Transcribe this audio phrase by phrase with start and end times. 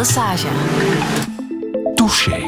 [0.00, 0.46] Lesage.
[1.94, 2.42] Touché.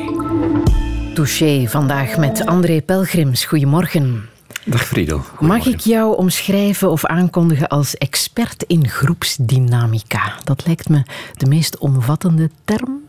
[1.14, 3.44] Touché, vandaag met André Pelgrims.
[3.44, 4.28] Goedemorgen.
[4.64, 5.20] Dag Friedel.
[5.40, 10.34] Mag ik jou omschrijven of aankondigen als expert in groepsdynamica?
[10.44, 11.02] Dat lijkt me
[11.36, 13.00] de meest omvattende term.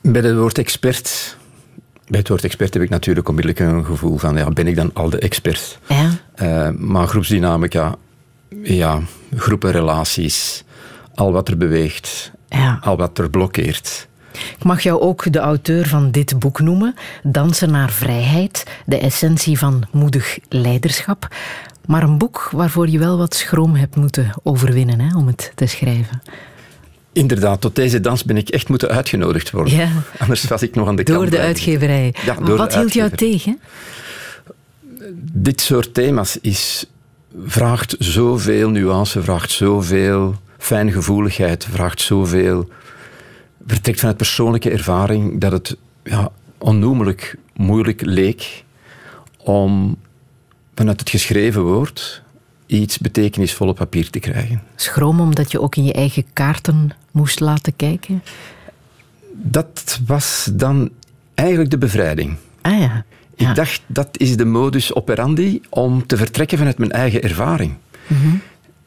[0.00, 1.36] Bij het woord expert
[2.06, 4.90] bij het woord expert heb ik natuurlijk onmiddellijk een gevoel van, ja, ben ik dan
[4.94, 5.78] al de expert?
[5.88, 6.10] Ja.
[6.42, 7.94] Uh, maar groepsdynamica,
[8.62, 9.00] ja,
[9.36, 10.64] groepenrelaties,
[11.14, 12.78] al wat er beweegt, ja.
[12.82, 14.08] al wat er blokkeert.
[14.58, 19.58] Ik mag jou ook de auteur van dit boek noemen, Dansen naar vrijheid, de essentie
[19.58, 21.28] van moedig leiderschap.
[21.86, 25.66] Maar een boek waarvoor je wel wat schroom hebt moeten overwinnen hè, om het te
[25.66, 26.22] schrijven.
[27.12, 29.76] Inderdaad, tot deze dans ben ik echt moeten uitgenodigd worden.
[29.76, 29.88] Ja.
[30.18, 31.30] Anders was ik nog aan de door kant.
[31.30, 32.14] De uitgeverij.
[32.24, 33.60] Ja, door Wat de hield jou tegen?
[35.32, 36.86] Dit soort thema's is,
[37.46, 42.68] vraagt zoveel nuance, vraagt zoveel fijngevoeligheid, vraagt zoveel...
[43.66, 48.64] vertrekt vanuit persoonlijke ervaring dat het ja, onnoemelijk moeilijk leek
[49.36, 49.96] om
[50.74, 52.22] vanuit het geschreven woord
[52.66, 54.62] iets betekenisvol op papier te krijgen.
[54.76, 58.22] Schroom omdat je ook in je eigen kaarten moest laten kijken?
[59.32, 60.90] Dat was dan
[61.34, 62.36] eigenlijk de bevrijding.
[62.60, 63.04] Ah ja.
[63.34, 67.74] Ik dacht, dat is de modus operandi om te vertrekken vanuit mijn eigen ervaring.
[68.06, 68.40] Mm-hmm.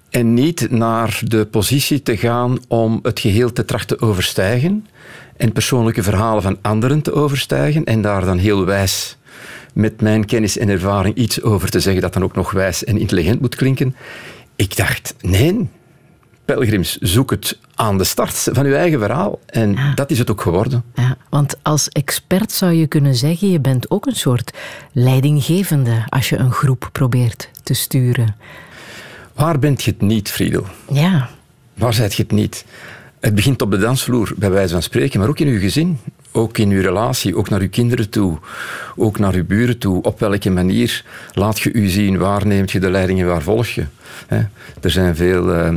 [0.09, 4.87] En niet naar de positie te gaan om het geheel te trachten overstijgen
[5.37, 9.17] en persoonlijke verhalen van anderen te overstijgen en daar dan heel wijs
[9.73, 12.97] met mijn kennis en ervaring iets over te zeggen dat dan ook nog wijs en
[12.97, 13.95] intelligent moet klinken.
[14.55, 15.69] Ik dacht, nee,
[16.45, 19.39] pelgrims, zoek het aan de start van uw eigen verhaal.
[19.45, 19.93] En Ja.
[19.93, 20.83] dat is het ook geworden.
[20.93, 24.51] Ja, want als expert zou je kunnen zeggen, je bent ook een soort
[24.91, 28.35] leidinggevende als je een groep probeert te sturen.
[29.39, 30.65] Waar bent je het niet, Friedel?
[30.91, 31.29] Ja,
[31.73, 32.65] Waar zijt je het niet?
[33.19, 35.99] Het begint op de dansvloer, bij wijze van spreken, maar ook in uw gezin.
[36.31, 38.37] Ook in uw relatie, ook naar uw kinderen toe.
[38.95, 40.01] Ook naar uw buren toe.
[40.03, 41.03] Op welke manier
[41.33, 42.17] laat je u zien?
[42.17, 43.85] Waar neemt je de leiding en waar volg je?
[44.81, 45.53] Er zijn veel...
[45.53, 45.67] eh,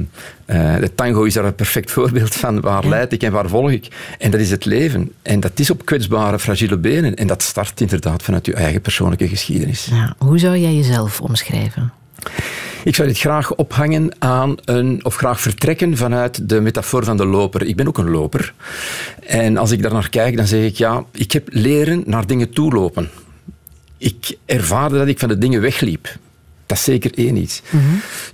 [0.44, 2.60] eh, de tango is daar een perfect voorbeeld van.
[2.60, 3.88] Waar leid ik en waar volg ik?
[4.19, 5.12] En dat is het leven.
[5.22, 7.15] En dat is op kwetsbare, fragiele benen.
[7.15, 9.84] En dat start inderdaad vanuit uw eigen persoonlijke geschiedenis.
[9.91, 10.15] ja.
[10.19, 11.92] Hoe zou jij jezelf omschrijven?
[12.84, 17.27] Ik zou dit graag ophangen aan een, of graag vertrekken vanuit de metafoor van de
[17.27, 17.62] loper.
[17.62, 18.55] Ik ben ook een loper.
[19.21, 22.50] En als ik daar naar kijk, dan zeg ik ja, ik heb leren naar dingen
[22.50, 23.10] toe lopen.
[23.99, 26.16] Ik ervaarde dat ik van de dingen wegliep.
[26.66, 27.62] Dat is zeker één iets.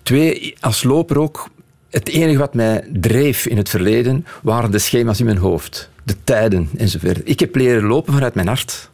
[0.03, 1.49] Twee, als loper ook,
[1.91, 5.91] het enige wat mij dreef in het verleden waren de schema's in mijn hoofd.
[6.05, 7.21] De tijden enzovoort.
[7.25, 8.91] Ik heb leren lopen vanuit mijn hart.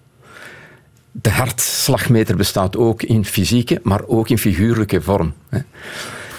[1.20, 5.32] De hartslagmeter bestaat ook in fysieke, maar ook in figuurlijke vorm.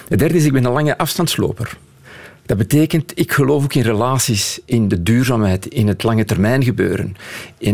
[0.07, 1.77] Het derde is, ik ben een lange afstandsloper.
[2.45, 7.15] Dat betekent, ik geloof ook in relaties, in de duurzaamheid, in het lange termijn gebeuren.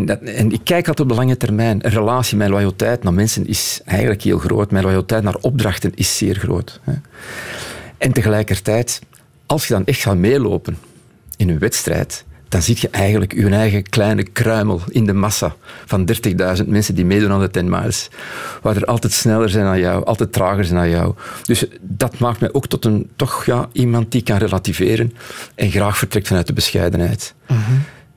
[0.06, 1.86] Dat, en ik kijk altijd op de lange termijn.
[1.86, 4.72] Een relatie, mijn loyaliteit naar mensen is eigenlijk heel groot.
[4.72, 6.80] Mijn loyaliteit naar opdrachten is zeer groot.
[7.98, 9.02] En tegelijkertijd,
[9.46, 10.78] als je dan echt gaat meelopen
[11.38, 16.10] in een wedstrijd, dan zie je eigenlijk je eigen kleine kruimel in de massa van
[16.58, 18.10] 30.000 mensen die meedoen aan de 10 miles.
[18.62, 21.16] Waar er altijd sneller zijn dan jou, altijd trager zijn dan jou.
[21.44, 25.14] Dus dat maakt mij ook tot een, toch ja, iemand die kan relativeren
[25.56, 27.34] en graag vertrekt vanuit de bescheidenheid.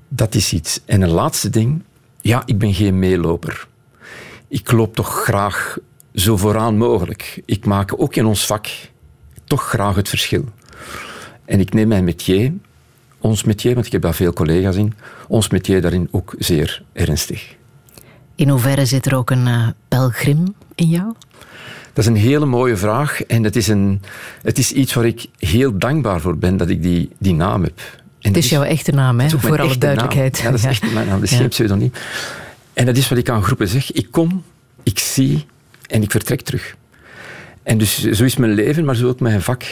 [0.09, 0.81] Dat is iets.
[0.85, 1.83] En een laatste ding,
[2.21, 3.67] ja, ik ben geen meeloper.
[4.49, 5.79] Ik loop toch graag
[6.15, 7.43] zo vooraan mogelijk.
[7.45, 8.67] Ik maak ook in ons vak
[9.45, 10.45] toch graag het verschil.
[11.45, 12.53] En ik neem mijn métier,
[13.31, 14.93] ons métier, want ik heb daar veel collega's in,
[15.29, 17.55] ons métier daarin ook zeer ernstig.
[18.35, 21.13] In hoeverre zit er ook een eh, pelgrim in jou?
[21.93, 24.03] Dat is een hele mooie vraag en het is, een,
[24.43, 27.79] het is iets waar ik heel dankbaar voor ben dat ik die, die naam heb.
[28.21, 29.29] En Het is jouw echte naam, hè?
[29.31, 29.79] voor alle echte naam.
[29.81, 30.39] duidelijkheid.
[30.39, 31.37] Ja, dat is echt mijn naam, dat is Ja.
[31.37, 31.93] geen pseudoniem.
[32.73, 33.93] En dat is wat ik aan groepen zeg.
[33.93, 34.43] Ik kom,
[34.83, 35.47] ik zie
[35.87, 36.75] en ik vertrek terug.
[37.63, 39.65] En dus zo is mijn leven, maar zo ook mijn vak.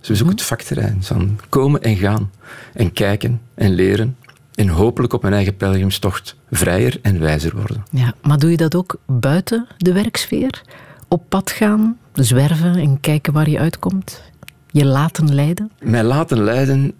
[0.00, 1.02] Is ook het vakterrein.
[1.02, 2.30] Van komen en gaan.
[2.72, 4.16] En kijken en leren.
[4.54, 7.82] En hopelijk op mijn eigen pelgrimstocht vrijer en wijzer worden.
[7.90, 10.62] Ja, maar doe je dat ook buiten de werksfeer?
[11.08, 14.22] Op pad gaan, zwerven en kijken waar je uitkomt?
[14.70, 15.70] Je laten leiden?
[15.80, 16.92] Mij laten leiden,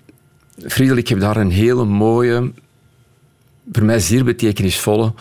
[0.66, 2.52] Friedel, ik heb daar een hele mooie,
[3.72, 5.14] voor mij zeer betekenisvolle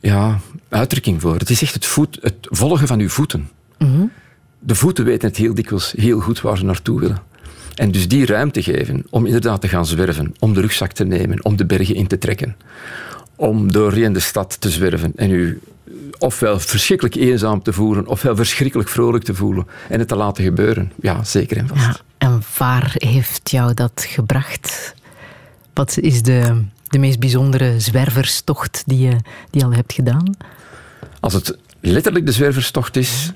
[0.00, 1.34] ja, uitdrukking voor.
[1.38, 3.48] Het is echt het, voet, het volgen van uw voeten.
[4.66, 7.22] De voeten weten het heel dikwijls heel goed waar ze naartoe willen.
[7.74, 11.44] En dus die ruimte geven om inderdaad te gaan zwerven, om de rugzak te nemen,
[11.44, 12.56] om de bergen in te trekken,
[13.36, 15.60] om doorheen de stad te zwerven en u
[16.18, 20.92] ofwel verschrikkelijk eenzaam te voelen, ofwel verschrikkelijk vrolijk te voelen en het te laten gebeuren.
[21.00, 21.84] Ja, zeker en vast.
[21.84, 24.94] Ja, en waar heeft jou dat gebracht?
[25.72, 29.10] Wat is de, de meest bijzondere zwerverstocht die je,
[29.50, 30.36] die je al hebt gedaan?
[31.20, 33.32] Als het letterlijk de zwerverstocht is,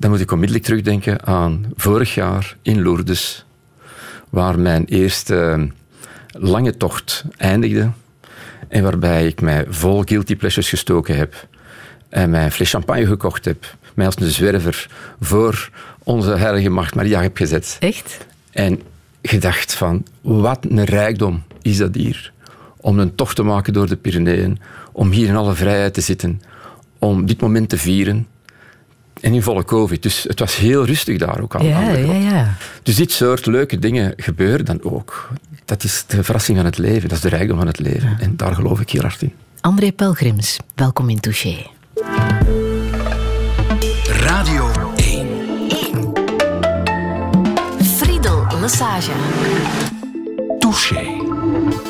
[0.00, 3.44] dan moet ik onmiddellijk terugdenken aan vorig jaar in Lourdes,
[4.30, 5.68] waar mijn eerste
[6.32, 7.90] lange tocht eindigde
[8.68, 11.48] en waarbij ik mij vol guilty pleasures gestoken heb
[12.08, 14.88] en mijn fles champagne gekocht heb, mij als een zwerver
[15.20, 15.70] voor
[16.02, 17.76] onze heilige macht Maria heb gezet.
[17.80, 18.26] Echt?
[18.50, 18.82] En
[19.22, 22.32] gedacht van, wat een rijkdom is dat hier.
[22.76, 24.58] Om een tocht te maken door de Pyreneeën,
[24.92, 26.42] om hier in alle vrijheid te zitten,
[26.98, 28.26] om dit moment te vieren.
[29.20, 30.02] En in volle covid.
[30.02, 31.64] Dus het was heel rustig daar ook al.
[31.64, 32.54] Ja, ja, ja.
[32.82, 35.28] Dus dit soort leuke dingen gebeuren dan ook.
[35.64, 38.16] Dat is de verrassing van het leven, dat is de rijkdom van het leven.
[38.20, 39.32] En daar geloof ik heel hard in.
[39.60, 41.66] André Pelgrims, welkom in Touché.
[44.06, 45.26] Radio 1.
[45.68, 46.12] 1.
[47.82, 49.12] Friedel Lassage.
[50.58, 51.89] Touché.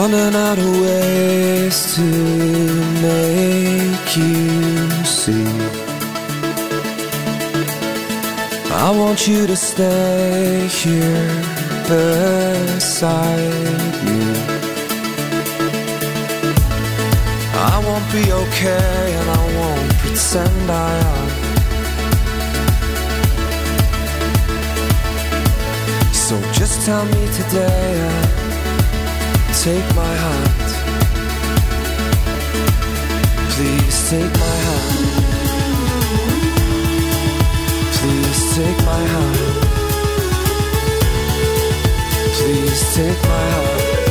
[0.00, 2.06] Running out of ways to
[3.06, 5.48] make you see.
[8.72, 11.28] I want you to stay here
[11.86, 13.52] beside
[14.06, 14.20] me.
[17.70, 21.28] I won't be okay and I won't pretend I am.
[26.14, 28.39] So just tell me today
[29.62, 30.70] take my hand.
[33.52, 34.96] Please take my hand.
[37.96, 39.38] Please take my hand.
[42.38, 44.09] Please take my hand.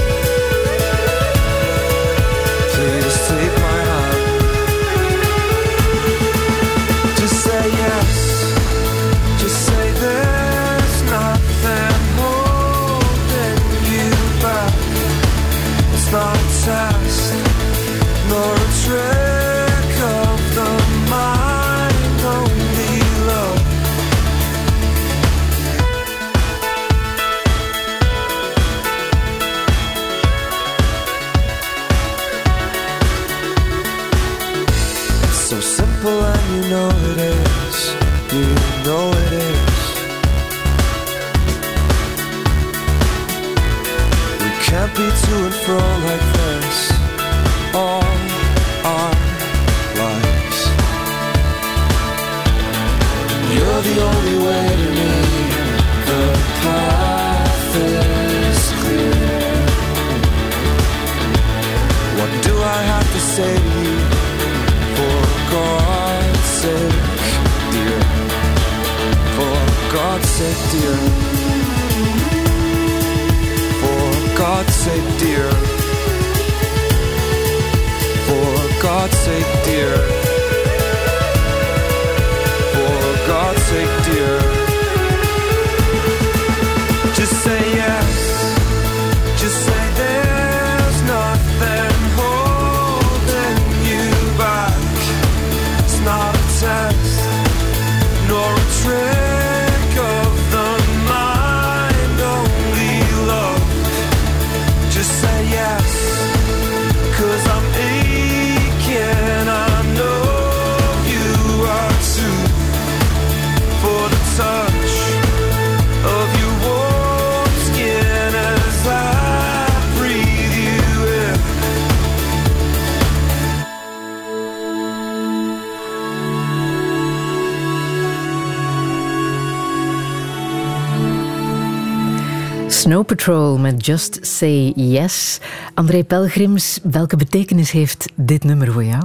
[133.09, 135.39] Patrol met Just Say Yes.
[135.73, 139.03] André Pelgrims, welke betekenis heeft dit nummer voor jou?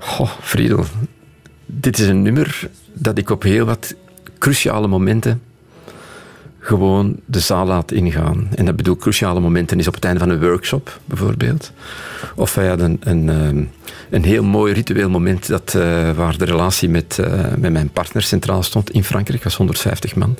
[0.00, 0.84] Goh, Friedel.
[1.66, 3.94] Dit is een nummer dat ik op heel wat
[4.38, 5.42] cruciale momenten
[6.58, 8.48] gewoon de zaal laat ingaan.
[8.54, 11.72] En dat bedoel cruciale momenten is op het einde van een workshop, bijvoorbeeld.
[12.34, 13.70] Of wij hadden een, een,
[14.10, 17.26] een heel mooi ritueel moment dat, uh, waar de relatie met, uh,
[17.58, 19.44] met mijn partner centraal stond in Frankrijk.
[19.44, 20.36] was 150 man.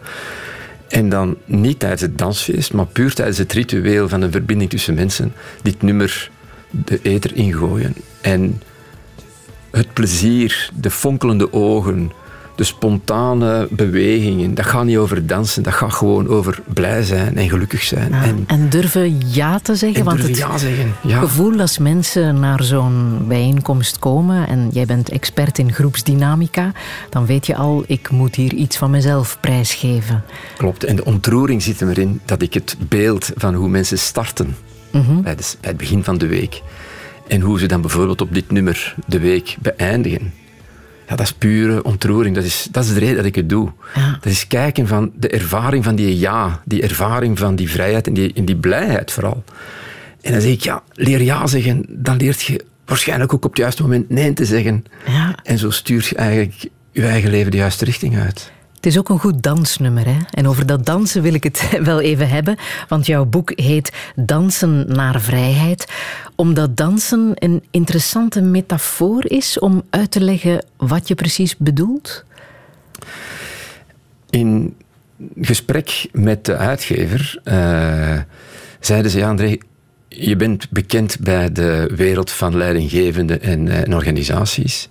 [0.90, 4.94] En dan niet tijdens het dansfeest, maar puur tijdens het ritueel van een verbinding tussen
[4.94, 5.32] mensen,
[5.62, 6.30] dit nummer
[6.70, 7.94] de eter ingooien.
[8.20, 8.62] En
[9.70, 12.12] het plezier, de fonkelende ogen,
[12.60, 14.54] de spontane bewegingen.
[14.54, 18.10] Dat gaat niet over dansen, dat gaat gewoon over blij zijn en gelukkig zijn.
[18.12, 19.98] Ja, en, en durven ja te zeggen.
[19.98, 20.92] en want durven het ja zeggen.
[21.02, 21.18] Ja.
[21.18, 26.72] gevoel als mensen naar zo'n bijeenkomst komen en jij bent expert in groepsdynamica,
[27.10, 30.24] dan weet je al, ik moet hier iets van mezelf prijsgeven.
[30.56, 30.84] Klopt.
[30.84, 34.56] En de ontroering zit er erin dat ik het beeld van hoe mensen starten
[34.92, 35.20] Mhm.
[35.22, 36.62] bij, de- bij het begin van de week
[37.28, 40.32] en hoe ze dan bijvoorbeeld op dit nummer de week beëindigen.
[41.10, 42.34] Ja, dat is pure ontroering.
[42.34, 43.72] Dat is, dat is de reden dat ik het doe.
[43.94, 44.18] Ja.
[44.20, 48.14] Dat is kijken van de ervaring van die ja, die ervaring van die vrijheid en
[48.14, 49.44] die, en die blijheid vooral.
[50.20, 53.60] En dan zeg ik, ja, leer ja zeggen, dan leert je waarschijnlijk ook op het
[53.60, 54.84] juiste moment nee te zeggen.
[55.06, 55.34] Ja.
[55.42, 58.52] En zo stuurt je eigenlijk je eigen leven de juiste richting uit.
[58.80, 60.06] Het is ook een goed dansnummer.
[60.06, 60.18] Hè?
[60.30, 62.56] En over dat dansen wil ik het wel even hebben.
[62.88, 65.92] Want jouw boek heet Dansen naar vrijheid.
[66.34, 72.24] Omdat dansen een interessante metafoor is om uit te leggen wat je precies bedoelt.
[74.30, 74.76] In
[75.40, 78.18] gesprek met de uitgever eh,
[78.80, 79.58] zeiden ze, ja André,
[80.08, 84.88] je bent bekend bij de wereld van leidinggevenden en, eh, organisaties.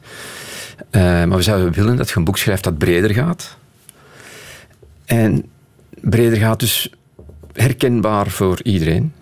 [0.89, 3.57] Eh, maar we zouden willen dat je een boek schrijft dat breder gaat.
[5.09, 5.45] En
[6.01, 6.91] breder gaat dus
[7.53, 9.13] herkenbaar voor iedereen.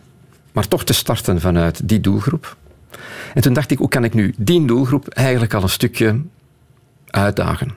[0.51, 2.57] Maar toch te starten vanuit die doelgroep.
[3.33, 6.21] En toen dacht ik, hoe kan ik nu die doelgroep eigenlijk al een stukje
[7.07, 7.71] uitdagen?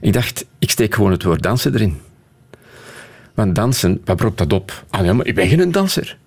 [0.00, 2.00] Ik dacht, ik steek gewoon het woord dansen erin.
[3.34, 4.84] Want dansen, wat roept dat op?
[4.90, 6.18] Ah ja, maar ik ben geen danser.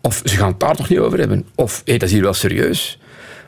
[0.00, 1.46] Of ze gaan het daar nog niet over hebben.
[1.54, 2.98] Of, hé, dat is hier wel serieus.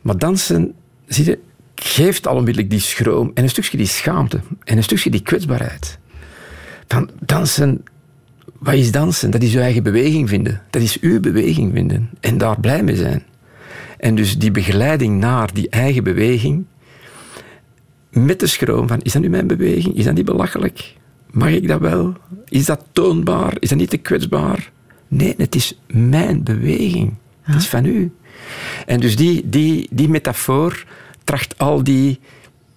[0.02, 0.74] Maar dansen,
[1.06, 1.38] je,
[1.74, 6.00] geeft al onmiddellijk die schroom en een stukje die schaamte en een stukje die kwetsbaarheid.
[6.92, 7.84] Van dansen,
[8.58, 9.30] wat is dansen?
[9.30, 10.62] Dat is je eigen beweging vinden.
[10.70, 13.22] Dat is uw beweging vinden en daar blij mee zijn.
[13.98, 16.64] En dus die begeleiding naar die eigen beweging,
[18.10, 19.96] met de schroom van, is dat nu mijn beweging?
[19.96, 20.94] Is dat niet belachelijk?
[21.30, 22.14] Mag ik dat wel?
[22.48, 23.56] Is dat toonbaar?
[23.58, 24.70] Is dat niet te kwetsbaar?
[25.08, 27.14] Nee, het is mijn beweging.
[27.42, 28.12] Het is van u.
[28.86, 30.84] En dus die, die, die metafoor
[31.24, 32.20] tracht al die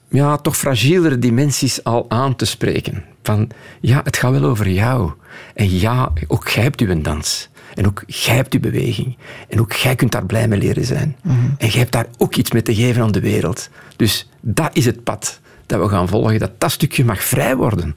[0.09, 3.13] ja, toch fragielere dimensies al aan te spreken.
[3.25, 3.49] Van,
[3.81, 5.11] ja, het gaat wel over jou.
[5.53, 7.49] En ja, ook jij hebt uw dans.
[7.73, 9.17] En ook jij hebt uw beweging.
[9.49, 11.15] En ook jij kunt daar blij mee leren zijn.
[11.57, 13.69] En jij hebt daar ook iets mee te geven aan de wereld.
[13.95, 16.39] Dus dat is het pad dat we gaan volgen.
[16.39, 17.95] Dat dat stukje mag vrij worden.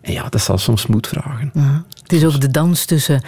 [0.00, 1.52] En ja, dat zal soms moed vragen.
[2.02, 3.22] Het is ook de dans tussen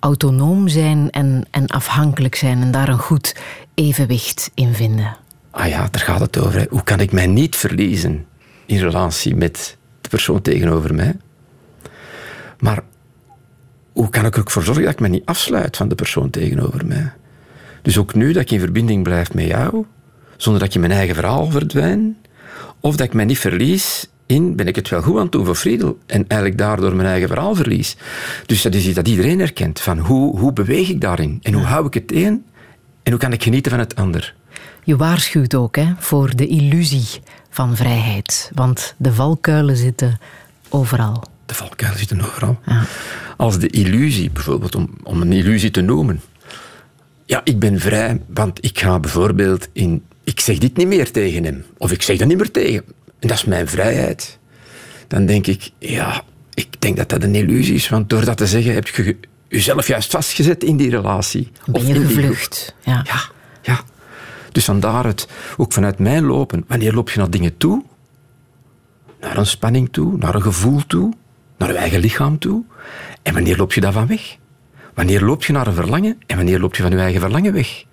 [0.00, 3.36] autonoom zijn en, en afhankelijk zijn en daar een goed
[3.74, 5.16] evenwicht in vinden.
[5.50, 6.58] Ah ja, daar gaat het over.
[6.60, 6.66] hè.
[6.70, 8.26] Hoe kan ik mij niet verliezen
[8.66, 9.76] in relatie met
[10.10, 11.16] de persoon tegenover mij?
[12.58, 12.82] Maar
[13.92, 16.30] hoe kan ik er ook voor zorgen dat ik me niet afsluit van de persoon
[16.30, 17.12] tegenover mij?
[17.82, 19.84] Dus ook nu dat ik in verbinding blijf met jou,
[20.36, 22.16] zonder dat ik in mijn eigen verhaal verdwijn,
[22.80, 25.44] of dat ik mij niet verlies in, ben ik het wel goed aan het doen
[25.44, 27.96] voor Friedel, en eigenlijk daardoor mijn eigen verhaal verlies.
[28.46, 31.38] Dus dat is iets dat iedereen herkent, van hoe, hoe beweeg ik daarin?
[31.42, 32.44] En hoe hou ik het een?
[33.02, 34.34] En hoe kan ik genieten van het ander?
[34.84, 37.06] Je waarschuwt ook hè, voor de illusie
[37.56, 40.18] van vrijheid, want de valkuilen zitten
[40.68, 41.22] overal.
[41.46, 42.58] De valkuilen zitten overal.
[42.66, 42.82] Ja.
[43.36, 46.20] Als de illusie, bijvoorbeeld, om, om een illusie te noemen.
[47.24, 50.04] Ja, ik ben vrij, want ik ga bijvoorbeeld in...
[50.24, 51.64] Ik zeg dit niet meer tegen hem.
[51.78, 52.82] Of ik zeg dat niet meer tegen.
[53.20, 54.38] En dat is mijn vrijheid.
[55.08, 56.22] Dan denk ik, ja,
[56.54, 57.88] ik denk dat dat een illusie is.
[57.88, 59.16] Want door dat te zeggen, heb je je-
[59.48, 61.50] jezelf juist vastgezet in die relatie.
[61.64, 62.74] Ben Of je in die gevlucht?
[62.84, 63.02] Ja.
[63.06, 63.20] ja,
[63.62, 63.80] ja.
[64.56, 67.84] Dus vandaar het, ook vanuit mijn lopen, wanneer loop je naar dingen toe?
[69.20, 71.12] Naar een spanning toe, naar een gevoel toe,
[71.56, 72.64] naar je eigen lichaam toe.
[73.22, 74.36] En wanneer loop je daarvan weg?
[74.94, 77.84] Wanneer loop je naar een verlangen en wanneer loop je van je eigen verlangen weg?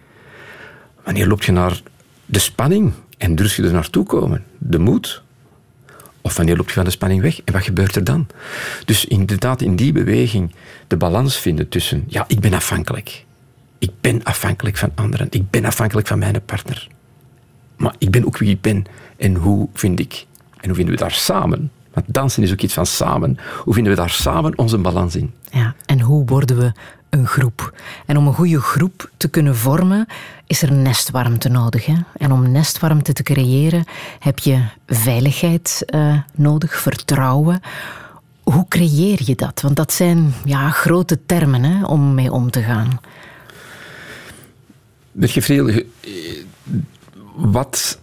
[1.04, 1.82] Wanneer loop je naar
[2.26, 4.44] de spanning en durf je er naartoe komen?
[4.58, 5.24] De moed?
[6.22, 8.28] Of wanneer loop je van de spanning weg en wat gebeurt er dan?
[8.86, 10.56] Dus inderdaad, in die beweging
[10.88, 13.26] de balans vinden tussen, ja, ik ben afhankelijk.
[13.84, 15.28] Ik ben afhankelijk van anderen.
[15.30, 16.88] Ik ben afhankelijk van mijn partner.
[17.76, 18.86] Maar ik ben ook wie ik ben.
[19.18, 20.26] En hoe vind ik,
[20.60, 23.94] en hoe vinden we daar samen, want dansen is ook iets van samen, hoe vinden
[23.94, 25.34] we daar samen onze balans in?
[25.52, 26.72] Ja, en hoe worden we
[27.10, 27.74] een groep?
[28.06, 30.06] En om een goede groep te kunnen vormen,
[30.48, 31.86] is er nestwarmte nodig.
[31.86, 31.96] Hè?
[32.18, 33.84] En om nestwarmte te creëren,
[34.20, 37.62] heb je veiligheid eh, nodig, vertrouwen.
[38.44, 39.62] Hoe creëer je dat?
[39.62, 43.00] Want dat zijn ja, grote termen hè, om mee om te gaan.
[45.20, 46.12] Je- eh,
[47.36, 48.00] wat,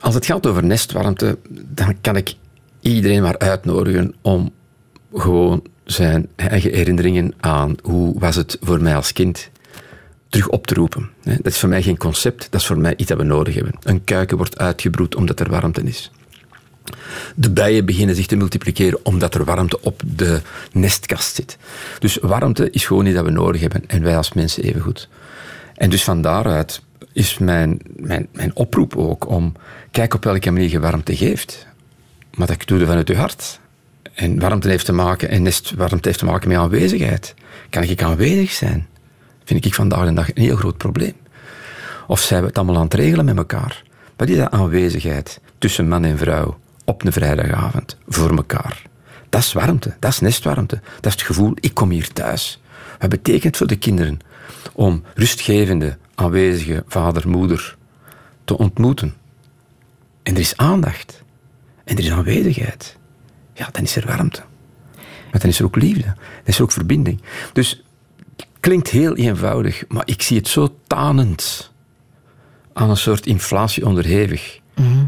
[0.00, 2.34] als het gaat over nestwarmte, dan kan ik
[2.80, 4.52] iedereen maar uitnodigen om
[5.14, 9.50] gewoon zijn eigen herinneringen aan hoe was het voor mij als kind
[10.28, 11.10] terug op te roepen.
[11.22, 13.72] Dat is voor mij geen concept, dat is voor mij iets dat we nodig hebben.
[13.82, 16.10] Een kuiken wordt uitgebroed omdat er warmte is.
[17.34, 20.40] De bijen beginnen zich te multipliceren omdat er warmte op de
[20.72, 21.56] nestkast zit.
[21.98, 25.08] Dus warmte is gewoon iets dat we nodig hebben en wij als mensen evengoed.
[25.78, 26.82] En dus van daaruit
[27.12, 29.52] is mijn, mijn, mijn oproep ook om
[29.90, 31.66] kijk op welke manier je warmte geeft.
[32.34, 33.60] Maar dat doe je vanuit je hart.
[34.14, 37.34] En warmte heeft te maken, en nestwarmte heeft te maken met aanwezigheid.
[37.70, 38.86] Kan ik aanwezig zijn?
[39.44, 41.14] Vind ik vandaag de dag een heel groot probleem.
[42.06, 43.82] Of zijn we het allemaal aan het regelen met elkaar?
[44.16, 48.82] Wat is dat aanwezigheid tussen man en vrouw op een vrijdagavond voor elkaar?
[49.28, 50.80] Dat is warmte, dat is nestwarmte.
[50.94, 52.60] Dat is het gevoel, ik kom hier thuis.
[52.98, 54.20] Wat betekent voor de kinderen
[54.72, 57.76] om rustgevende, aanwezige vader, moeder
[58.44, 59.14] te ontmoeten?
[60.22, 61.22] En er is aandacht.
[61.84, 62.96] En er is aanwezigheid.
[63.54, 64.42] Ja, dan is er warmte.
[65.30, 66.02] Maar dan is er ook liefde.
[66.04, 67.22] Dan is er ook verbinding.
[67.52, 67.82] Dus
[68.60, 71.72] klinkt heel eenvoudig, maar ik zie het zo tanend
[72.72, 74.60] aan een soort inflatie onderhevig.
[74.74, 75.04] Mhm.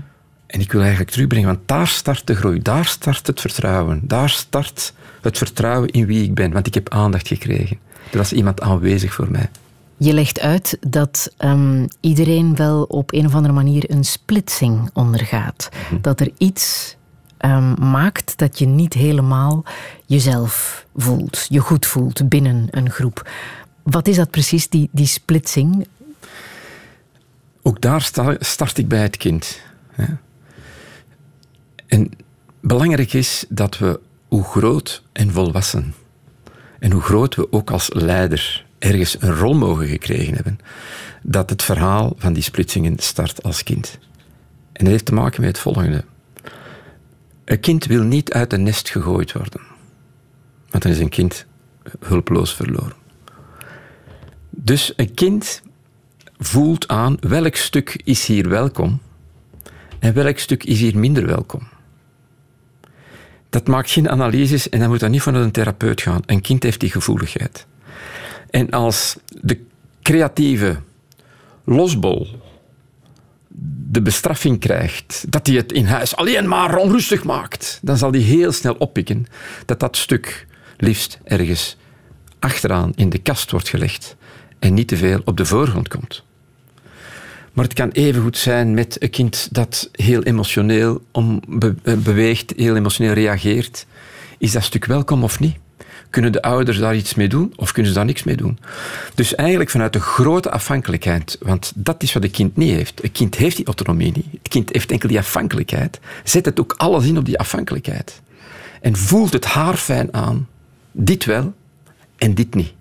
[0.47, 4.31] En ik wil eigenlijk terugbrengen, want daar start de groei, daar start het vertrouwen, daar
[4.31, 7.79] start het vertrouwen in wie ik ben, want ik heb aandacht gekregen.
[8.13, 9.51] Er was iemand aanwezig voor mij.
[9.97, 15.69] Je legt uit dat ehm, iedereen wel op een of andere manier een splitsing ondergaat.
[15.91, 16.01] Mhm.
[16.01, 16.97] Dat er iets
[17.37, 19.65] ehm, maakt dat je niet helemaal
[20.07, 23.31] jezelf voelt, je goed voelt binnen een groep.
[23.83, 25.87] Wat is dat precies, die, die splitsing?
[27.63, 29.61] Ook daar sta- start ik bij het kind.
[29.91, 30.05] hè.
[31.87, 32.11] En
[32.61, 35.95] belangrijk is dat we, hoe groot en volwassen,
[36.81, 40.59] en hoe groot we ook als leider ergens een rol mogen gekregen hebben,
[41.23, 43.99] dat het verhaal van die splitsingen start als kind.
[44.73, 46.05] En dat heeft te maken met het volgende.
[47.45, 49.61] Een kind wil niet uit een nest gegooid worden.
[50.71, 51.47] Want dan is een kind
[52.01, 52.95] hulpeloos verloren.
[54.51, 55.63] Dus een kind
[56.39, 59.01] voelt aan welk stuk is hier welkom
[59.99, 61.69] en welk stuk is hier minder welkom.
[63.51, 66.23] Dat maakt geen analyses en dan moet dat niet van een therapeut gaan.
[66.27, 67.67] Een kind heeft die gevoeligheid.
[68.51, 69.61] En als de
[70.03, 70.77] creatieve
[71.65, 72.29] losbol
[73.91, 78.21] de bestraffing krijgt, dat hij het in huis alleen maar onrustig maakt, dan zal hij
[78.21, 79.27] heel snel oppikken
[79.67, 81.77] dat dat stuk liefst ergens
[82.39, 84.17] achteraan in de kast wordt gelegd
[84.59, 86.25] en niet te veel op de voorgrond komt.
[87.53, 91.41] Maar het kan evengoed zijn met een kind dat heel emotioneel om
[91.83, 93.87] eh, beweegt, heel emotioneel reageert.
[94.39, 95.57] Is dat stuk welkom of niet?
[96.11, 98.59] Kunnen de ouders daar iets mee doen of kunnen ze daar niks mee doen?
[99.15, 103.05] Dus eigenlijk vanuit de grote afhankelijkheid, want dat is wat een kind niet heeft.
[103.05, 104.27] Een kind heeft die autonomie niet.
[104.31, 106.01] Het kind heeft enkel die afhankelijkheid.
[106.25, 108.21] Zet het ook alles in op die afhankelijkheid.
[108.81, 110.49] En voelt het haarfijn aan.
[110.93, 111.55] Dit wel
[112.17, 112.73] en dit niet.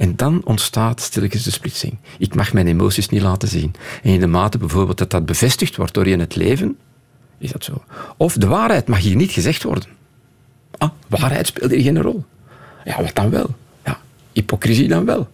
[0.00, 1.96] En dan ontstaat stilletjes de splitsing.
[2.18, 3.74] Ik mag mijn emoties niet laten zien.
[4.02, 6.76] En in de mate bijvoorbeeld dat dat bevestigd wordt door je in het leven,
[7.38, 7.84] is dat zo.
[8.16, 9.84] Of de waarheid mag hier niet gezegd worden.
[10.78, 12.24] Ah, waarheid speelt hier geen rol.
[12.84, 13.54] Ja, wat dan wel?
[13.84, 14.00] Ja,
[14.32, 15.28] hypocrisie dan wel.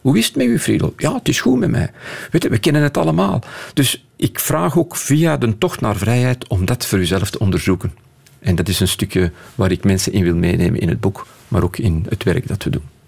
[0.00, 0.92] Hoe is het met u, Friedel?
[0.96, 1.90] Ja, het is goed met mij.
[2.30, 3.42] Weet je, we kennen het allemaal.
[3.74, 7.94] Dus ik vraag ook via de tocht naar vrijheid om dat voor uzelf te onderzoeken.
[8.38, 11.62] En dat is een stukje waar ik mensen in wil meenemen in het boek, maar
[11.62, 12.98] ook in het werk dat we doen.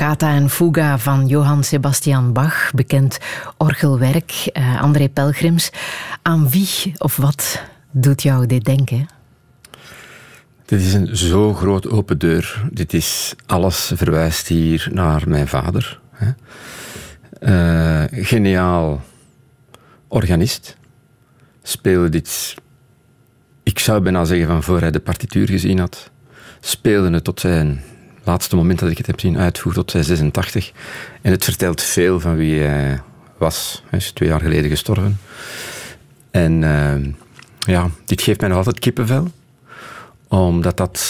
[0.00, 3.18] Toccata en Fuga van Johann Sebastian Bach, bekend
[3.56, 5.70] orgelwerk, uh, André Pelgrims.
[6.22, 9.08] Aan wie of wat doet jou dit denken?
[10.64, 12.68] Dit is een zo groot open deur.
[12.72, 16.00] Dit is alles verwijst hier naar mijn vader.
[17.40, 19.02] Uh, geniaal
[20.08, 20.76] organist.
[21.62, 22.54] Speelde dit,
[23.62, 26.10] ik zou bijna zeggen van voor hij de partituur gezien had.
[26.60, 27.82] Speelde het tot zijn
[28.30, 30.72] laatste moment dat ik het heb zien uitvoeren, tot zijn 86.
[31.22, 33.00] En het vertelt veel van wie hij
[33.38, 33.82] was.
[33.88, 35.20] Hij is twee jaar geleden gestorven.
[36.30, 37.12] En uh,
[37.58, 39.30] ja, dit geeft mij nog altijd kippenvel.
[40.28, 41.00] Omdat dat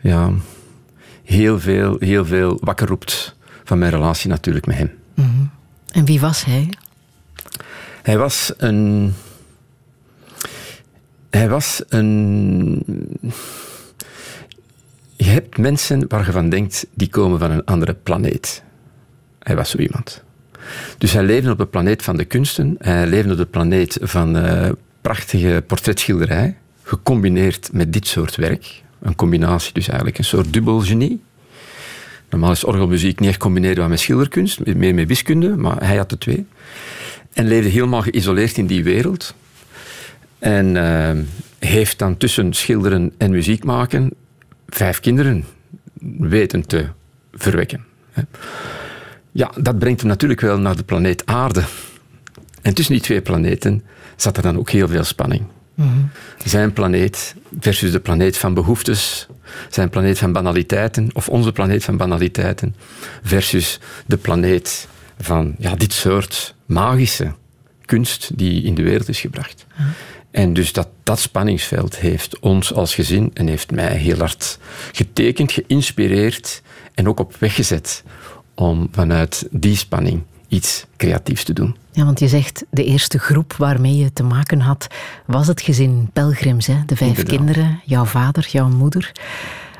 [0.00, 0.30] ja,
[1.24, 4.90] heel, veel, heel veel wakker roept van mijn relatie natuurlijk met hem.
[5.14, 5.50] Mm -hmm.
[5.92, 6.68] En wie was hij?
[8.02, 9.12] Hij was een.
[11.30, 12.82] Hij was een.
[15.24, 18.62] Je hebt mensen waar je van denkt, die komen van een andere planeet.
[19.38, 20.22] Hij was zo iemand.
[20.98, 22.76] Dus hij leefde op de planeet van de kunsten.
[22.78, 24.68] Hij leefde op de planeet van uh,
[25.00, 28.82] prachtige portretschilderij, gecombineerd met dit soort werk.
[29.00, 31.22] Een combinatie, dus eigenlijk een soort dubbel genie.
[32.30, 36.18] Normaal is orgelmuziek niet echt combineerbaar met schilderkunst, meer met wiskunde, maar hij had de
[36.18, 36.46] twee.
[37.32, 39.34] En leefde helemaal geïsoleerd in die wereld.
[40.38, 41.10] En uh,
[41.58, 44.10] heeft dan tussen schilderen en muziek maken
[44.74, 45.44] vijf kinderen
[46.18, 46.88] weten te
[47.32, 47.84] verwekken.
[49.32, 51.62] Ja, dat brengt hem natuurlijk wel naar de planeet Aarde.
[52.62, 53.82] En tussen die twee planeten
[54.16, 55.42] zat er dan ook heel veel spanning.
[55.74, 56.10] Mm
[56.44, 59.26] Zijn planeet versus de planeet van behoeftes,
[59.70, 62.74] zijn planeet van banaliteiten, of onze planeet van banaliteiten,
[63.22, 64.88] versus de planeet
[65.20, 67.32] van ja, dit soort magische
[67.84, 69.66] kunst die in de wereld is gebracht.
[69.76, 69.88] Mhm.
[70.34, 74.58] En dus dat, dat spanningsveld heeft ons als gezin en heeft mij heel hard
[74.92, 76.62] getekend, geïnspireerd
[76.94, 78.02] en ook op weg gezet
[78.54, 81.76] om vanuit die spanning iets creatiefs te doen.
[81.90, 84.86] Ja, want je zegt de eerste groep waarmee je te maken had
[85.26, 86.76] was het gezin Pelgrims, hè?
[86.86, 89.12] de vijf kinderen, jouw vader, jouw moeder.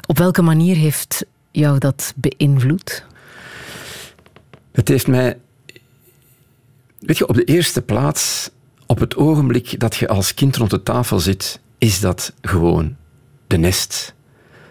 [0.07, 3.07] Op welke manier heeft jou dat beïnvloed?
[4.73, 5.39] Het heeft mij.
[6.99, 8.51] Weet je, op de eerste plaats
[8.87, 12.97] op het ogenblik dat je als kind rond de tafel zit, is dat gewoon
[13.47, 14.15] de nest.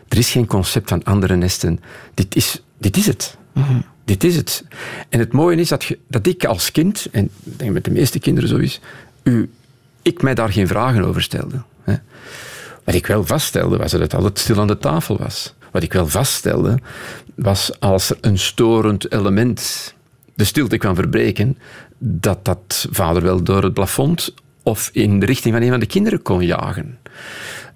[0.07, 1.79] Er is geen concept van andere nesten.
[2.13, 3.37] Dit is, dit is het.
[3.53, 3.79] Mhm.
[4.05, 4.63] Dit is het.
[5.09, 7.91] En het mooie is dat, je, dat ik als kind, en ik denk met de
[7.91, 8.79] meeste kinderen zo is,
[9.23, 9.49] u,
[10.01, 11.61] ik mij daar geen vragen over stelde.
[11.83, 11.95] Hè.
[12.83, 15.53] Wat ik wel vaststelde, was dat het altijd stil aan de tafel was.
[15.71, 16.79] Wat ik wel vaststelde,
[17.35, 19.93] was als er een storend element
[20.35, 21.57] de stilte kwam verbreken,
[22.05, 25.85] dat dat vader wel door het plafond of in de richting van een van de
[25.85, 26.97] kinderen kon jagen.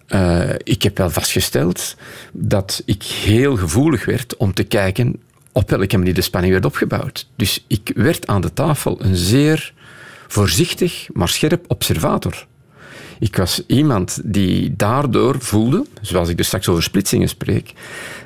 [0.10, 1.96] Uh, ik heb wel vastgesteld
[2.32, 5.20] dat ik heel gevoelig werd om te kijken
[5.52, 7.28] op welke manier de spanning werd opgebouwd.
[7.36, 9.74] Dus ik werd aan de tafel een zeer
[10.28, 12.46] voorzichtig, maar scherp observator.
[13.20, 17.74] Ik was iemand die daardoor voelde, zoals ik dus straks over splitsingen spreek,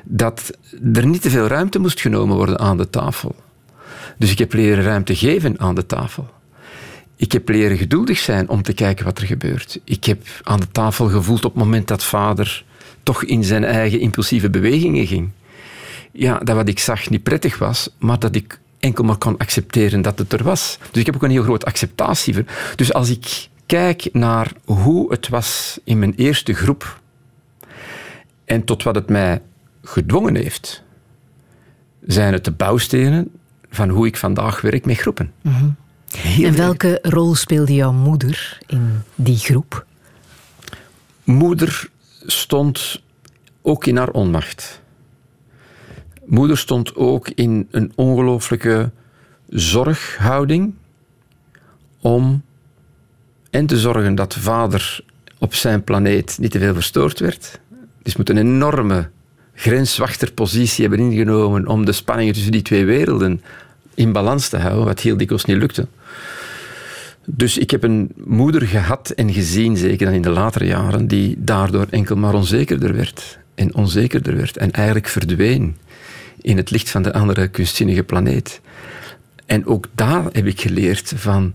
[0.04, 0.50] dat
[0.92, 3.34] er niet te veel ruimte moest genomen worden aan de tafel.
[4.18, 6.30] Dus ik heb leren ruimte geven aan de tafel.
[7.16, 9.80] Ik heb leren geduldig zijn om te kijken wat er gebeurt.
[9.84, 12.64] Ik heb aan de tafel gevoeld op het moment dat vader
[13.02, 15.30] toch in zijn eigen impulsieve bewegingen ging.
[16.12, 20.02] Ja, dat wat ik zag niet prettig was, maar dat ik enkel maar kon accepteren
[20.02, 20.78] dat het er was.
[20.90, 22.34] Dus ik heb ook een heel groot acceptatie.
[22.34, 22.44] Voor.
[22.76, 27.00] Dus als ik kijk naar hoe het was in mijn eerste groep
[28.44, 29.42] en tot wat het mij
[29.82, 30.82] gedwongen heeft,
[32.06, 33.30] zijn het de bouwstenen
[33.72, 35.32] van hoe ik vandaag werk met groepen.
[35.40, 35.70] Mhm.
[36.42, 39.86] En welke rol speelde jouw moeder in die groep?
[41.24, 41.88] Moeder
[42.26, 43.02] stond
[43.62, 44.80] ook in haar onmacht.
[46.24, 48.90] Moeder stond ook in een ongelooflijke
[49.48, 50.74] zorghouding
[52.00, 52.42] om
[53.50, 55.04] en te zorgen dat vader
[55.38, 57.60] op zijn planeet niet te veel verstoord werd.
[58.02, 59.10] Dus moet een enorme
[59.54, 63.42] grenswachterpositie hebben ingenomen om de spanningen tussen die twee werelden
[63.94, 65.86] in balans te houden, wat heel dikwijls niet lukte.
[67.24, 71.36] Dus ik heb een moeder gehad en gezien, zeker dan in de latere jaren, die
[71.38, 75.76] daardoor enkel maar onzekerder werd en onzekerder werd en eigenlijk verdween
[76.40, 78.60] in het licht van de andere kunstzinnige planeet.
[79.46, 81.54] En ook daar heb ik geleerd van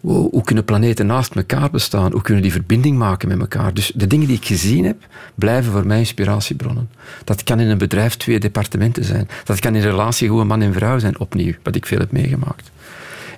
[0.00, 2.12] hoe kunnen planeten naast elkaar bestaan?
[2.12, 3.74] Hoe kunnen die verbinding maken met elkaar?
[3.74, 6.90] Dus de dingen die ik gezien heb, blijven voor mij inspiratiebronnen.
[7.24, 9.28] Dat kan in een bedrijf twee departementen zijn.
[9.44, 12.12] Dat kan in een relatie gewoon man en vrouw zijn, opnieuw, wat ik veel heb
[12.12, 12.70] meegemaakt.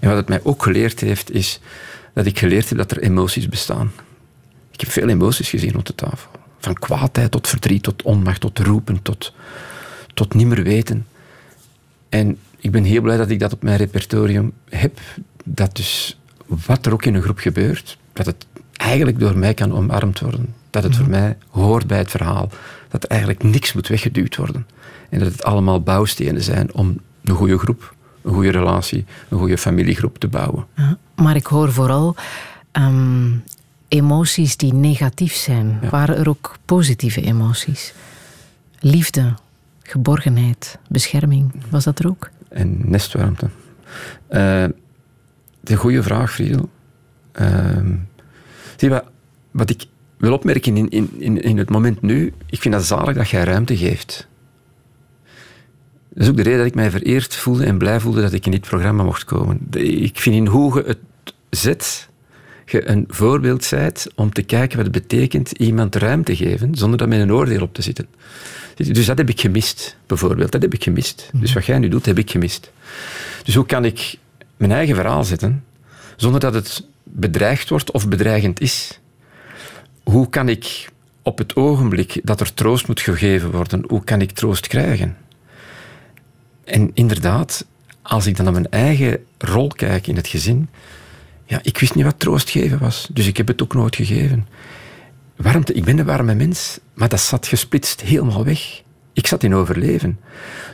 [0.00, 1.60] En wat het mij ook geleerd heeft, is
[2.14, 3.92] dat ik geleerd heb dat er emoties bestaan.
[4.70, 6.30] Ik heb veel emoties gezien op de tafel.
[6.58, 9.32] Van kwaadheid tot verdriet, tot onmacht, tot roepen, tot,
[10.14, 11.06] tot niet meer weten.
[12.08, 14.98] En ik ben heel blij dat ik dat op mijn repertorium heb.
[15.44, 16.19] Dat dus
[16.66, 20.54] wat er ook in een groep gebeurt, dat het eigenlijk door mij kan omarmd worden.
[20.70, 22.48] Dat het voor mij hoort bij het verhaal.
[22.88, 24.66] Dat er eigenlijk niks moet weggeduwd worden.
[25.08, 29.58] En dat het allemaal bouwstenen zijn om een goede groep, een goede relatie, een goede
[29.58, 30.66] familiegroep te bouwen.
[30.74, 32.14] Ja, maar ik hoor vooral
[32.72, 33.30] ehm,
[33.88, 35.80] emoties die negatief zijn.
[35.90, 37.92] Waren er ook positieve emoties?
[38.78, 39.34] Liefde,
[39.82, 42.30] geborgenheid, bescherming, was dat er ook?
[42.48, 43.48] En nestwarmte.
[44.30, 44.64] Uh,
[45.60, 46.68] de goede vraag, Friedel.
[47.32, 47.94] Ehm,
[48.76, 49.04] zie wat,
[49.50, 49.84] wat ik
[50.16, 53.76] wil opmerken in, in, in het moment nu, ik vind dat zalig dat jij ruimte
[53.76, 54.28] geeft.
[56.08, 58.44] Dat is ook de reden dat ik mij vereerd voelde en blij voelde dat ik
[58.44, 59.66] in dit programma mocht komen.
[59.76, 60.98] Ik vind in hoe je het
[61.50, 62.08] zet,
[62.66, 67.08] je een voorbeeld zijt om te kijken wat het betekent iemand ruimte geven, zonder daar
[67.08, 68.06] met een oordeel op te zitten.
[68.74, 70.52] Dus dat heb ik gemist, bijvoorbeeld.
[70.52, 71.30] Dat heb ik gemist.
[71.32, 72.72] Dus wat jij nu doet, heb ik gemist.
[73.44, 74.18] Dus hoe kan ik
[74.60, 75.64] mijn eigen verhaal zetten,
[76.16, 79.00] zonder dat het bedreigd wordt of bedreigend is?
[80.02, 80.88] Hoe kan ik
[81.22, 85.16] op het ogenblik dat er troost moet gegeven worden, hoe kan ik troost krijgen?
[86.64, 87.66] En inderdaad,
[88.02, 90.68] als ik dan naar mijn eigen rol kijk in het gezin,
[91.44, 94.46] ja, ik wist niet wat troost geven was, dus ik heb het ook nooit gegeven.
[95.36, 98.82] Warmte, ik ben een warme mens, maar dat zat gesplitst helemaal weg.
[99.12, 100.20] Ik zat in overleven.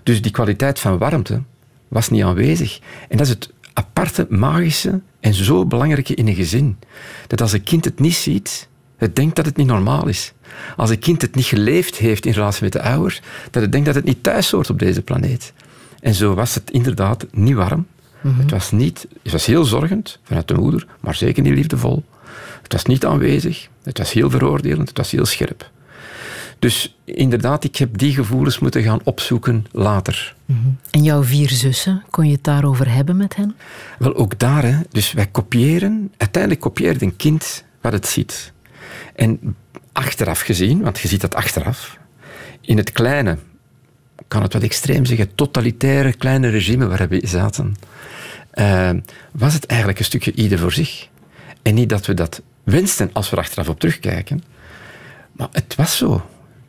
[0.02, 1.42] Dus die kwaliteit van warmte
[1.88, 2.80] was niet aanwezig.
[3.08, 6.78] En dat is het aparte, magische en zo belangrijke in een gezin.
[7.26, 10.32] Dat als een kind het niet ziet, het denkt dat het niet normaal is.
[10.76, 13.86] Als een kind het niet geleefd heeft in relatie met de ouders, dat het denkt
[13.86, 15.52] dat het niet thuis hoort op deze planeet.
[16.00, 17.86] En zo was het inderdaad niet warm.
[18.20, 18.40] Mhm.
[18.40, 22.04] Het, was niet, het was heel zorgend vanuit de moeder, maar zeker niet liefdevol.
[22.62, 23.68] Het was niet aanwezig.
[23.82, 24.88] Het was heel veroordelend.
[24.88, 25.70] Het was heel scherp.
[26.58, 30.34] Dus inderdaad, ik heb die gevoelens moeten gaan opzoeken later.
[30.44, 30.60] Mhm.
[30.90, 33.56] En jouw vier zussen, kon je het daarover hebben met hen?
[33.98, 34.62] Wel, ook daar.
[34.62, 34.76] Hè.
[34.90, 38.52] Dus wij kopiëren, uiteindelijk kopieert een kind wat het ziet.
[39.14, 39.56] En
[39.92, 41.98] achteraf gezien, want je ziet dat achteraf,
[42.60, 43.38] in het kleine,
[44.28, 47.76] kan het wat extreem zeggen, totalitaire kleine regime waar we zaten,
[48.54, 48.90] uh,
[49.32, 51.08] was het eigenlijk een stukje ieder voor zich.
[51.62, 54.42] En niet dat we dat wensten als we er achteraf op terugkijken,
[55.32, 56.24] maar het was zo.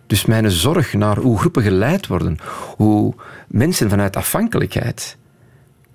[0.07, 2.37] Dus mijn zorg naar hoe groepen geleid worden,
[2.75, 3.13] hoe
[3.47, 5.17] mensen vanuit afhankelijkheid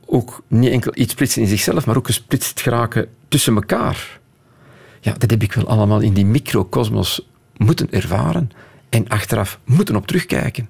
[0.06, 4.20] ook niet enkel iets splitsen in zichzelf, maar ook gesplitst geraken tussen elkaar.
[5.00, 8.50] Ja, dat heb ik wel allemaal in die microcosmos moeten ervaren
[8.88, 10.68] en achteraf moeten op terugkijken.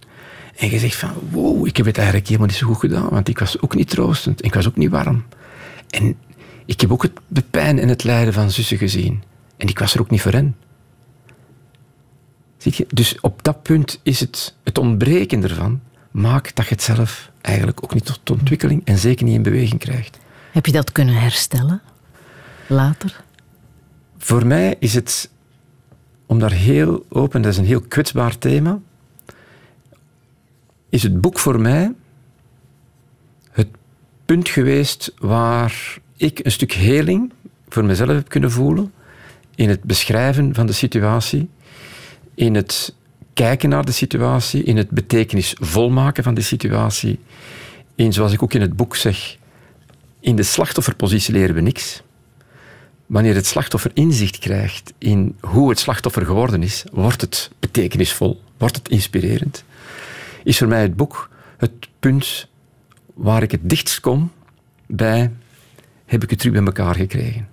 [0.57, 3.29] En je zegt van, wow, ik heb het eigenlijk helemaal niet zo goed gedaan, want
[3.29, 5.25] ik was ook niet troostend en ik was ook niet warm.
[5.91, 6.17] En
[6.65, 9.23] ik heb ook het, de pijn en het lijden van zussen gezien.
[9.57, 10.57] En ik was er ook niet voor hen.
[12.63, 12.87] Zie je?
[12.89, 17.85] Dus op dat punt is het, het ontbreken ervan, maakt dat je het zelf eigenlijk
[17.85, 20.19] ook niet tot ontwikkeling en zeker niet in beweging krijgt.
[20.53, 21.81] Heb je dat kunnen herstellen
[22.67, 23.25] later?
[24.19, 25.31] Voor mij is het,
[26.27, 28.79] om daar heel open, dat is een heel kwetsbaar thema,
[30.89, 31.93] is het boek voor mij
[33.51, 33.69] het
[34.25, 37.33] punt geweest waar ik een stuk heling
[37.69, 38.93] voor mezelf heb kunnen voelen
[39.55, 41.49] in het beschrijven van de situatie,
[42.35, 42.95] in het
[43.33, 47.19] kijken naar de situatie, in het betekenisvol maken van de situatie,
[47.95, 49.37] in, zoals ik ook in het boek zeg,
[50.21, 52.03] in de slachtofferpositie leren we niks.
[53.07, 58.77] Wanneer het slachtoffer inzicht krijgt in hoe het slachtoffer geworden is, wordt het betekenisvol, wordt
[58.77, 59.65] het inspirerend.
[60.45, 62.49] Is voor mij het boek het punt
[63.15, 64.33] waar ik het dichtst kom
[64.87, 65.31] bij
[66.05, 67.49] heb ik het terug bij elkaar gekregen.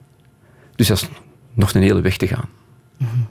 [0.75, 1.07] Dus dat is
[1.53, 2.49] nog een hele weg te gaan.
[2.97, 3.27] Mm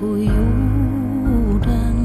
[0.00, 1.96] på jorden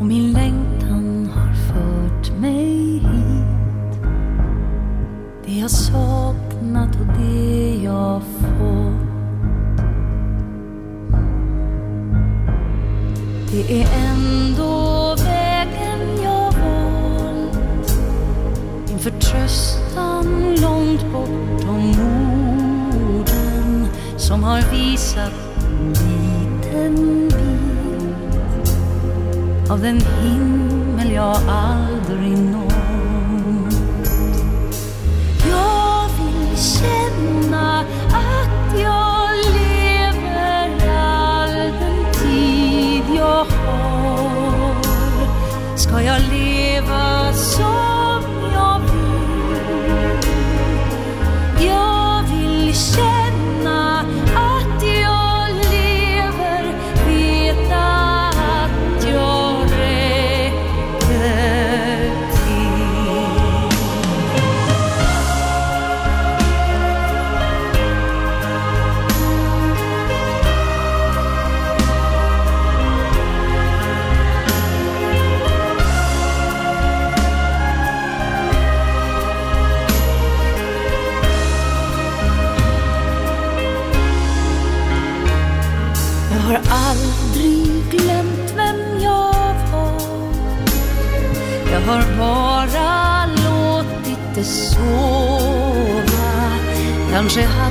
[0.00, 4.02] och min längtan har fört mig hit.
[5.46, 9.04] Det jag saknat och det jag fått.
[13.50, 17.98] Det är ändå vägen jag valt.
[18.88, 21.94] Min förtröstan långt bortom
[23.08, 25.43] orden som har visat
[26.84, 27.34] liten bit
[29.70, 32.74] av den himmel jag aldrig nått.
[35.48, 44.74] Jag vill känna att jag lever all den tid jag har.
[45.76, 48.22] Ska jag leva som
[48.54, 48.94] jag vill?
[97.24, 97.63] 让谁？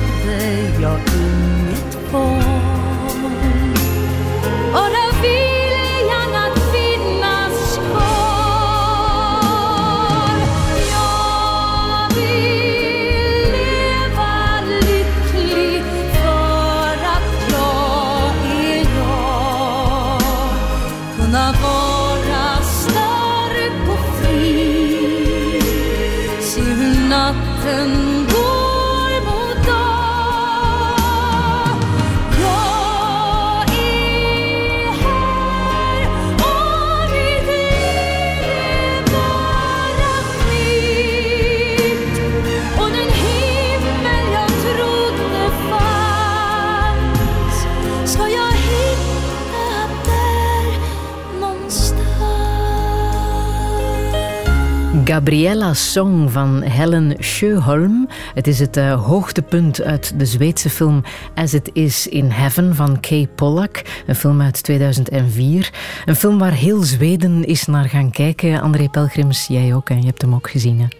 [55.14, 58.08] Gabriella's Song van Helen Sjöholm.
[58.34, 61.02] Het is het eh, hoogtepunt uit de Zweedse film
[61.34, 63.82] As It Is in Heaven van Kay Pollack.
[64.06, 65.72] Een film uit 2004.
[66.04, 68.60] Een film waar heel Zweden is naar gaan kijken.
[68.60, 70.92] André Pelgrims, jij ook en je hebt hem ook gezien.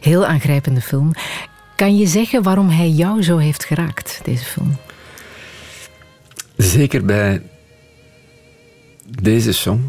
[0.00, 1.12] Heel aangrijpende film.
[1.76, 4.76] Kan je zeggen waarom hij jou zo heeft geraakt, deze film?
[6.56, 7.42] Zeker bij
[9.20, 9.80] deze song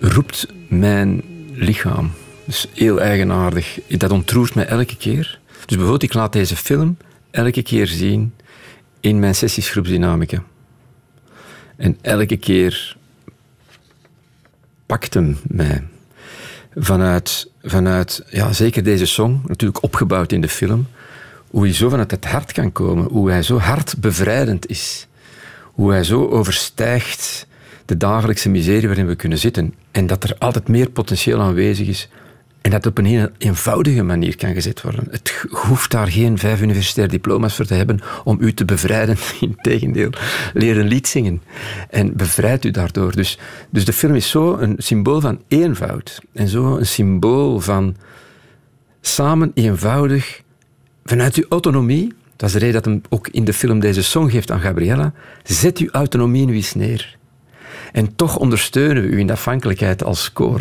[0.00, 2.12] roept mijn lichaam.
[2.44, 3.80] Dus heel eigenaardig.
[3.88, 5.38] Dat ontroert mij elke keer.
[5.46, 6.96] Dus bijvoorbeeld, ik laat deze film
[7.30, 8.34] elke keer zien
[9.00, 10.42] in mijn sessies groepsdynamica.
[11.76, 12.96] En elke keer
[14.86, 15.84] pakt hem mij.
[16.74, 20.86] Vanuit, vanuit ja, zeker deze song, natuurlijk opgebouwd in de film,
[21.50, 25.06] hoe hij zo vanuit het hart kan komen, hoe hij zo hartbevrijdend is,
[25.62, 27.46] hoe hij zo overstijgt
[27.86, 32.08] de dagelijkse miserie waarin we kunnen zitten en dat er altijd meer potentieel aanwezig is
[32.66, 35.08] en dat op een heel eenvoudige manier kan gezet worden.
[35.10, 39.16] Het hoeft daar geen vijf universitaire diploma's voor te hebben om u te bevrijden.
[39.40, 40.10] Integendeel,
[40.54, 41.42] leer een lied zingen
[41.90, 43.12] en bevrijd u daardoor.
[43.12, 43.38] Dus,
[43.70, 47.96] dus de film is zo een symbool van eenvoud en zo een symbool van
[49.00, 50.42] samen eenvoudig
[51.04, 52.12] vanuit uw autonomie.
[52.36, 55.12] Dat is de reden dat hem ook in de film deze song geeft aan Gabriella.
[55.42, 57.16] Zet uw autonomie nu eens neer.
[57.96, 60.60] En toch ondersteunen we u in de afhankelijkheid als koor.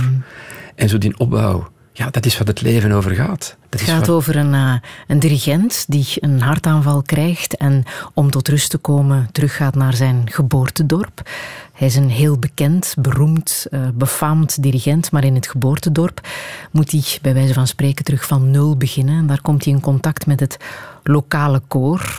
[0.76, 1.68] En zo die opbouw.
[1.94, 3.56] Ja, dat is wat het leven over gaat.
[3.70, 4.74] Dat Het gaat wat- over een, eh,
[5.08, 7.84] een dirigent die een hartaanval krijgt en
[8.14, 11.30] om tot rust te komen teruggaat naar zijn geboortedorp.
[11.74, 16.28] Hij is een heel bekend, beroemd, eh, befaamd dirigent, maar in het geboortedorp
[16.72, 19.18] moet hij bij wijze van spreken terug van nul beginnen.
[19.18, 20.58] En daar komt hij in contact met het
[21.04, 22.16] lokale koor.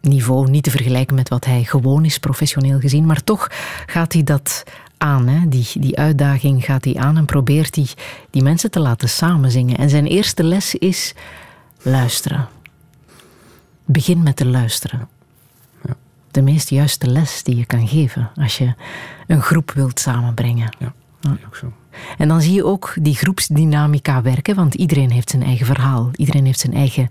[0.00, 3.48] Niveau niet te vergelijken met wat hij gewoon is, professioneel gezien, maar toch
[3.86, 4.64] gaat hij dat
[4.98, 5.28] aan.
[5.28, 5.48] Hè?
[5.48, 7.88] Die, die uitdaging gaat hij aan en probeert hij
[8.30, 9.78] die mensen te laten samenzingen.
[9.78, 11.14] En zijn eerste les is
[11.82, 12.48] luisteren.
[13.84, 15.08] Begin met te luisteren.
[16.30, 18.74] De meest juiste les die je kan geven als je
[19.26, 20.76] een groep wilt samenbrengen.
[20.78, 21.72] Ja, ja, ook zo.
[22.18, 26.44] En dan zie je ook die groepsdynamica werken, want iedereen heeft zijn eigen verhaal, iedereen
[26.44, 27.08] heeft zijn eigen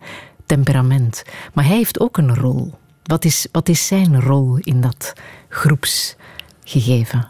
[0.47, 1.23] temperament.
[1.53, 2.73] Maar hij heeft ook een rol.
[3.03, 5.13] Wat is, wat is zijn rol in dat
[5.49, 7.27] groepsgegeven?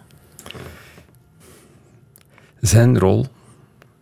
[2.60, 3.26] Zijn rol,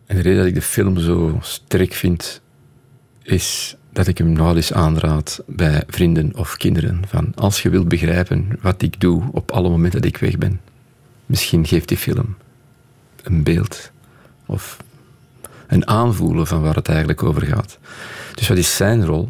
[0.06, 2.40] en de reden dat ik de film zo sterk vind,
[3.22, 7.02] is dat ik hem nou eens aanraad bij vrienden of kinderen.
[7.06, 10.60] Van als je wilt begrijpen wat ik doe op alle momenten dat ik weg ben,
[11.26, 12.36] misschien geeft die film
[13.22, 13.90] een beeld
[14.46, 14.76] of
[15.66, 17.78] een aanvoelen van waar het eigenlijk over gaat.
[18.36, 19.28] Dus wat is zijn rol?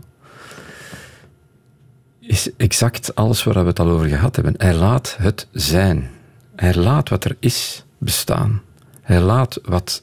[2.20, 4.54] Is exact alles waar we het al over gehad hebben.
[4.56, 6.10] Hij laat het zijn.
[6.56, 8.62] Hij laat wat er is bestaan.
[9.02, 10.02] Hij laat wat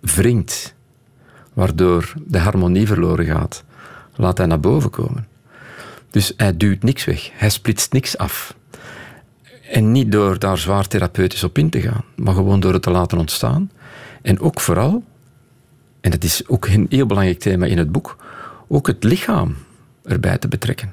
[0.00, 0.74] wringt,
[1.52, 3.64] waardoor de harmonie verloren gaat,
[4.14, 5.28] laat hij naar boven komen.
[6.10, 8.54] Dus hij duwt niks weg, hij splitst niks af.
[9.70, 12.90] En niet door daar zwaar therapeutisch op in te gaan, maar gewoon door het te
[12.90, 13.70] laten ontstaan.
[14.22, 15.04] En ook vooral,
[16.00, 18.16] en dat is ook een heel belangrijk thema in het boek,
[18.68, 19.56] ook het lichaam
[20.04, 20.92] erbij te betrekken.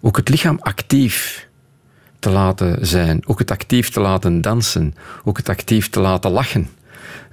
[0.00, 1.48] Ook het lichaam actief
[2.18, 4.94] te laten zijn, ook het actief te laten dansen,
[5.24, 6.68] ook het actief te laten lachen.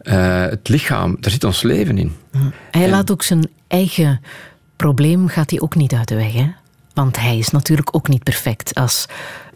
[0.04, 2.16] Uh, het lichaam, daar zit ons leven in.
[2.72, 4.22] Hij En- laat ook zijn eigen
[4.76, 6.52] probleem gaat hij ook niet uit de weg, hè?
[6.94, 9.06] Want hij is natuurlijk ook niet perfect als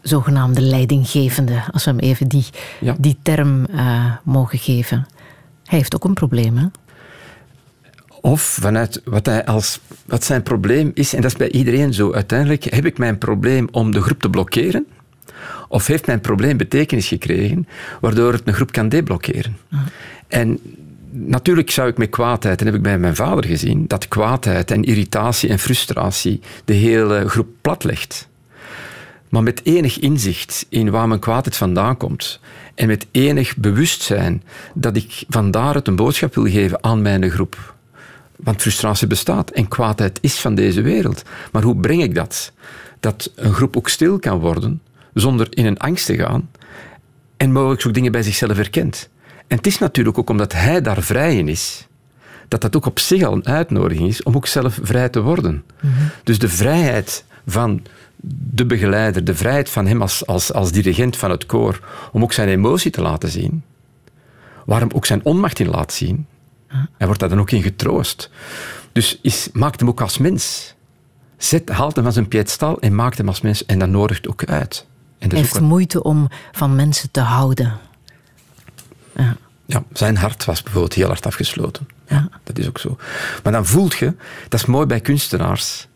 [0.02, 2.46] zogenaamde leidinggevende, als we hem even die,
[2.80, 2.94] Ja.
[2.98, 5.06] die term eh, mogen geven.
[5.64, 6.66] Hij heeft ook een probleem, hè?
[8.20, 12.12] Of vanuit wat, hij als, wat zijn probleem is, en dat is bij iedereen zo.
[12.12, 14.86] Uiteindelijk heb ik mijn probleem om de groep te blokkeren,
[15.68, 17.68] of heeft mijn probleem betekenis gekregen,
[18.00, 19.56] waardoor het een groep kan deblokkeren.
[20.28, 20.58] En
[21.10, 24.84] natuurlijk zou ik met kwaadheid, en heb ik bij mijn vader gezien, dat kwaadheid en
[24.84, 28.28] irritatie en frustratie de hele groep platlegt.
[29.28, 32.40] Maar met enig inzicht in waar mijn kwaadheid vandaan komt
[32.74, 34.42] en met enig bewustzijn
[34.74, 37.78] dat ik vandaar het een boodschap wil geven aan mijn groep.
[38.42, 41.22] Want frustratie bestaat en kwaadheid is van deze wereld.
[41.52, 42.52] Maar hoe breng ik dat?
[43.00, 44.82] Dat een groep ook stil kan worden
[45.14, 46.50] zonder in een angst te gaan
[47.36, 49.08] en mogelijk ook dingen bij zichzelf herkent.
[49.46, 51.86] En het is natuurlijk ook omdat hij daar vrij in is,
[52.48, 55.64] dat dat ook op zich al een uitnodiging is om ook zelf vrij te worden.
[56.24, 57.82] Dus de vrijheid van
[58.52, 61.80] de begeleider, de vrijheid van hem als, als, als dirigent van het koor,
[62.12, 63.62] om ook zijn emotie te laten zien,
[64.64, 66.26] waar hem ook zijn onmacht in laat zien,
[66.70, 68.30] hij wordt daar dan ook in getroost.
[68.92, 70.74] Dus is, maakt hem ook als mens.
[71.36, 74.44] Zet, haalt hem van zijn piedestal en maakt hem als mens en dat nodigt ook
[74.44, 74.86] uit.
[75.18, 77.78] En dat Hij heeft ook moeite om van mensen te houden.
[79.16, 79.36] Ja.
[79.70, 81.88] Ja, zijn hart was bijvoorbeeld heel hard afgesloten.
[82.06, 82.28] Ja.
[82.42, 82.96] Dat is ook zo.
[83.42, 84.14] Maar dan voelt je,
[84.48, 85.88] dat is mooi bij kunstenaars,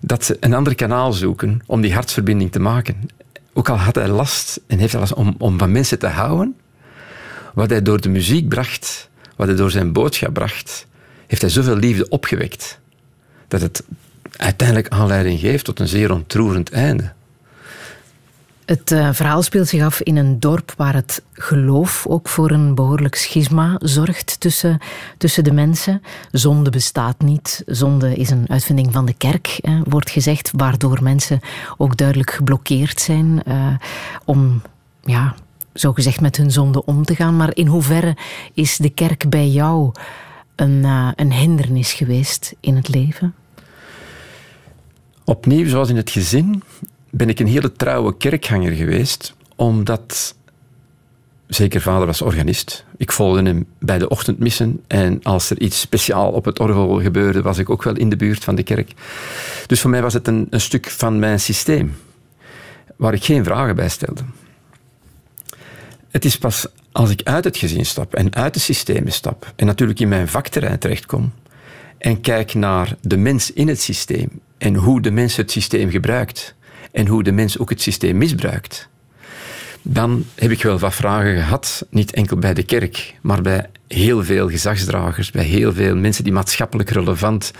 [0.00, 3.10] dat ze een ander kanaal zoeken om die hartsverbinding te maken.
[3.52, 6.56] Ook al had hij last en heeft hij last om, om van mensen te houden,
[7.54, 9.09] wat hij door de muziek bracht,
[9.40, 10.86] wat hij door zijn boodschap bracht,
[11.26, 12.78] heeft hij zoveel liefde opgewekt,
[13.48, 13.82] dat het
[14.36, 17.12] uiteindelijk aanleiding geeft tot een zeer ontroerend einde.
[18.64, 22.74] Het eh, verhaal speelt zich af in een dorp waar het geloof ook voor een
[22.74, 24.78] behoorlijk schisma zorgt tussen,
[25.18, 26.02] tussen de mensen.
[26.30, 27.62] Zonde bestaat niet.
[27.66, 31.40] Zonde is een uitvinding van de kerk, wordt gezegd, waardoor mensen
[31.76, 33.74] ook duidelijk geblokkeerd zijn eh,
[34.24, 34.62] om,
[35.04, 35.34] ja,
[35.72, 37.36] zogezegd met hun zonde om te gaan.
[37.36, 38.16] Maar in hoeverre
[38.54, 39.92] is de kerk bij jou
[40.56, 43.34] een, eh, een hindernis geweest in het leven?
[45.24, 46.62] Opnieuw, zoals in het gezin,
[47.10, 50.34] ben ik een hele trouwe kerkganger geweest, omdat
[51.46, 52.84] zeker vader was organist.
[52.96, 57.42] Ik volgde hem bij de ochtendmissen en als er iets speciaal op het orgel gebeurde,
[57.42, 58.92] was ik ook wel in de buurt van de kerk.
[59.66, 61.96] Dus voor mij was het een, een stuk van mijn systeem,
[62.96, 64.22] waar ik geen vragen bij stelde.
[66.10, 69.66] Het is pas als ik uit het gezin stap en uit de systemen stap en
[69.66, 71.32] natuurlijk in mijn vakterrein terechtkom
[71.98, 76.54] en kijk naar de mens in het systeem en hoe de mens het systeem gebruikt
[76.92, 78.88] en hoe de mens ook het systeem misbruikt,
[79.82, 84.24] dan heb ik wel wat vragen gehad, niet enkel bij de kerk, maar bij heel
[84.24, 87.52] veel gezagsdragers, bij heel veel mensen die maatschappelijk relevant,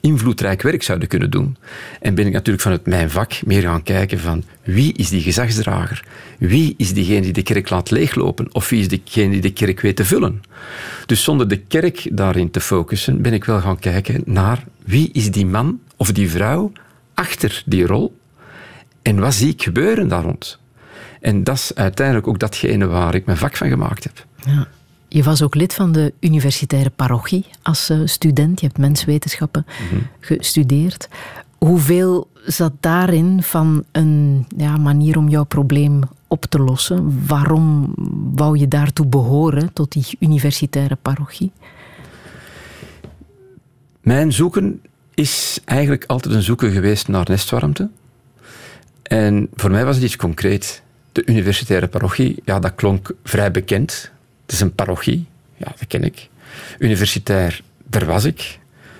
[0.00, 1.56] invloedrijk werk zouden kunnen doen.
[2.00, 6.04] En ben ik natuurlijk vanuit mijn vak meer gaan kijken van wie is die gezagsdrager?
[6.38, 8.54] Wie is diegene die de kerk laat leeglopen?
[8.54, 10.42] Of wie is diegene die de kerk weet te vullen?
[11.06, 15.30] Dus zonder de kerk daarin te focussen, ben ik wel gaan kijken naar wie is
[15.30, 16.72] die man of die vrouw
[17.14, 18.16] achter die rol
[19.02, 20.58] en wat zie ik gebeuren daar rond?
[21.20, 24.26] En dat is uiteindelijk ook datgene waar ik mijn vak van gemaakt heb.
[24.46, 24.68] Ja.
[25.14, 28.60] Je was ook lid van de universitaire parochie als eh, student.
[28.60, 29.66] Je hebt menswetenschappen
[30.20, 31.08] gestudeerd.
[31.58, 37.26] Hoeveel zat daarin van een ja, manier om jouw probleem op te lossen?
[37.26, 37.94] Waarom
[38.34, 41.52] wou je daartoe behoren, tot die universitaire parochie?
[44.00, 44.80] Mijn zoeken
[45.14, 47.90] is eigenlijk altijd een zoeken geweest naar nestwarmte.
[49.02, 50.82] En voor mij was het iets concreet.
[51.12, 54.12] De universitaire parochie, ja, dat klonk vrij bekend.
[54.44, 55.26] Het is een parochie,
[55.56, 56.28] ja, dat ken ik.
[56.78, 58.58] Universitair, daar was ik.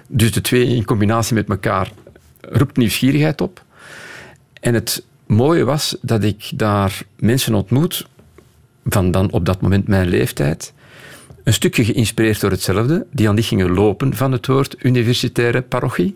[0.09, 1.91] Dus de twee in combinatie met elkaar
[2.41, 3.65] roept nieuwsgierigheid op.
[4.61, 8.07] En het mooie was dat ik daar mensen ontmoet,
[8.85, 10.73] van dan op dat moment mijn leeftijd,
[11.45, 16.15] een stukje geïnspireerd door hetzelfde, die aan die gingen lopen van het woord universitaire parochie.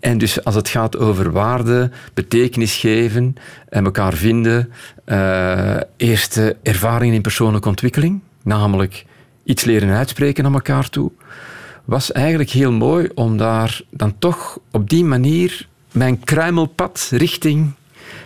[0.00, 3.34] En dus als het gaat over waarde, betekenis geven
[3.68, 4.72] en elkaar vinden,
[5.04, 9.04] eh, eerste ervaringen in persoonlijke ontwikkeling, namelijk
[9.44, 11.10] iets leren uitspreken naar elkaar toe,
[11.84, 17.72] was eigenlijk heel mooi om daar dan toch op die manier mijn kruimelpad richting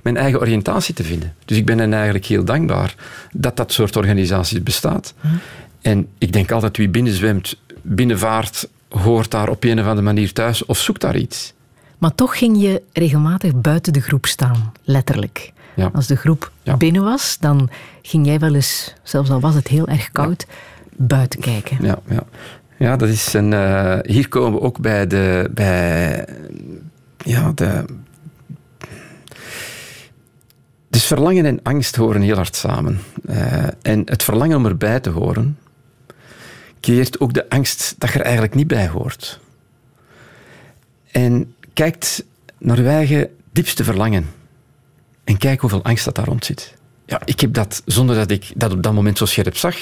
[0.03, 1.35] mijn eigen oriëntatie te vinden.
[1.45, 2.95] Dus ik ben hen eigenlijk heel dankbaar
[3.33, 5.15] dat dat soort organisaties bestaat.
[5.81, 10.65] En ik denk altijd, wie binnenzwemt, binnenvaart, hoort daar op een of andere manier thuis
[10.65, 11.55] of zoekt daar iets.
[11.99, 15.53] Maar toch ging je regelmatig buiten de groep staan, letterlijk.
[15.77, 15.91] Ja.
[15.95, 16.77] Als de groep Ja.
[16.77, 17.71] binnen was, dan
[18.03, 20.47] ging jij wel eens, zelfs al was het heel erg koud,
[20.97, 21.77] buiten kijken.
[21.81, 22.23] Ja, ja.
[22.79, 25.51] ja dat is een, eh, hier komen we ook bij de.
[25.55, 26.25] Bij,
[27.17, 27.85] ja, de.
[30.89, 33.01] Dus verlangen en angst horen heel hard samen.
[33.27, 35.59] Eh, en het verlangen om erbij te horen,
[36.81, 39.41] creëert ook de angst dat je er eigenlijk niet bij hoort.
[41.11, 42.25] En kijkt
[42.59, 44.27] naar je eigen diepste verlangen.
[45.27, 46.75] En kijk hoeveel angst dat daar rond zit.
[47.07, 49.77] Ja, ik heb dat, zonder dat ik dat op dat moment zo scherp zag,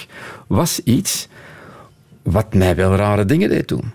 [0.47, 1.28] was iets
[2.22, 3.92] wat mij wel rare dingen deed doen.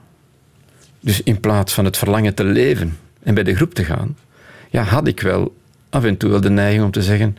[0.99, 4.17] Dus in plaats van het verlangen te leven en bij de groep te gaan,
[4.69, 5.55] ja, had ik wel
[5.89, 7.37] af en toe wel de neiging om te zeggen,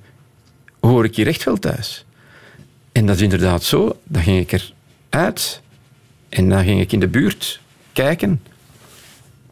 [0.80, 2.04] hoor ik hier echt wel thuis?
[2.92, 3.96] En dat is inderdaad zo.
[4.04, 4.70] Dan ging ik
[5.10, 5.62] eruit
[6.28, 7.60] en dan ging ik in de buurt
[7.92, 8.42] kijken.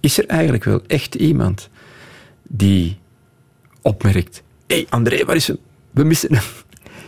[0.00, 1.68] Is er eigenlijk wel echt iemand
[2.42, 2.98] die
[3.82, 5.58] opmerkt, hey André, waar is hem?
[5.90, 6.44] We missen hem.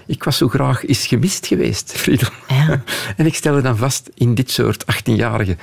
[0.06, 2.28] Ik was zo graag is gemist geweest, Friedel.
[2.48, 2.82] Ja.
[3.16, 5.56] En ik stelde dan vast in dit soort 18-jarige,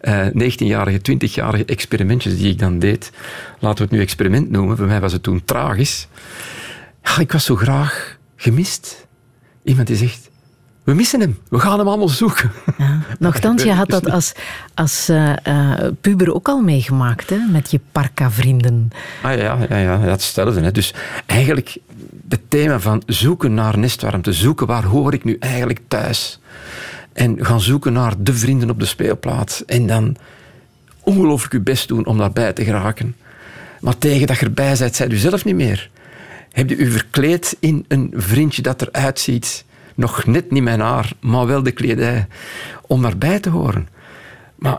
[0.00, 3.10] eh 19-jarige, 20-jarige experimentjes die ik dan deed.
[3.58, 4.76] Laten we het nu experiment noemen.
[4.76, 6.08] Voor mij was het toen tragisch.
[7.02, 9.06] Ja, ik was zo graag gemist.
[9.62, 10.30] Iemand die zegt,
[10.84, 11.38] we missen hem.
[11.48, 12.50] We gaan hem allemaal zoeken.
[12.78, 13.00] Ja.
[13.18, 14.32] Nochtans, je had dat als,
[14.74, 18.90] als eh, eh, puber ook al meegemaakt, hè, met je parka-vrienden.
[19.22, 20.60] Ah ja, ja, ja, dat is hetzelfde.
[20.60, 20.72] Hè.
[20.72, 20.94] Dus
[21.26, 21.76] eigenlijk
[22.28, 26.40] het thema van zoeken naar nestwarmte, zoeken waar hoor ik nu eigenlijk thuis.
[27.12, 29.64] En gaan zoeken naar de vrienden op de speelplaats.
[29.64, 30.16] En dan
[31.00, 33.16] ongelooflijk je best doen om daarbij te geraken.
[33.80, 35.90] Maar tegen dat je erbij bent, zijt u zelf niet meer.
[36.52, 39.64] Heb je u verkleed in een vriendje dat eruit ziet,
[39.94, 42.26] nog net niet mijn haar, maar wel de kledij,
[42.86, 43.88] om daarbij te horen.
[44.54, 44.78] Maar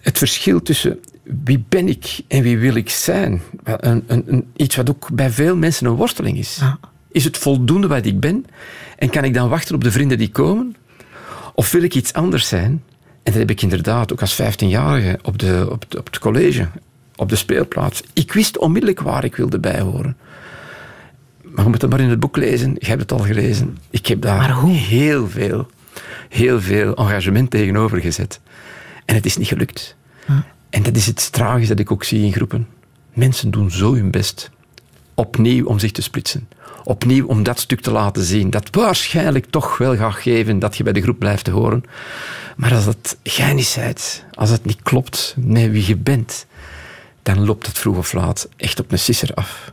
[0.00, 1.00] het verschil tussen
[1.44, 5.30] wie ben ik en wie wil ik zijn, een, een, een- iets wat ook bij
[5.30, 6.56] veel mensen een worsteling is.
[6.60, 6.78] Ja.
[7.08, 8.46] Is het voldoende wat ik ben?
[8.98, 10.76] En kan ik dan wachten op de vrienden die komen?
[11.54, 12.70] Of wil ik iets anders zijn?
[13.22, 16.68] En dat heb ik inderdaad ook als 15-jarige op, de, op, op het college,
[17.16, 18.02] op de speelplaats.
[18.12, 20.16] Ik wist onmiddellijk waar ik wilde bijhoren.
[21.52, 22.76] Maar je moet het maar in het boek lezen.
[22.78, 23.78] Je hebt het al gelezen.
[23.90, 25.66] Ik heb daar heel veel,
[26.28, 28.40] heel veel engagement tegenover gezet.
[29.04, 29.96] En het is niet gelukt.
[30.70, 32.68] En dat is het tragisch dat ik ook zie in groepen.
[33.12, 34.50] Mensen doen zo hun best.
[35.14, 36.48] Opnieuw om zich te splitsen.
[36.84, 38.50] Opnieuw om dat stuk te laten zien.
[38.50, 41.84] Dat waarschijnlijk toch wel gaat geven dat je bij de groep blijft te horen.
[42.56, 42.86] Maar als
[43.22, 46.46] jij niet zijt, als het niet klopt met wie je bent,
[47.22, 49.72] dan loopt het vroeg of laat echt op een sisser af.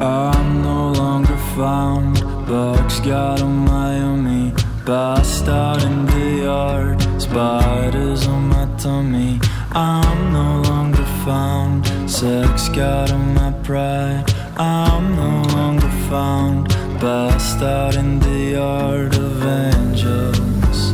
[0.00, 2.20] I'm no longer found.
[2.46, 4.54] Bugs got on my me.
[4.88, 7.00] Out in the yard.
[7.20, 9.38] Spiders on my tummy.
[9.72, 11.86] I'm no longer found.
[12.10, 14.24] Sex got on my pride.
[14.56, 16.70] I'm no longer found.
[16.98, 20.92] Passed out in the yard of angels.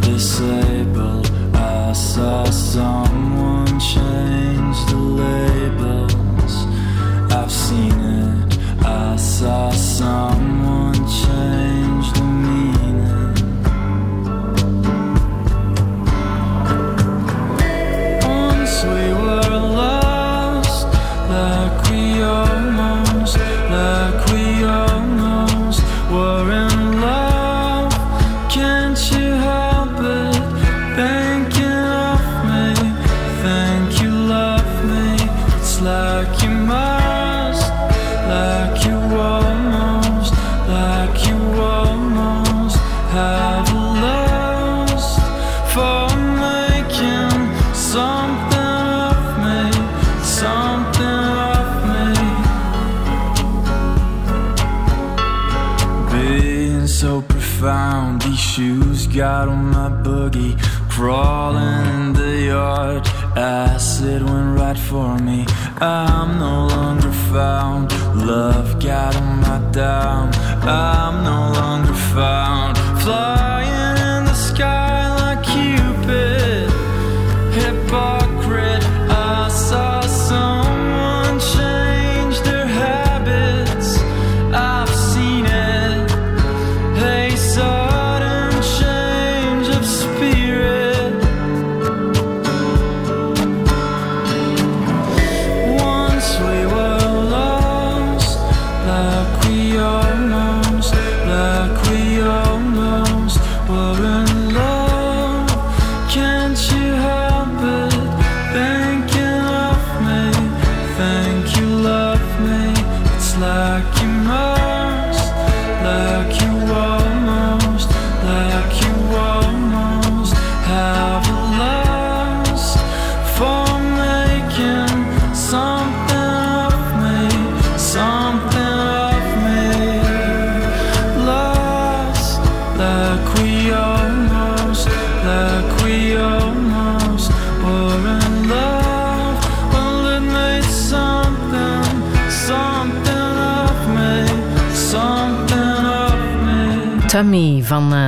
[0.00, 1.30] Disabled.
[1.54, 6.54] I saw someone change the labels.
[7.32, 8.07] I've seen it.
[8.88, 10.77] I saw someone
[59.18, 60.56] got on my boogie.
[60.88, 63.04] Crawling in the yard,
[63.36, 65.44] acid went right for me.
[65.80, 67.90] I'm no longer found.
[68.14, 70.30] Love got on my down.
[70.62, 72.78] I'm no longer found.
[73.02, 73.47] Flying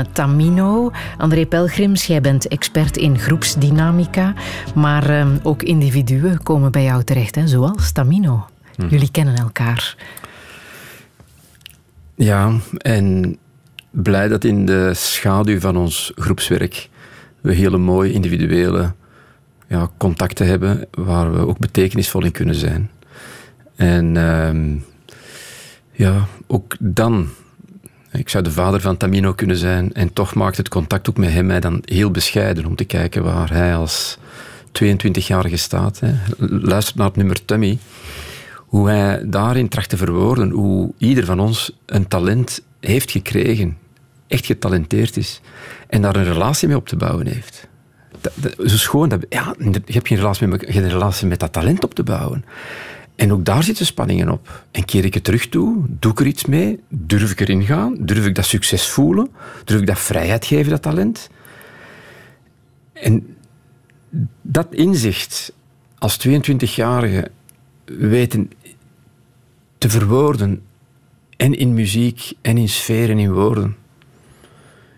[0.00, 0.90] uh, Tamino.
[1.18, 4.34] André Pelgrims, jij bent expert in groepsdynamica.
[4.74, 7.46] Maar uh, ook individuen komen bij jou terecht, hè?
[7.46, 8.46] zoals Tamino.
[8.76, 8.86] Hm.
[8.88, 9.96] Jullie kennen elkaar.
[12.14, 13.38] Ja, en
[13.90, 16.88] blij dat in de schaduw van ons groepswerk
[17.40, 18.92] we hele mooie individuele
[19.68, 22.90] ja, contacten hebben waar we ook betekenisvol in kunnen zijn.
[23.76, 24.80] En uh,
[25.92, 27.28] ja, ook dan
[28.12, 31.30] ik zou de vader van Tamino kunnen zijn en toch maakt het contact ook met
[31.32, 34.18] hem mij dan heel bescheiden om te kijken waar hij als
[34.84, 36.00] 22-jarige staat.
[36.00, 36.12] Hè.
[36.38, 37.78] Luister naar het nummer Tummy.
[38.56, 43.76] Hoe hij daarin tracht te verwoorden hoe ieder van ons een talent heeft gekregen,
[44.26, 45.40] echt getalenteerd is
[45.88, 47.68] en daar een relatie mee op te bouwen heeft.
[48.66, 51.94] Zo schoon, dat, ja, je hebt geen relatie, met, geen relatie met dat talent op
[51.94, 52.44] te bouwen.
[53.20, 54.64] En ook daar zitten spanningen op.
[54.70, 55.84] En keer ik het terug toe?
[55.88, 56.80] Doe ik er iets mee?
[56.88, 57.96] Durf ik erin gaan?
[57.98, 59.28] Durf ik dat succes voelen?
[59.64, 61.30] Durf ik dat vrijheid geven, dat talent?
[62.92, 63.36] En
[64.42, 65.52] dat inzicht
[65.98, 67.30] als 22-jarige
[67.84, 68.50] weten
[69.78, 70.62] te verwoorden,
[71.36, 73.76] en in muziek, en in sfeer en in woorden.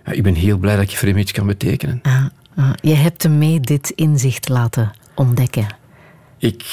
[0.04, 2.00] Ja, ik ben heel blij dat ik voor hem iets kan betekenen.
[2.02, 2.72] Ah, ah.
[2.80, 5.66] Je hebt hem mee dit inzicht laten ontdekken.
[6.38, 6.64] Ik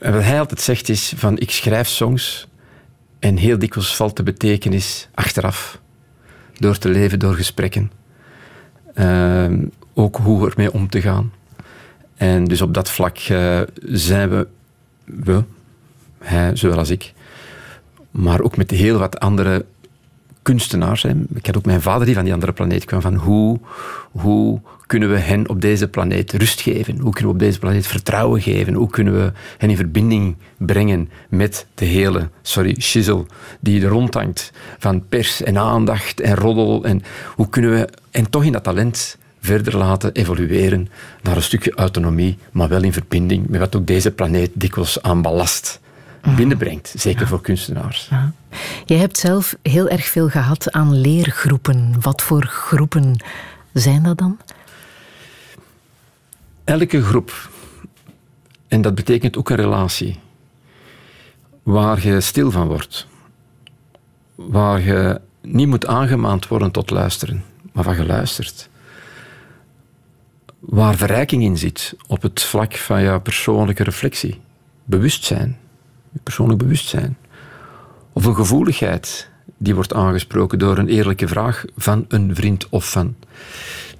[0.00, 2.48] wat hij altijd zegt is van ik schrijf songs
[3.18, 5.80] en heel dikwijls valt de betekenis achteraf.
[6.58, 7.90] Door te leven, door gesprekken.
[8.94, 9.46] Uh,
[9.94, 11.32] ook hoe ermee om te gaan.
[12.14, 14.46] En dus op dat vlak uh, zijn we,
[15.04, 15.44] we,
[16.18, 17.12] hij zowel als ik,
[18.10, 19.64] maar ook met heel wat andere
[20.42, 21.04] kunstenaars.
[21.34, 23.00] Ik had ook mijn vader die van die andere planeet kwam.
[23.00, 23.58] Van hoe,
[24.10, 24.60] hoe
[24.90, 26.98] kunnen we hen op deze planeet rust geven?
[26.98, 28.74] Hoe kunnen we op deze planeet vertrouwen geven?
[28.74, 33.26] Hoe kunnen we hen in verbinding brengen met de hele, sorry, shizzle
[33.60, 36.84] die er rondhangt van pers en aandacht en roddel?
[36.84, 37.02] En
[37.34, 40.88] hoe kunnen we hen toch in dat talent verder laten evolueren
[41.22, 45.22] naar een stukje autonomie, maar wel in verbinding met wat ook deze planeet dikwijls aan
[45.22, 45.80] ballast
[46.22, 46.36] mhm.
[46.36, 48.06] binnenbrengt, zeker voor kunstenaars.
[48.10, 48.32] Ja.
[48.84, 51.94] Je hebt zelf heel erg veel gehad aan leergroepen.
[52.00, 53.16] Wat voor groepen
[53.72, 54.38] zijn dat dan?
[56.70, 57.50] Elke groep,
[58.68, 60.18] en dat betekent ook een relatie,
[61.62, 63.06] waar je stil van wordt,
[64.34, 68.68] waar je niet moet aangemaand worden tot luisteren, maar waar je luistert,
[70.58, 74.40] waar verrijking in zit op het vlak van jouw persoonlijke reflectie,
[74.84, 75.58] bewustzijn,
[76.22, 77.16] persoonlijk bewustzijn,
[78.12, 83.14] of een gevoeligheid die wordt aangesproken door een eerlijke vraag van een vriend of van.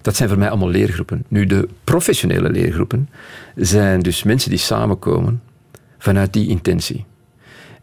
[0.01, 1.24] Dat zijn voor mij allemaal leergroepen.
[1.28, 3.09] Nu, de professionele leergroepen
[3.55, 5.42] zijn dus mensen die samenkomen
[5.98, 7.05] vanuit die intentie.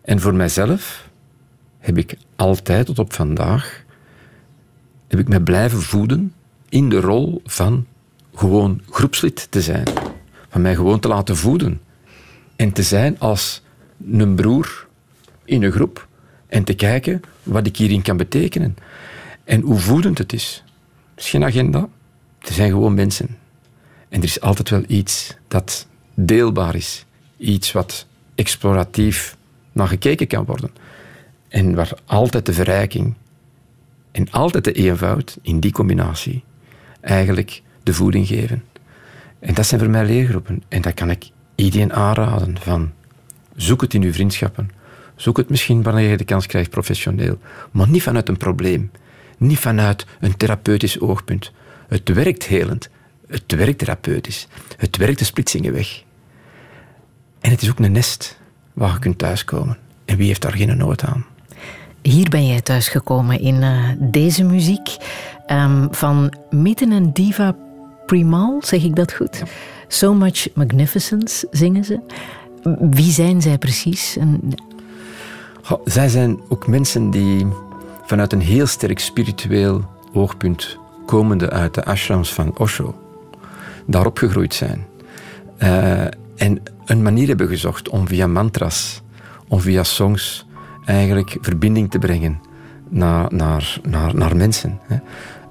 [0.01, 1.09] En voor mijzelf
[1.80, 3.86] heb ik altijd tot op vandaag
[5.07, 6.34] heb ik mij blijven voeden
[6.70, 7.86] in de rol van
[8.36, 9.88] gewoon groepslid te zijn.
[10.49, 11.82] Van mij gewoon te laten voeden.
[12.55, 13.61] En te zijn als
[14.11, 14.88] een broer
[15.45, 16.07] in een groep.
[16.47, 18.78] En te kijken wat ik hierin kan betekenen.
[19.43, 20.63] En hoe voedend het is.
[21.15, 21.89] Het is geen agenda.
[22.48, 23.38] Er zijn gewoon mensen.
[24.10, 27.06] En er is altijd wel iets dat deelbaar is.
[27.38, 29.38] Iets wat exploratief
[29.72, 30.72] naar gekeken kan worden.
[31.48, 33.14] En waar altijd de verrijking
[34.12, 36.43] en altijd de eenvoud in die combinatie
[37.02, 38.64] eigenlijk de voeding geven.
[39.39, 40.64] En dat zijn voor mij leergroepen.
[40.68, 42.58] En dat kan ik iedereen aanraden.
[42.60, 42.91] Van,
[43.56, 44.70] zoek het in uw vriendschappen.
[45.16, 47.38] Zoek het misschien wanneer je de kans krijgt professioneel.
[47.72, 48.91] Maar niet vanuit een probleem.
[49.38, 51.52] Niet vanuit een therapeutisch oogpunt.
[51.88, 52.90] Het werkt helend.
[53.28, 54.48] Het werkt therapeutisch.
[54.78, 56.04] Het werkt de splitsingen weg.
[57.40, 58.40] En het is ook een nest
[58.74, 59.78] waar je kunt thuiskomen.
[60.06, 61.26] En wie heeft daar geen nood aan?
[62.02, 64.98] Hier ben jij thuisgekomen in uh, deze muziek
[65.52, 67.56] um, van Mitten en Diva
[68.06, 69.44] Primal, zeg ik dat goed?
[69.88, 72.00] So Much Magnificence zingen ze.
[72.80, 74.18] Wie zijn zij precies?
[74.18, 74.54] En...
[75.62, 77.48] Goh, zij zijn ook mensen die
[78.06, 80.78] vanuit een heel sterk spiritueel oogpunt
[81.08, 82.95] komende uit de ashrams van Osho,
[83.86, 84.86] daarop gegroeid zijn.
[85.60, 86.01] Uh,
[86.36, 89.01] en een manier hebben gezocht om via mantras,
[89.47, 90.45] om via songs,
[90.86, 92.39] eigenlijk verbinding te brengen
[92.89, 94.80] naar, naar, naar, naar mensen.
[94.84, 94.97] Hè.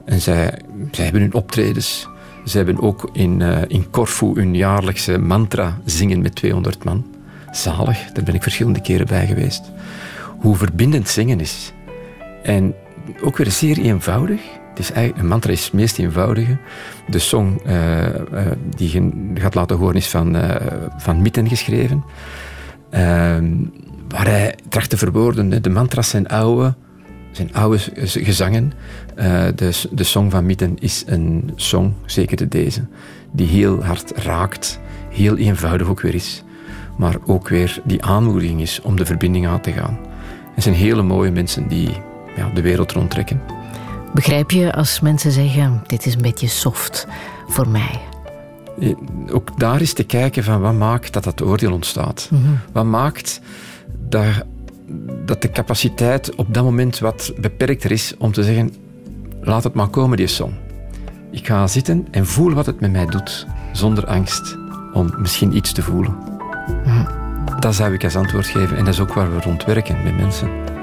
[0.05, 0.59] En zij,
[0.91, 2.09] zij hebben hun optredens.
[2.45, 7.07] Ze hebben ook in, uh, in Corfu hun jaarlijkse mantra zingen met 200 man.
[7.51, 9.71] Zalig, daar ben ik verschillende keren bij geweest.
[10.39, 11.73] Hoe verbindend zingen is.
[12.43, 12.75] En
[13.23, 14.41] ook weer zeer eenvoudig.
[14.77, 16.57] Het is eigenlijk, een mantra is het meest eenvoudige.
[17.09, 18.11] De song uh, uh,
[18.77, 20.55] die je gaat laten horen is van, uh,
[20.97, 22.05] van Mitten geschreven.
[22.91, 23.53] Ehm,
[24.09, 25.63] waar hij tracht te verwoorden.
[25.63, 26.75] De mantras zijn oude,
[27.31, 28.73] zijn oude gezangen.
[29.15, 32.85] Eh, de, de song van Mitten is een song, zeker de deze,
[33.33, 36.43] die heel hard raakt, heel eenvoudig ook weer is,
[36.99, 39.99] maar ook weer die aanmoediging is om de verbinding aan te gaan.
[40.55, 41.91] Het zijn hele mooie mensen die
[42.37, 43.56] ja, de wereld rondtrekken.
[44.15, 47.07] Begrijp je als mensen zeggen: dit is een beetje soft
[47.49, 48.01] voor mij?
[49.33, 52.31] Ook daar is te kijken van wat maakt dat dat oordeel ontstaat.
[52.73, 53.41] Wat maakt
[54.09, 54.45] dat,
[55.25, 58.75] dat de capaciteit op dat moment wat beperkter is om te zeggen,
[59.41, 60.53] laat het maar komen die song.
[61.31, 64.57] Ik ga zitten en voel wat het met mij doet, zonder angst
[64.93, 66.17] om misschien iets te voelen.
[67.59, 70.17] Dat zou ik als antwoord geven en dat is ook waar we rond werken met
[70.17, 70.76] mensen.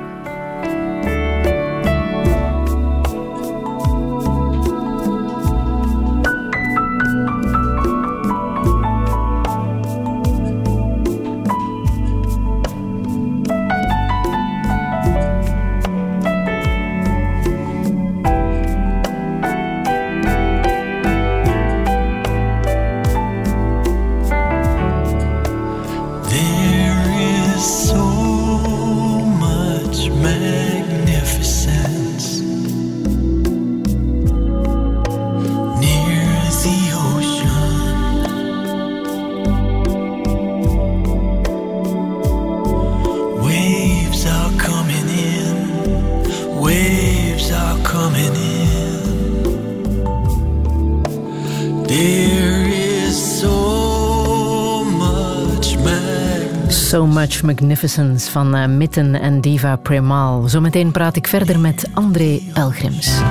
[57.43, 60.47] Magnificence van eh, Mitten en Diva Premal.
[60.47, 63.21] Zometeen praat ik verder met André Pelgrims.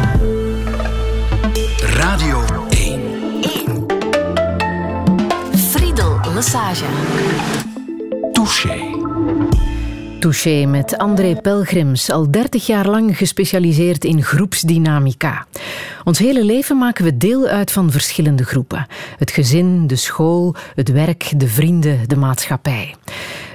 [1.81, 3.01] Radio 1.
[5.55, 6.85] Friedel Lesage.
[8.33, 9.01] Touché.
[10.19, 15.47] Touché met André Pelgrims, al 30 jaar lang gespecialiseerd in groepsdynamica.
[16.05, 18.87] Ons hele leven maken we deel uit van verschillende groepen.
[19.19, 22.95] Het gezin, de school, het werk, de vrienden, de maatschappij.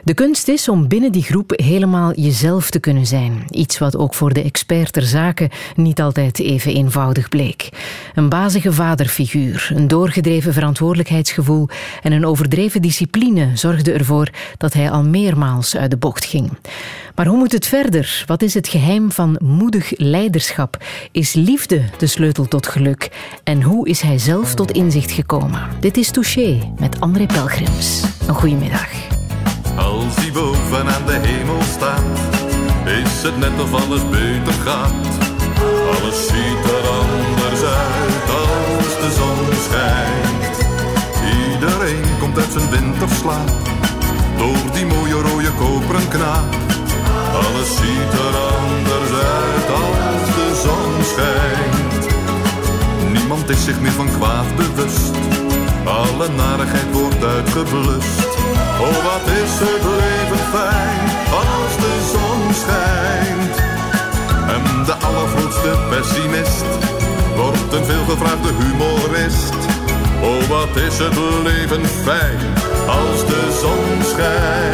[0.07, 3.45] De kunst is om binnen die groep helemaal jezelf te kunnen zijn.
[3.49, 7.69] Iets wat ook voor de expert ter niet altijd even eenvoudig bleek.
[8.15, 11.67] Een bazige vaderfiguur, een doorgedreven verantwoordelijkheidsgevoel
[12.03, 16.51] en een overdreven discipline zorgden ervoor dat hij al meermaals uit de bocht ging.
[17.15, 18.23] Maar hoe moet het verder?
[18.25, 20.83] Wat is het geheim van moedig leiderschap?
[21.11, 23.09] Is liefde de sleutel tot geluk?
[23.43, 25.61] En hoe is hij zelf tot inzicht gekomen?
[25.79, 28.03] Dit is Touché met André Pelgrims.
[28.27, 29.25] Een goedemiddag.
[29.77, 32.17] Als hij boven aan de hemel staat,
[32.85, 35.07] is het net of alles beter gaat.
[35.93, 40.55] Alles ziet er anders uit als de zon schijnt.
[41.51, 43.51] Iedereen komt uit zijn winterslaap,
[44.37, 46.55] door die mooie rode koperen knaap.
[47.33, 52.07] Alles ziet er anders uit als de zon schijnt.
[53.13, 55.46] Niemand is zich meer van kwaad bewust.
[55.87, 58.27] Alle narigheid wordt uitgeblust.
[58.79, 60.99] Oh, wat is het leven fijn
[61.43, 63.55] als de zon schijnt.
[64.55, 66.65] En de allergrootste pessimist
[67.35, 69.55] wordt een veelgevraagde humorist.
[70.21, 72.39] Oh, wat is het leven fijn
[72.87, 74.66] als de zon schijnt.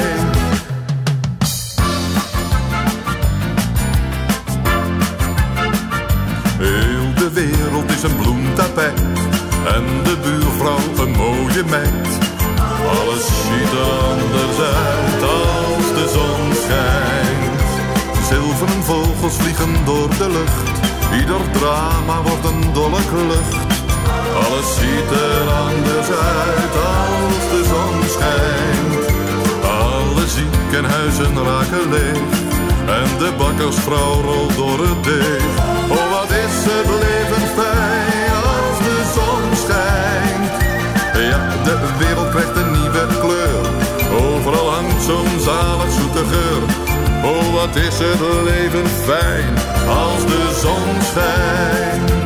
[33.38, 35.54] De bakkersvrouw rolt door het deeg.
[35.90, 40.52] Oh, wat is het leven fijn als de zon schijnt.
[41.30, 43.66] Ja, de wereld krijgt een nieuwe kleur.
[44.22, 46.64] Overal hangt zo'n zalig zoete geur.
[47.32, 49.54] Oh, wat is het leven fijn
[49.88, 52.22] als de zon schijnt.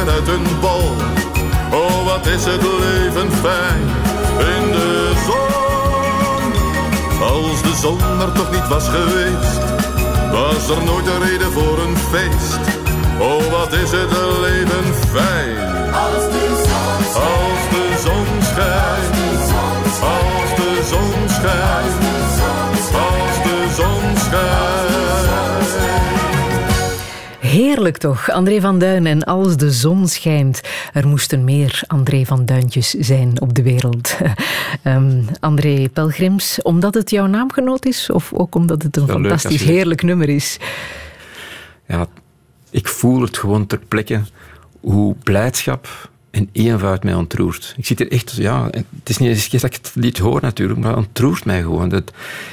[0.00, 0.96] Raken uit hun bol.
[1.80, 3.82] Oh, wat is het leven fijn
[4.38, 5.48] in de zon.
[7.28, 9.58] Als de zon er toch niet was geweest,
[10.32, 12.60] was er nooit een reden voor een feest.
[13.18, 15.92] Oh, wat is het leven fijn.
[15.92, 17.16] Als de zon schijnt.
[17.16, 19.16] Als de zon schijnt.
[20.02, 22.19] Als de zon schijnt.
[27.60, 30.60] Heerlijk toch, André van Duin en als de zon schijnt.
[30.92, 34.16] Er moesten meer André van Duintjes zijn op de wereld.
[34.84, 40.02] um, André Pelgrims, omdat het jouw naamgenoot is of ook omdat het een fantastisch heerlijk
[40.02, 40.58] nummer is?
[41.86, 42.06] Ja,
[42.70, 44.20] ik voel het gewoon ter plekke
[44.80, 47.74] hoe blijdschap en eenvoud mij ontroert.
[47.76, 50.80] Ik zit er echt, ja, het is niet eens dat ik het lied hoor natuurlijk,
[50.80, 51.88] maar het ontroert mij gewoon.
[51.88, 52.12] Dat,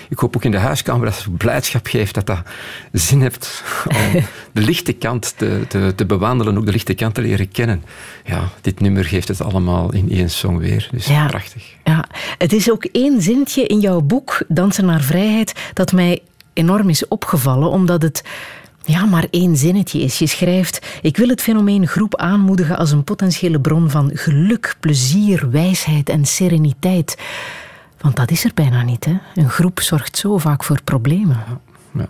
[0.10, 2.42] ik hoop ook in de huiskamer dat het blijdschap geeft, dat dat
[2.92, 7.22] zin heeft om de lichte kant te, te, te bewandelen, ook de lichte kant te
[7.22, 7.84] leren kennen.
[8.26, 11.64] Ja, dit nummer geeft het allemaal in één song weer, dus ja, prachtig.
[11.84, 12.06] Ja,
[12.38, 16.22] het is ook één zintje in jouw boek, Dansen naar Vrijheid, dat mij
[16.54, 18.24] enorm is opgevallen, omdat het
[18.88, 20.20] ja, maar één zinnetje is.
[20.20, 25.50] Je schrijft: Ik wil het fenomeen groep aanmoedigen als een potentiële bron van geluk, plezier,
[25.50, 27.18] wijsheid en sereniteit.
[27.98, 29.06] Want dat is er bijna niet.
[29.06, 29.18] Hè?
[29.36, 31.44] Een groep zorgt zo vaak voor problemen.
[31.94, 32.10] Ja.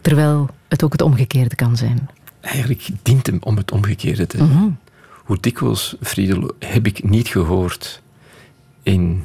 [0.00, 2.08] Terwijl het ook het omgekeerde kan zijn.
[2.40, 4.48] Eigenlijk dient hem om het omgekeerde te zijn.
[4.48, 4.68] Mhm.
[5.24, 8.02] Hoe dikwijls, Friedel, heb ik niet gehoord
[8.82, 9.24] in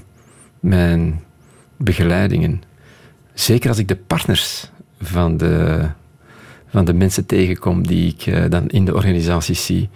[0.59, 1.23] mijn
[1.77, 2.61] begeleidingen.
[3.33, 4.69] Zeker als ik de partners
[5.01, 5.87] van de
[6.69, 9.89] van de mensen tegenkom die ik uh, dan in de organisatie zie,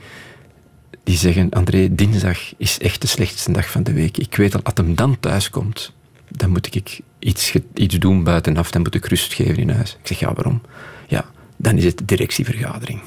[1.03, 4.17] die zeggen, André, dinsdag is echt de slechtste dag van de week.
[4.17, 5.93] Ik weet dat als hem dan thuis komt,
[6.29, 9.97] dan moet ik iets, iets doen buitenaf, dan moet ik rust geven in huis.
[10.01, 10.61] Ik zeg, ja, waarom?
[11.07, 11.25] Ja,
[11.57, 13.01] dan is het directievergadering.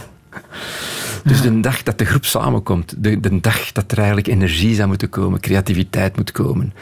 [1.24, 4.88] Dus de dag dat de groep samenkomt, de, de dag dat er eigenlijk energie zou
[4.88, 6.72] moeten komen, creativiteit moet komen,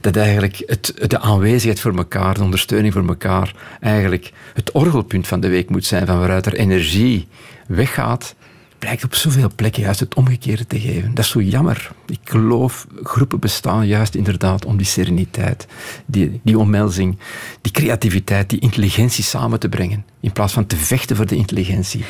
[0.00, 5.40] dat eigenlijk het, de aanwezigheid voor elkaar, de ondersteuning voor elkaar, eigenlijk het orgelpunt van
[5.40, 7.28] de week moet zijn, van waaruit er energie
[7.66, 8.34] weggaat,
[8.78, 11.14] blijkt op zoveel plekken juist het omgekeerde te geven.
[11.14, 11.90] Dat is zo jammer.
[12.06, 15.66] Ik geloof, groepen bestaan juist inderdaad om die sereniteit,
[16.06, 17.18] die, die omhelzing,
[17.60, 22.04] die creativiteit, die intelligentie samen te brengen, in plaats van te vechten voor de intelligentie.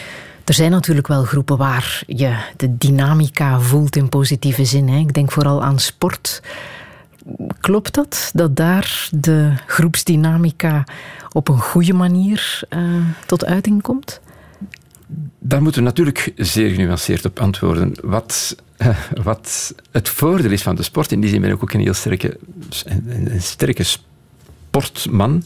[0.49, 4.89] Er zijn natuurlijk wel groepen waar je de dynamica voelt in positieve zin.
[4.89, 4.99] Hè.
[4.99, 6.43] Ik denk vooral aan sport.
[7.61, 8.31] Klopt dat?
[8.35, 10.85] Dat daar de groepsdynamica
[11.33, 12.81] op een goede manier uh,
[13.27, 14.21] tot uiting komt?
[15.39, 17.95] Daar moeten we natuurlijk zeer genuanceerd op antwoorden.
[18.03, 18.57] Wat,
[19.23, 21.95] wat het voordeel is van de sport, in die zin ben ik ook een heel
[21.95, 22.39] sterke,
[23.07, 25.45] een sterke sportman,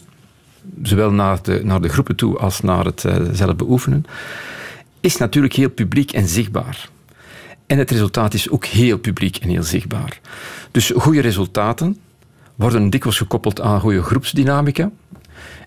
[0.82, 4.06] zowel naar de, naar de groepen toe als naar het uh, zelf beoefenen
[5.02, 6.88] is natuurlijk heel publiek en zichtbaar.
[7.66, 10.20] En het resultaat is ook heel publiek en heel zichtbaar.
[10.70, 11.96] Dus goede resultaten
[12.54, 14.90] worden dikwijls gekoppeld aan goede groepsdynamica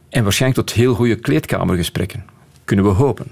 [0.09, 2.25] en waarschijnlijk tot heel goede kleedkamergesprekken.
[2.63, 3.27] Kunnen we hopen.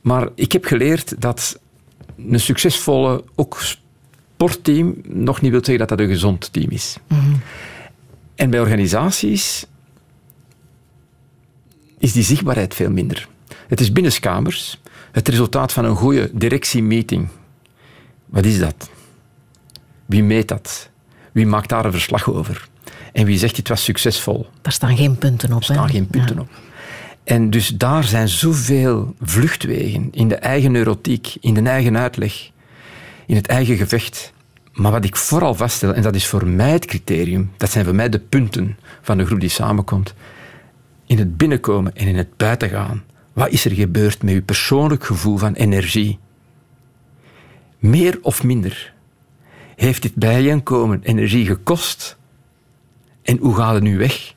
[0.00, 1.60] Maar ik heb geleerd dat
[2.30, 6.96] een succesvolle, ook sportteam, nog niet wil zeggen dat dat een gezond team is.
[7.06, 7.34] Mhm.
[8.34, 9.66] En bij organisaties
[11.98, 13.28] is die zichtbaarheid veel minder.
[13.68, 14.80] Het is binnenskamers
[15.12, 17.28] het resultaat van een goede directiemeeting.
[18.26, 18.90] Wat is dat?
[20.06, 20.90] Wie meet dat?
[21.32, 22.68] Wie maakt daar een verslag over?
[23.12, 24.46] En wie zegt dit was succesvol?
[24.62, 25.58] Daar staan geen punten op.
[25.58, 26.48] Er staan geen punten op.
[27.24, 32.50] En dus daar zijn zoveel vluchtwegen in de eigen neurotiek, in de eigen uitleg,
[33.26, 34.32] in het eigen gevecht.
[34.72, 37.94] Maar wat ik vooral vaststel, en dat is voor mij het criterium, dat zijn voor
[37.94, 40.14] mij de punten van de groep die samenkomt,
[41.06, 43.04] in het binnenkomen en in het buitengaan
[43.34, 46.18] wat is er gebeurd met uw persoonlijk gevoel van energie?
[47.78, 48.92] Meer of minder?
[49.76, 52.16] Heeft dit bijeenkomen energie gekost?
[53.22, 54.34] En hoe gaat het nu weg?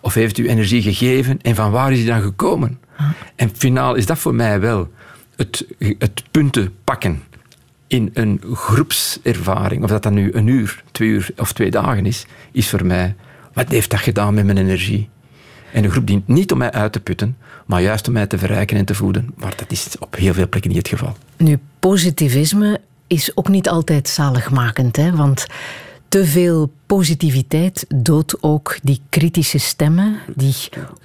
[0.00, 2.80] Of heeft u energie gegeven en van waar is die dan gekomen?
[3.36, 4.90] En finaal is dat voor mij wel
[5.36, 5.66] het,
[5.98, 7.22] het punten pakken
[7.86, 9.82] in een groepservaring.
[9.82, 13.14] Of dat dan nu een uur, twee uur of twee dagen is, is voor mij,
[13.52, 15.08] wat heeft dat gedaan met mijn energie?
[15.72, 18.38] En de groep dient niet om mij uit te putten, maar juist om mij te
[18.38, 19.32] verrijken en te voeden.
[19.36, 21.16] Maar dat is op heel veel plekken niet het geval.
[21.36, 25.16] Nu, positivisme is ook niet altijd zaligmakend, hè?
[25.16, 25.46] want
[26.08, 30.54] te veel positiviteit doodt ook die kritische stemmen, die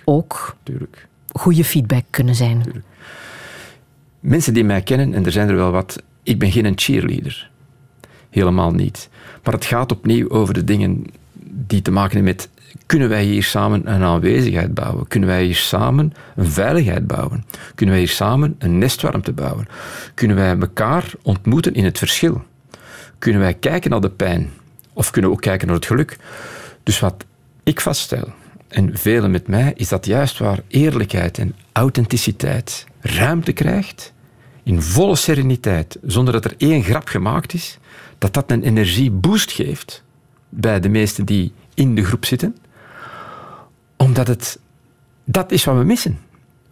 [0.05, 1.07] ook Tuurlijk.
[1.31, 2.61] goede feedback kunnen zijn.
[2.61, 2.85] Tuurlijk.
[4.19, 7.49] Mensen die mij kennen, en er zijn er wel wat, ik ben geen cheerleader.
[8.29, 9.09] Helemaal niet.
[9.43, 11.05] Maar het gaat opnieuw over de dingen
[11.43, 12.49] die te maken hebben met
[12.85, 15.07] kunnen wij hier samen een aanwezigheid bouwen?
[15.07, 17.45] Kunnen wij hier samen een veiligheid bouwen?
[17.75, 19.67] Kunnen wij hier samen een nestwarmte bouwen?
[20.13, 22.43] Kunnen wij elkaar ontmoeten in het verschil?
[23.19, 24.49] Kunnen wij kijken naar de pijn?
[24.93, 26.17] Of kunnen we ook kijken naar het geluk?
[26.83, 27.25] Dus wat
[27.63, 28.33] ik vaststel,
[28.67, 34.13] en velen met mij, is dat juist waar eerlijkheid en authenticiteit ruimte krijgt,
[34.63, 37.77] in volle sereniteit, zonder dat er één grap gemaakt is,
[38.17, 40.03] dat dat een energieboost geeft
[40.49, 42.55] bij de meesten die in de groep zitten,
[44.17, 44.59] omdat het,
[45.23, 46.19] dat is wat we missen.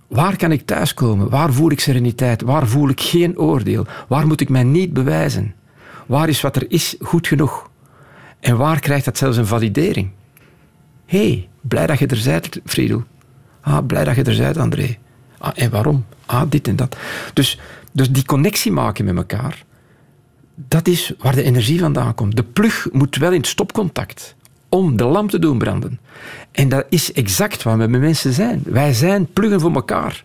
[0.08, 1.30] Waar kan ik thuiskomen?
[1.30, 2.42] Waar voel ik sereniteit?
[2.42, 3.86] Waar voel ik geen oordeel?
[4.08, 5.56] Waar moet ik mij niet bewijzen?
[6.06, 7.70] Waar is wat er is goed genoeg?
[8.40, 10.10] En waar krijgt dat zelfs een validering?
[11.06, 13.04] Hé, hey, blij dat je er bent, Friedel.
[13.62, 14.98] Ah, blij dat je er bent, André.
[15.38, 16.06] Ah, en waarom?
[16.26, 16.98] Ah, dit en dat.
[17.34, 17.60] Dus,
[17.92, 19.64] dus die connectie maken met elkaar,
[20.56, 22.36] dat is waar de energie vandaan komt.
[22.36, 24.36] De plug moet wel in stopcontact
[24.76, 26.00] om de lamp te doen branden.
[26.52, 28.62] En dat is exact waar we met mensen zijn.
[28.66, 30.24] Wij zijn pluggen voor elkaar.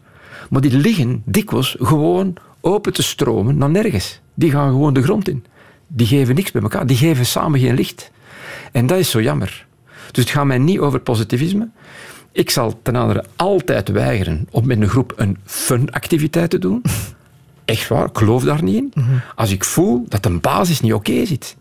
[0.51, 4.21] Maar die liggen dikwijls gewoon open te stromen naar nergens.
[4.35, 5.45] Die gaan gewoon de grond in.
[5.87, 6.87] Die geven niks bij elkaar.
[6.87, 8.11] Die geven samen geen licht.
[8.73, 9.67] En dat is zo jammer.
[10.11, 11.69] Dus het gaat mij niet over positivisme.
[12.33, 16.83] Ik zal ten andere altijd weigeren om met een groep een fun-activiteit te doen.
[17.65, 18.93] Echt waar, ik geloof daar niet in.
[19.35, 21.57] Als ik voel dat een basis niet oké zit.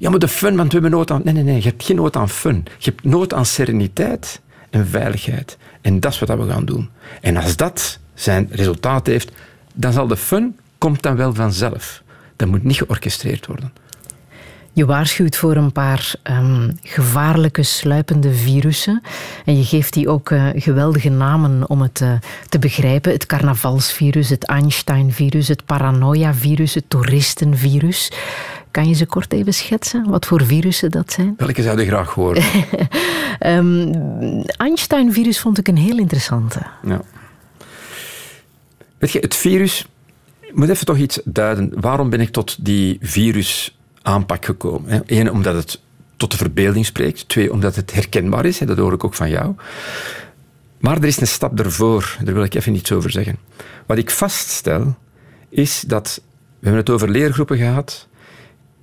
[0.00, 1.20] Ja, maar de fun, want we hebben nood aan...
[1.24, 2.64] Nee, nee, nee, je hebt geen nood aan fun.
[2.78, 4.40] Je hebt nood aan sereniteit
[4.70, 5.58] en veiligheid.
[5.80, 6.90] En dat is wat we gaan doen.
[7.20, 9.32] En als dat zijn resultaat heeft,
[9.74, 12.02] dan zal de fun komt dan wel vanzelf.
[12.36, 13.72] Dat moet niet georchestreerd worden.
[14.72, 19.02] Je waarschuwt voor een paar um, gevaarlijke, sluipende virussen.
[19.44, 22.12] En je geeft die ook uh, geweldige namen om het uh,
[22.48, 23.12] te begrijpen.
[23.12, 28.12] Het carnavalsvirus, het Einstein-virus, het paranoia-virus, het toeristenvirus.
[28.70, 31.34] Kan je ze kort even schetsen, wat voor virussen dat zijn?
[31.36, 32.42] Welke zou je graag horen?
[33.46, 33.92] um,
[34.66, 36.62] Einstein-virus vond ik een heel interessante.
[36.82, 37.00] Ja.
[38.98, 39.86] Weet je, het virus...
[40.40, 41.72] Ik moet even toch iets duiden.
[41.80, 45.02] Waarom ben ik tot die virus aanpak gekomen.
[45.06, 45.80] Eén, omdat het
[46.16, 47.28] tot de verbeelding spreekt.
[47.28, 48.58] Twee, omdat het herkenbaar is.
[48.58, 49.54] Dat hoor ik ook van jou.
[50.78, 52.16] Maar er is een stap ervoor.
[52.24, 53.38] Daar wil ik even iets over zeggen.
[53.86, 54.96] Wat ik vaststel,
[55.48, 56.22] is dat...
[56.58, 58.08] We hebben het over leergroepen gehad.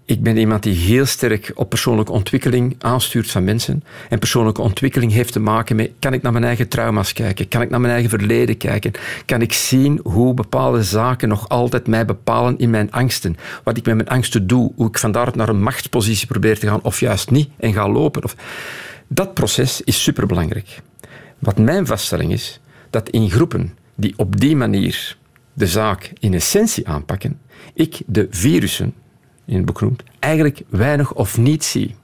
[0.08, 3.84] Ik ben iemand die heel sterk op persoonlijke ontwikkeling aanstuurt van mensen.
[4.10, 7.48] En persoonlijke ontwikkeling heeft te maken met: kan ik naar mijn eigen trauma's kijken?
[7.48, 8.92] Kan ik naar mijn eigen verleden kijken?
[9.26, 13.38] Kan ik zien hoe bepaalde zaken nog altijd mij bepalen in mijn angsten?
[13.64, 14.72] Wat ik met mijn angsten doe?
[14.76, 18.24] Hoe ik vandaar naar een machtspositie probeer te gaan, of juist niet, en ga lopen?
[18.24, 18.36] Of...
[19.08, 20.82] Dat proces is superbelangrijk.
[21.40, 25.18] Wat mijn vaststelling is, dat in groepen die op die manier
[25.54, 27.40] de zaak in essentie aanpakken,
[27.74, 28.94] ik de virussen
[29.48, 31.96] in het boek noemt, eigenlijk weinig of niet zie.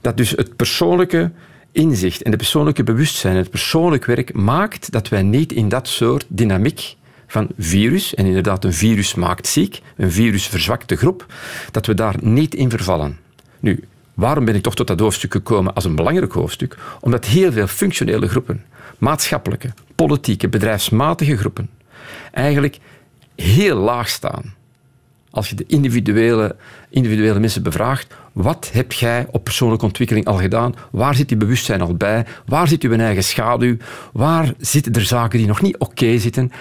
[0.00, 1.30] Dat dus het persoonlijke
[1.72, 6.24] inzicht en het persoonlijke bewustzijn, het persoonlijk werk maakt dat wij niet in dat soort
[6.28, 6.96] dynamiek
[7.26, 11.26] van virus, en inderdaad een virus maakt ziek, een virus verzwakt de groep,
[11.70, 13.18] dat we daar niet in vervallen.
[13.60, 13.84] Nu,
[14.14, 16.78] waarom ben ik toch tot dat hoofdstuk gekomen als een belangrijk hoofdstuk?
[17.00, 18.64] Omdat heel veel functionele groepen,
[18.98, 21.70] maatschappelijke, politieke, bedrijfsmatige groepen,
[22.32, 22.78] eigenlijk
[23.34, 24.58] heel laag staan
[25.30, 26.56] als je de individuele,
[26.88, 30.74] individuele mensen bevraagt, wat heb jij op persoonlijke ontwikkeling al gedaan?
[30.90, 32.26] Waar zit die bewustzijn al bij?
[32.46, 33.76] Waar zit uw eigen schaduw?
[34.12, 36.52] Waar zitten er zaken die nog niet oké zitten?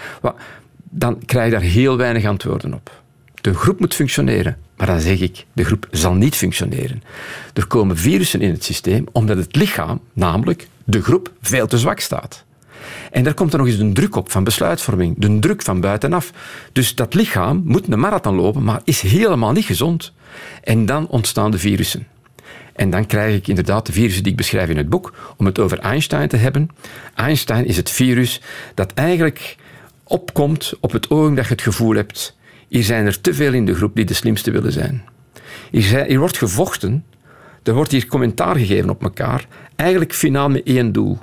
[0.90, 3.02] Dan krijg je daar heel weinig antwoorden op.
[3.42, 7.04] De groep moet functioneren, maar dan zeg ik, de groep zal niet functioneren.
[7.54, 12.00] Er komen virussen in het systeem omdat het lichaam, namelijk de groep, veel te zwak
[12.00, 12.46] staat.
[13.12, 16.32] En daar komt er nog eens een druk op van besluitvorming, de druk van buitenaf.
[16.72, 20.14] Dus dat lichaam moet een marathon lopen, maar is helemaal niet gezond.
[20.64, 22.08] En dan ontstaan de virussen.
[22.74, 25.60] En dan krijg ik inderdaad de virussen die ik beschrijf in het boek, om het
[25.60, 26.70] over Einstein te hebben.
[27.16, 28.42] Einstein is het virus
[28.74, 29.56] dat eigenlijk
[30.04, 33.66] opkomt op het ogenblik dat je het gevoel hebt, hier zijn er te veel in
[33.66, 35.04] de groep die de slimste willen zijn.
[35.72, 37.06] Hier, wordt gevochten,
[37.64, 41.18] er wordt hier commentaar gegeven op elkaar, eigenlijk finaal met één doel.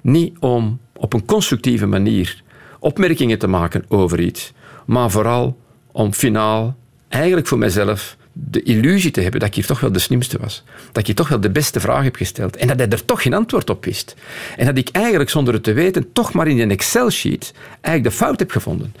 [0.00, 2.42] Niet om op een constructieve manier
[2.78, 4.52] opmerkingen te maken over iets,
[4.84, 5.56] maar vooral
[5.92, 6.76] om finaal,
[7.08, 10.64] eigenlijk voor mezelf, de illusie te hebben dat ik hier toch wel de slimste was.
[10.86, 12.56] Dat ik hier toch wel de beste vraag heb gesteld.
[12.56, 14.14] En dat hij er toch geen antwoord op wist.
[14.56, 18.24] En dat ik eigenlijk zonder het te weten toch maar in een Excel-sheet eigenlijk de
[18.24, 18.94] fout heb gevonden.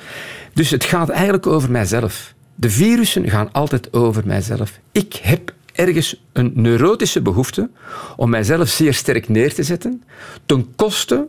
[0.52, 2.34] Dus het gaat eigenlijk over mijzelf.
[2.54, 4.78] De virussen gaan altijd over mijzelf.
[4.92, 7.70] Ik heb ergens een neurotische behoefte
[8.16, 10.02] om mijzelf zeer sterk neer te zetten,
[10.46, 11.26] ten koste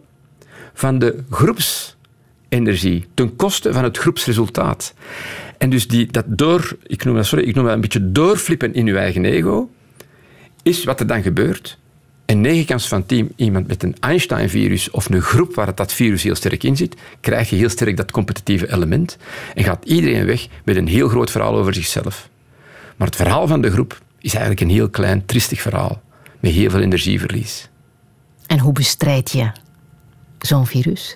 [0.73, 4.93] van de groepsenergie, ten koste van het groepsresultaat.
[5.57, 8.85] En dus die, dat door, ik noem sorry, ik noem dat een beetje doorflippen in
[8.85, 9.69] je eigen ego,
[10.63, 11.77] is wat er dan gebeurt.
[12.25, 16.23] En negen kans van tien iemand met een Einstein-virus of een groep waar dat virus
[16.23, 19.17] heel sterk in zit, krijg je heel sterk dat competitieve element
[19.55, 22.29] en gaat iedereen weg met een heel groot verhaal over zichzelf.
[22.95, 26.01] Maar het verhaal van de groep is eigenlijk een heel klein, tristig verhaal
[26.39, 27.69] met heel veel energieverlies.
[28.47, 29.51] En hoe bestrijd je
[30.45, 31.15] zo'n virus?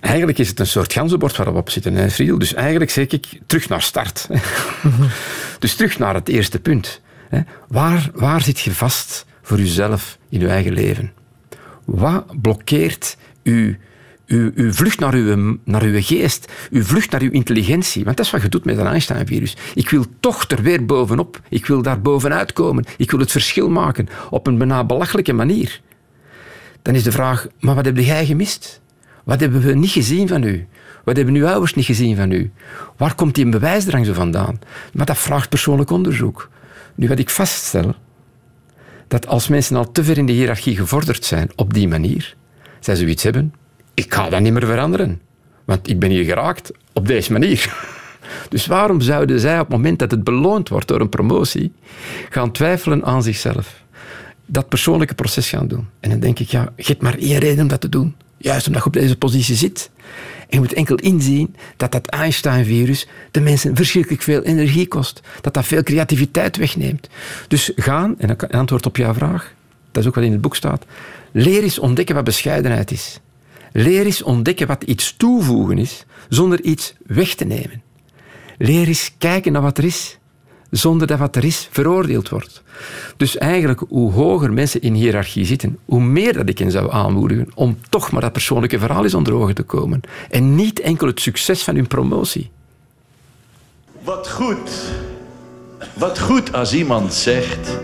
[0.00, 2.38] Eigenlijk is het een soort ganzenbord waar we op zitten, hè, Friedel.
[2.38, 4.28] Dus eigenlijk zeg ik terug naar start.
[5.58, 7.00] dus terug naar het eerste punt.
[7.68, 11.12] Waar, waar zit je vast voor jezelf in je eigen leven?
[11.84, 13.74] Wat blokkeert uw,
[14.26, 18.04] uw, uw vlucht naar uw, naar uw geest, uw vlucht naar uw intelligentie?
[18.04, 19.56] Want dat is wat je doet met een Einstein-virus.
[19.74, 21.40] Ik wil toch er weer bovenop.
[21.48, 22.84] Ik wil daar bovenuit komen.
[22.96, 25.80] Ik wil het verschil maken op een bijna belachelijke manier.
[26.82, 28.80] Dan is de vraag, maar wat heb jij gemist?
[29.24, 30.66] Wat hebben we niet gezien van u?
[31.04, 32.52] Wat hebben uw ouders niet gezien van u?
[32.96, 34.58] Waar komt die bewijsdrang zo vandaan?
[34.92, 36.50] Maar dat vraagt persoonlijk onderzoek.
[36.94, 37.94] Nu, wat ik vaststel,
[39.08, 42.36] dat als mensen al te ver in de hiërarchie gevorderd zijn op die manier,
[42.80, 43.54] zij zoiets hebben,
[43.94, 45.20] ik ga dat niet meer veranderen.
[45.64, 47.66] Want ik ben hier geraakt op deze manier.
[48.48, 51.72] Dus waarom zouden zij op het moment dat het beloond wordt door een promotie,
[52.28, 53.82] gaan twijfelen aan zichzelf?
[54.50, 55.86] Dat persoonlijke proces gaan doen.
[56.00, 58.14] En dan denk ik, ja, je maar één reden om dat te doen.
[58.36, 59.90] Juist omdat je op deze positie zit.
[60.40, 65.20] En je moet enkel inzien dat dat Einstein-virus de mensen verschrikkelijk veel energie kost.
[65.40, 67.08] Dat dat veel creativiteit wegneemt.
[67.48, 69.52] Dus gaan, en antwoord op jouw vraag,
[69.92, 70.84] dat is ook wat in het boek staat,
[71.32, 73.20] leer eens ontdekken wat bescheidenheid is.
[73.72, 77.82] Leer eens ontdekken wat iets toevoegen is, zonder iets weg te nemen.
[78.58, 80.17] Leer eens kijken naar wat er is,
[80.70, 82.62] zonder dat wat er is veroordeeld wordt.
[83.16, 87.48] Dus eigenlijk, hoe hoger mensen in hiërarchie zitten, hoe meer dat ik hen zou aanmoedigen
[87.54, 90.00] om toch maar dat persoonlijke verhaal eens onder ogen te komen.
[90.30, 92.50] En niet enkel het succes van hun promotie.
[94.02, 94.70] Wat goed.
[95.94, 97.78] Wat goed als iemand zegt: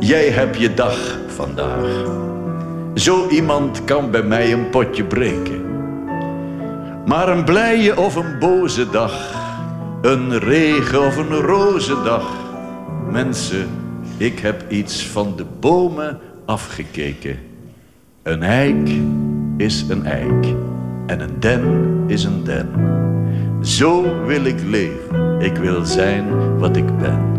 [0.00, 2.06] Jij hebt je dag vandaag.
[2.94, 5.66] Zo iemand kan bij mij een potje breken.
[7.06, 9.34] Maar een blije of een boze dag,
[10.02, 12.36] een regen of een roze dag.
[13.10, 13.66] Mensen,
[14.16, 17.36] ik heb iets van de bomen afgekeken.
[18.22, 18.90] Een eik
[19.56, 20.54] is een eik
[21.06, 22.68] en een den is een den.
[23.62, 25.40] Zo wil ik leven.
[25.40, 27.36] Ik wil zijn wat ik ben.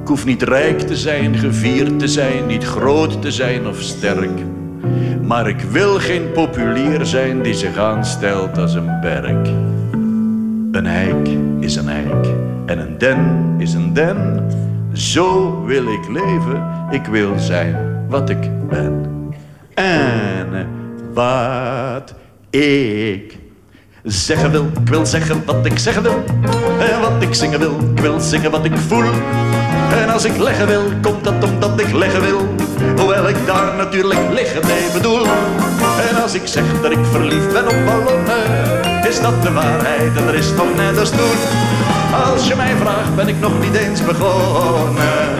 [0.00, 4.40] Ik hoef niet rijk te zijn, gevierd te zijn, niet groot te zijn of sterk.
[5.22, 9.48] Maar ik wil geen populier zijn die zich aanstelt als een berk.
[10.72, 11.28] Een eik
[11.60, 12.26] is een eik
[12.66, 14.46] en een den is een den.
[14.92, 19.06] Zo wil ik leven, ik wil zijn wat ik ben.
[19.74, 20.66] En
[21.12, 22.14] wat
[22.50, 23.37] ik
[24.10, 26.24] zeggen wil, ik wil zeggen wat ik zeggen wil.
[26.78, 29.04] En wat ik zingen wil, ik wil zingen wat ik voel.
[30.02, 32.54] En als ik leggen wil, komt dat omdat ik leggen wil.
[32.96, 35.24] Hoewel ik daar natuurlijk liggen mee bedoel.
[36.10, 40.28] En als ik zeg dat ik verliefd ben op ballonnen, is dat de waarheid en
[40.28, 41.38] er is nog net als toen.
[42.24, 45.34] Als je mij vraagt, ben ik nog niet eens begonnen.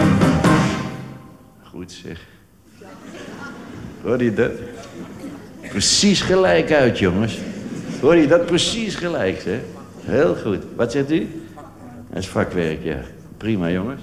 [1.63, 2.17] Goed zeg.
[4.03, 4.51] Hoor je dat?
[5.69, 7.37] Precies gelijk uit, jongens.
[8.01, 9.59] Hoor je dat precies gelijk, hè?
[10.03, 10.63] Heel goed.
[10.75, 11.43] Wat zegt u?
[12.09, 12.99] Dat is vakwerk, ja.
[13.37, 14.01] Prima, jongens.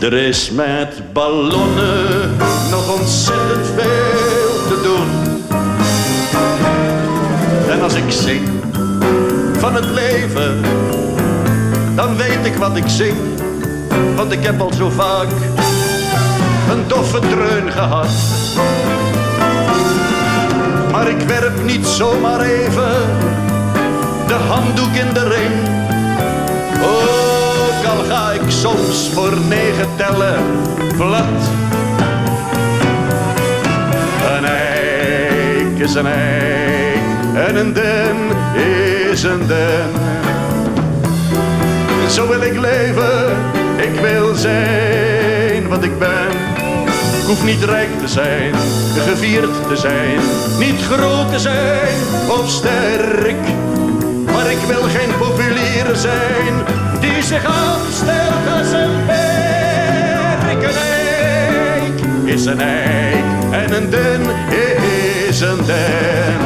[0.00, 2.36] Er is met ballonnen
[2.70, 5.08] nog ontzettend veel te doen.
[7.70, 8.48] En als ik zing
[9.52, 10.60] van het leven,
[11.94, 13.16] dan weet ik wat ik zing.
[14.16, 15.28] Want ik heb al zo vaak
[16.70, 18.08] een doffe dreun gehad.
[20.92, 22.92] Maar ik werp niet zomaar even
[24.26, 25.54] de handdoek in de ring.
[26.82, 30.42] Ook al ga ik soms voor negen tellen
[30.96, 31.40] plat.
[34.36, 36.98] Een eik is een eik
[37.34, 38.16] en een den
[39.10, 40.27] is een den.
[42.08, 43.36] Zo wil ik leven,
[43.76, 46.30] ik wil zijn wat ik ben.
[47.20, 48.54] Ik hoef niet rijk te zijn,
[48.96, 50.20] gevierd te zijn,
[50.58, 51.96] niet groot te zijn
[52.28, 53.36] of sterk.
[54.32, 56.54] Maar ik wil geen populier zijn,
[57.00, 60.62] die zich aanstelt als een berk.
[60.62, 64.22] Een eik is een eik en een den
[65.28, 66.36] is een den.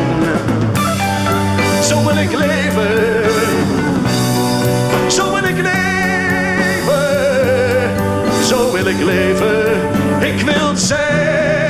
[1.83, 3.62] Zo wil ik leven,
[9.05, 9.73] leven,
[10.21, 11.62] ik wil zijn.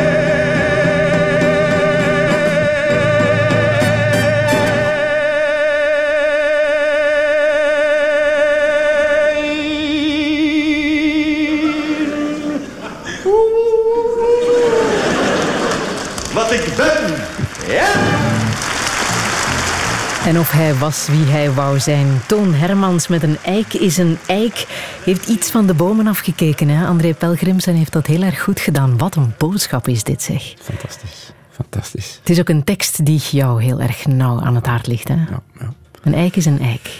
[20.32, 22.06] En of hij was wie hij wou zijn.
[22.26, 24.66] Toon Hermans met een eik is een eik.
[25.04, 26.68] Heeft iets van de bomen afgekeken.
[26.68, 26.86] Hè?
[26.86, 28.98] André Pelgrims en heeft dat heel erg goed gedaan.
[28.98, 30.54] Wat een boodschap is dit, zeg.
[30.60, 31.32] Fantastisch.
[31.50, 32.18] Fantastisch.
[32.18, 35.08] Het is ook een tekst die jou heel erg nauw aan het hart ligt.
[35.08, 35.14] Hè?
[35.14, 35.72] Ja, ja.
[36.02, 36.90] Een eik is een eik.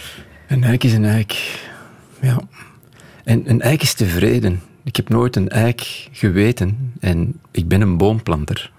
[0.47, 1.59] Een eik is een eik.
[2.21, 2.39] Ja.
[3.23, 4.61] En een eik is tevreden.
[4.83, 6.93] Ik heb nooit een eik geweten.
[6.99, 8.71] En ik ben een boomplanter.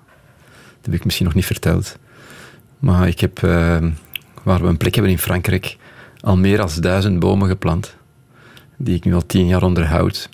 [0.76, 1.98] Dat heb ik misschien nog niet verteld.
[2.78, 3.78] Maar ik heb, eh,
[4.44, 5.76] waar we een plek hebben in Frankrijk,
[6.20, 7.96] al meer dan duizend bomen geplant.
[8.76, 10.28] Die ik nu al tien jaar onderhoud.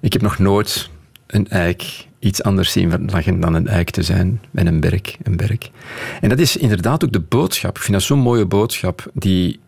[0.00, 0.90] Ik heb nog nooit
[1.26, 5.36] een eik iets anders zien verlangen dan een eik te zijn en een berk, een
[5.36, 5.70] berk.
[6.20, 7.76] En dat is inderdaad ook de boodschap.
[7.76, 9.60] Ik vind dat zo'n mooie boodschap die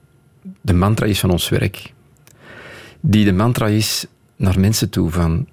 [0.61, 1.93] de mantra is van ons werk.
[3.01, 4.06] Die de mantra is
[4.36, 5.47] naar mensen toe van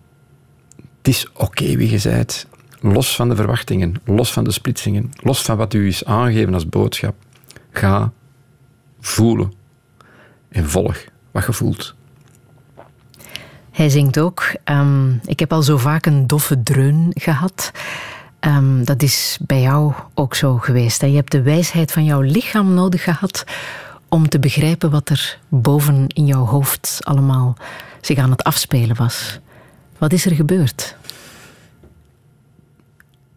[0.97, 2.47] het is oké wie je bent,
[2.81, 6.69] los van de verwachtingen, los van de splitsingen, los van wat u is aangegeven als
[6.69, 7.15] boodschap.
[7.71, 8.11] Ga
[9.01, 9.53] voelen
[10.49, 11.95] en volg wat je voelt.
[13.71, 17.71] Hij zingt ook, ehm, ik heb al zo vaak een doffe dreun gehad.
[18.39, 21.01] Ehm, dat is bij jou ook zo geweest.
[21.01, 21.07] Hè?
[21.07, 23.43] Je hebt de wijsheid van jouw lichaam nodig gehad
[24.09, 27.57] om te begrijpen wat er boven in jouw hoofd allemaal
[28.01, 29.39] zich aan het afspelen was.
[29.97, 30.95] Wat is er gebeurd?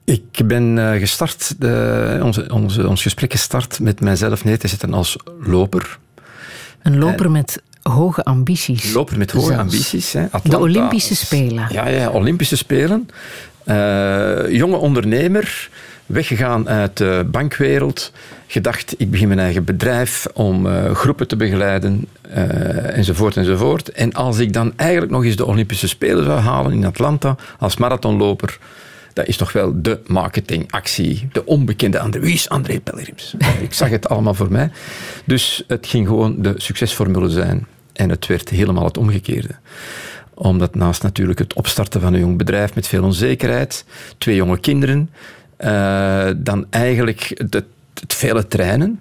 [0.04, 4.94] Ik ben eh, gestart, de, onze, onze, ons gesprek gestart met mijzelf neer te zetten
[4.94, 5.98] als loper.
[6.82, 8.92] Een loper met hoge ambities.
[8.92, 9.60] Loper met hoge Zelfs.
[9.60, 10.12] ambities.
[10.12, 10.26] Hè.
[10.42, 10.58] De.
[10.58, 11.66] Olympische Spelen.
[11.70, 13.08] Ja, ja, Olympische Spelen.
[13.64, 15.70] Eh, jonge ondernemer,
[16.06, 18.12] weggegaan uit de bankwereld.
[18.46, 22.06] Gedacht, ik begin mijn eigen bedrijf om eh, groepen te begeleiden,
[22.92, 23.92] enzovoort, enzovoort.
[23.92, 27.76] En als ik dan eigenlijk nog eens de Olympische Spelen zou halen in Atlanta als
[27.76, 28.58] marathonloper,
[29.14, 32.20] dat is toch wel de marketingactie, de onbekende André.
[32.20, 33.34] Wie is André Pelgrims?
[33.60, 34.70] ik zag het allemaal voor mij.
[35.24, 37.66] Dus het ging gewoon de succesformule zijn.
[37.92, 39.54] En het werd helemaal het omgekeerde
[40.34, 43.84] omdat naast natuurlijk het opstarten van een jong bedrijf met veel onzekerheid,
[44.18, 45.10] twee jonge kinderen,
[45.56, 47.64] eh, dan eigenlijk het,
[48.00, 49.00] het vele trainen.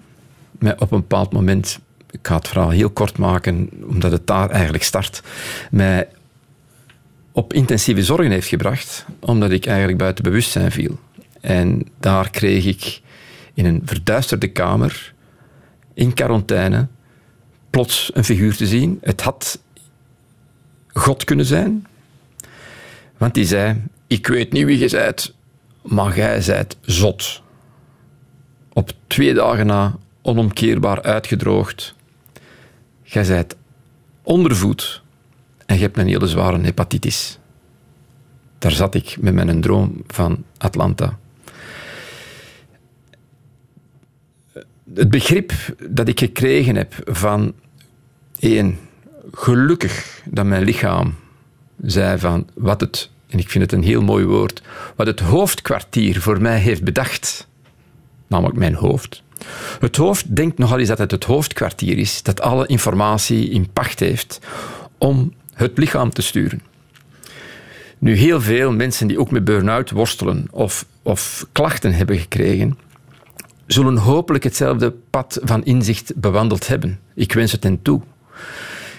[0.58, 1.78] Mij op een bepaald moment,
[2.10, 5.22] ik ga het verhaal heel kort maken, omdat het daar eigenlijk start,
[5.70, 6.08] mij
[7.36, 10.98] op intensieve zorgen heeft gebracht, omdat ik eigenlijk buiten bewustzijn viel.
[11.40, 13.00] En daar kreeg ik
[13.54, 15.14] in een verduisterde kamer,
[15.94, 16.86] in quarantaine,
[17.70, 18.98] plots een figuur te zien.
[19.00, 19.62] Het had
[20.92, 21.86] God kunnen zijn.
[23.16, 25.34] Want die zei, ik weet niet wie je zijt,
[25.82, 27.42] maar jij zijt zot.
[28.72, 31.94] Op twee dagen na onomkeerbaar uitgedroogd.
[33.02, 33.56] Jij zijt
[34.22, 35.02] ondervoed
[35.66, 37.38] en je hebt een hele zware hepatitis.
[38.58, 41.18] Daar zat ik met mijn droom van Atlanta.
[44.94, 45.52] Het begrip
[45.88, 47.54] dat ik gekregen heb van
[48.38, 48.78] één,
[49.32, 51.14] gelukkig dat mijn lichaam
[51.82, 54.62] zei van wat het, en ik vind het een heel mooi woord,
[54.96, 57.48] wat het hoofdkwartier voor mij heeft bedacht,
[58.26, 59.22] namelijk mijn hoofd.
[59.80, 64.00] Het hoofd denkt nogal eens dat het het hoofdkwartier is, dat alle informatie in pacht
[64.00, 64.38] heeft
[64.98, 66.62] om het lichaam te sturen.
[67.98, 72.78] Nu, heel veel mensen die ook met burn-out worstelen of, of klachten hebben gekregen,
[73.66, 77.00] zullen hopelijk hetzelfde pad van inzicht bewandeld hebben.
[77.14, 78.02] Ik wens het hen toe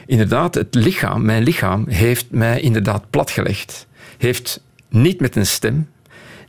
[0.05, 3.87] inderdaad, het lichaam, mijn lichaam, heeft mij inderdaad platgelegd.
[4.17, 5.89] Heeft niet met een stem,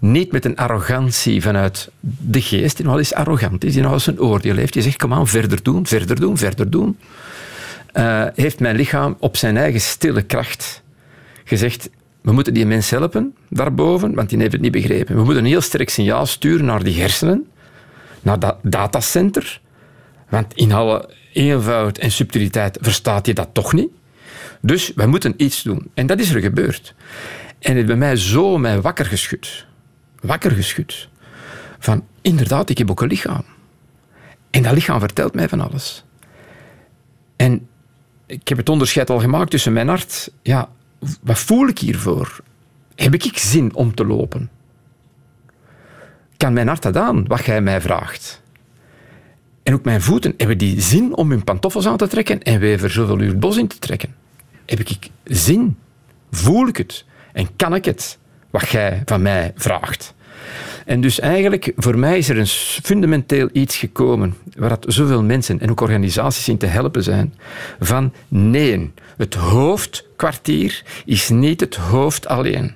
[0.01, 4.07] niet met een arrogantie vanuit de geest, die nogal eens arrogant is, die nogal eens
[4.07, 4.73] een oordeel heeft.
[4.73, 6.99] Die zegt, kom aan, verder doen, verder doen, verder doen.
[7.97, 10.83] Uh, heeft mijn lichaam op zijn eigen stille kracht
[11.45, 11.91] gezegd,
[12.21, 15.17] we moeten die mens helpen daarboven, want die heeft het niet begrepen.
[15.17, 17.47] We moeten een heel sterk signaal sturen naar die hersenen,
[18.23, 19.61] naar dat datacenter,
[20.29, 23.91] want in alle eenvoud en subtiliteit verstaat je dat toch niet.
[24.61, 25.91] Dus wij moeten iets doen.
[25.95, 26.95] En dat is er gebeurd.
[27.59, 29.67] En het heeft bij mij zo mij wakker geschud.
[30.21, 31.09] Wakker geschud.
[31.79, 33.45] Van, inderdaad, ik heb ook een lichaam.
[34.51, 36.05] En dat lichaam vertelt mij van alles.
[37.37, 37.69] En
[38.27, 40.31] ik heb het onderscheid al gemaakt tussen mijn hart.
[40.43, 40.69] Ja,
[41.23, 42.41] wat voel ik hiervoor?
[42.95, 44.51] Heb ik zin om te lopen?
[46.37, 48.43] Kan mijn hart dat aan, wat jij mij vraagt?
[49.63, 52.79] En ook mijn voeten, hebben die zin om hun pantoffels aan te trekken en weer
[52.79, 54.15] voor zoveel uur het bos in te trekken?
[54.67, 55.77] Heb ik zin?
[56.31, 57.05] Voel ik het?
[57.33, 58.19] En kan ik het?
[58.51, 60.15] Wat jij van mij vraagt.
[60.87, 65.61] En dus eigenlijk, voor mij is er een fundamenteel iets gekomen waar dat zoveel mensen
[65.61, 67.35] en ook organisaties in te helpen zijn.
[67.81, 72.75] Van nee, het hoofdkwartier is niet het hoofd alleen.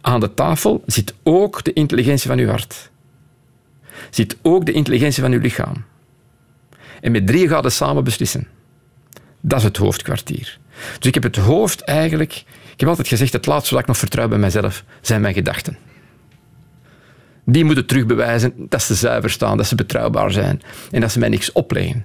[0.00, 2.92] Aan de tafel zit ook de intelligentie van uw hart
[4.10, 5.84] zit ook de intelligentie van uw lichaam.
[7.00, 8.46] En met drie gaat het samen beslissen.
[9.40, 10.58] Dat is het hoofdkwartier.
[10.98, 12.32] Dus ik heb het hoofd eigenlijk...
[12.72, 15.78] Ik heb altijd gezegd, het laatste wat ik nog vertrouw bij mezelf, zijn mijn gedachten.
[17.44, 21.28] Die moeten terugbewijzen dat ze zuiver staan, dat ze betrouwbaar zijn en dat ze mij
[21.28, 22.04] niks opleggen.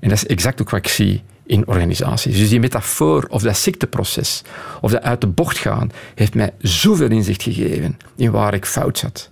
[0.00, 2.36] En dat is exact ook wat ik zie in organisaties.
[2.36, 4.42] Dus die metafoor of dat ziekteproces
[4.80, 8.98] of dat uit de bocht gaan heeft mij zoveel inzicht gegeven in waar ik fout
[8.98, 9.30] zat.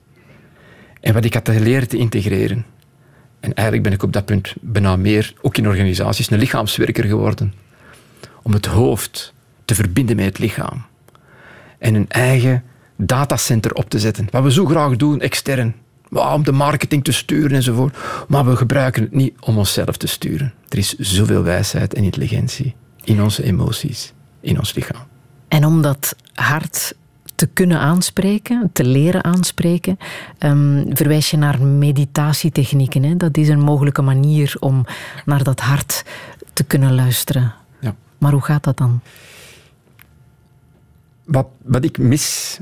[1.00, 2.64] En wat ik had leren te integreren.
[3.40, 7.54] En eigenlijk ben ik op dat punt bijna meer, ook in organisaties, een lichaamswerker geworden.
[8.42, 9.34] Om het hoofd
[9.64, 10.84] te verbinden met het lichaam.
[11.78, 12.64] En een eigen
[12.98, 14.28] datacenter op te zetten.
[14.30, 15.74] Wat we zo graag doen, extern.
[16.10, 17.96] Om de marketing te sturen enzovoort.
[18.28, 20.54] Maar we gebruiken het niet om onszelf te sturen.
[20.68, 25.02] Er is zoveel wijsheid en intelligentie in onze emoties, in ons lichaam.
[25.48, 26.94] En om dat hart
[27.34, 29.98] te kunnen aanspreken, te leren aanspreken,
[30.38, 33.02] um, verwijs je naar meditatietechnieken.
[33.02, 33.16] Hè?
[33.16, 34.86] Dat is een mogelijke manier om
[35.24, 36.04] naar dat hart
[36.52, 37.54] te kunnen luisteren.
[37.80, 37.94] Ja.
[38.18, 39.00] Maar hoe gaat dat dan?
[41.24, 42.58] Wat, wat ik mis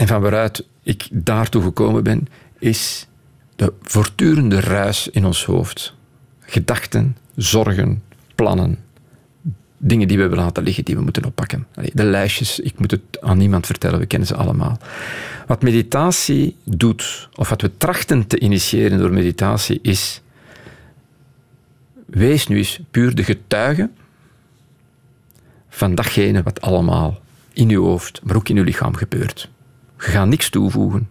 [0.00, 2.28] en van waaruit ik daartoe gekomen ben,
[2.58, 3.06] is
[3.56, 5.94] de voortdurende ruis in ons hoofd.
[6.40, 8.02] Gedachten, zorgen,
[8.34, 8.78] plannen,
[9.76, 11.66] dingen die we hebben laten liggen, die we moeten oppakken.
[11.92, 14.78] De lijstjes, ik moet het aan niemand vertellen, we kennen ze allemaal.
[15.46, 20.22] Wat meditatie doet, of wat we trachten te initiëren door meditatie, is
[22.06, 23.90] wees nu eens puur de getuige
[25.68, 27.20] van datgene wat allemaal
[27.52, 29.50] in uw hoofd, maar ook in uw lichaam gebeurt.
[30.12, 31.08] Je niks toevoegen.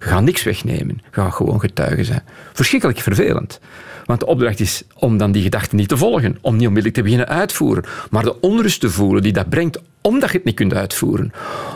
[0.00, 1.00] Je niks wegnemen.
[1.04, 2.22] Je gaat gewoon getuige zijn.
[2.52, 3.60] Verschrikkelijk vervelend.
[4.04, 7.02] Want de opdracht is om dan die gedachten niet te volgen, om niet onmiddellijk te
[7.02, 10.74] beginnen uitvoeren, maar de onrust te voelen die dat brengt omdat je het niet kunt
[10.74, 11.32] uitvoeren.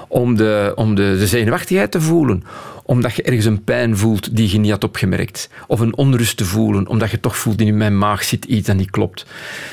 [0.08, 2.44] Om de, om de, de zenuwachtigheid te voelen,
[2.82, 5.48] omdat je ergens een pijn voelt die je niet had opgemerkt.
[5.66, 8.76] Of een onrust te voelen, omdat je toch voelt in mijn maag zit iets dat
[8.76, 9.26] niet klopt.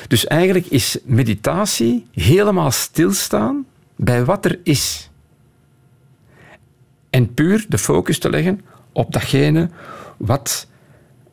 [0.07, 5.08] Dus eigenlijk is meditatie helemaal stilstaan bij wat er is.
[7.09, 8.61] En puur de focus te leggen
[8.91, 9.69] op datgene
[10.17, 10.67] wat,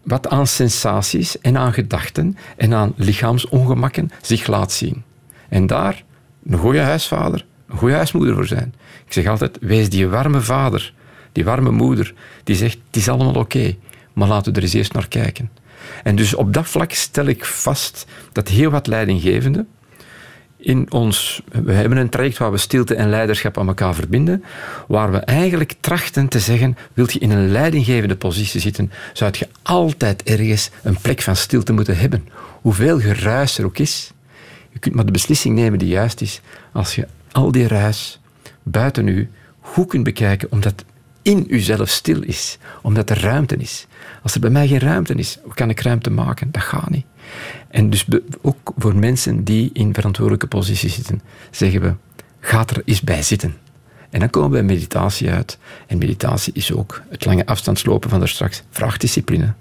[0.03, 5.03] wat aan sensaties en aan gedachten en aan lichaamsongemakken zich laat zien.
[5.49, 6.05] En daar
[6.47, 8.75] een goede huisvader, een goede huismoeder voor zijn.
[9.07, 10.95] Ik zeg altijd, wees die warme vader,
[11.33, 13.77] die warme moeder, die zegt, het is allemaal oké,
[14.13, 15.51] maar laten we er eens eerst naar kijken.
[16.03, 19.69] En dus op dat vlak stel ik vast dat heel wat leidinggevenden,
[20.67, 24.45] in ons, we hebben een traject waar we stilte en leiderschap aan elkaar verbinden,
[24.89, 29.49] waar we eigenlijk trachten te zeggen, wilt je in een leidinggevende positie zitten, zou je
[29.63, 32.29] altijd ergens een plek van stilte moeten hebben.
[32.61, 34.13] Hoeveel geruis er ook is,
[34.73, 36.41] je kunt maar de beslissing nemen die juist is,
[36.73, 38.21] als je al die ruis
[38.63, 39.31] buiten u
[39.61, 40.85] goed kunt bekijken, omdat
[41.23, 43.87] in uzelf stil is, omdat er ruimte is.
[44.23, 46.49] Als er bij mij geen ruimte is, hoe kan ik ruimte maken?
[46.51, 47.07] Dat gaat niet.
[47.69, 48.07] En dus
[48.43, 51.95] ook voor mensen die in verantwoordelijke posities zitten, zeggen we,
[52.41, 53.57] ga er eens bij zitten.
[54.11, 55.59] En dan komen we bij meditatie uit.
[55.87, 58.63] En meditatie is ook het lange afstandslopen van daar straks.
[58.71, 59.53] Vraagt discipline,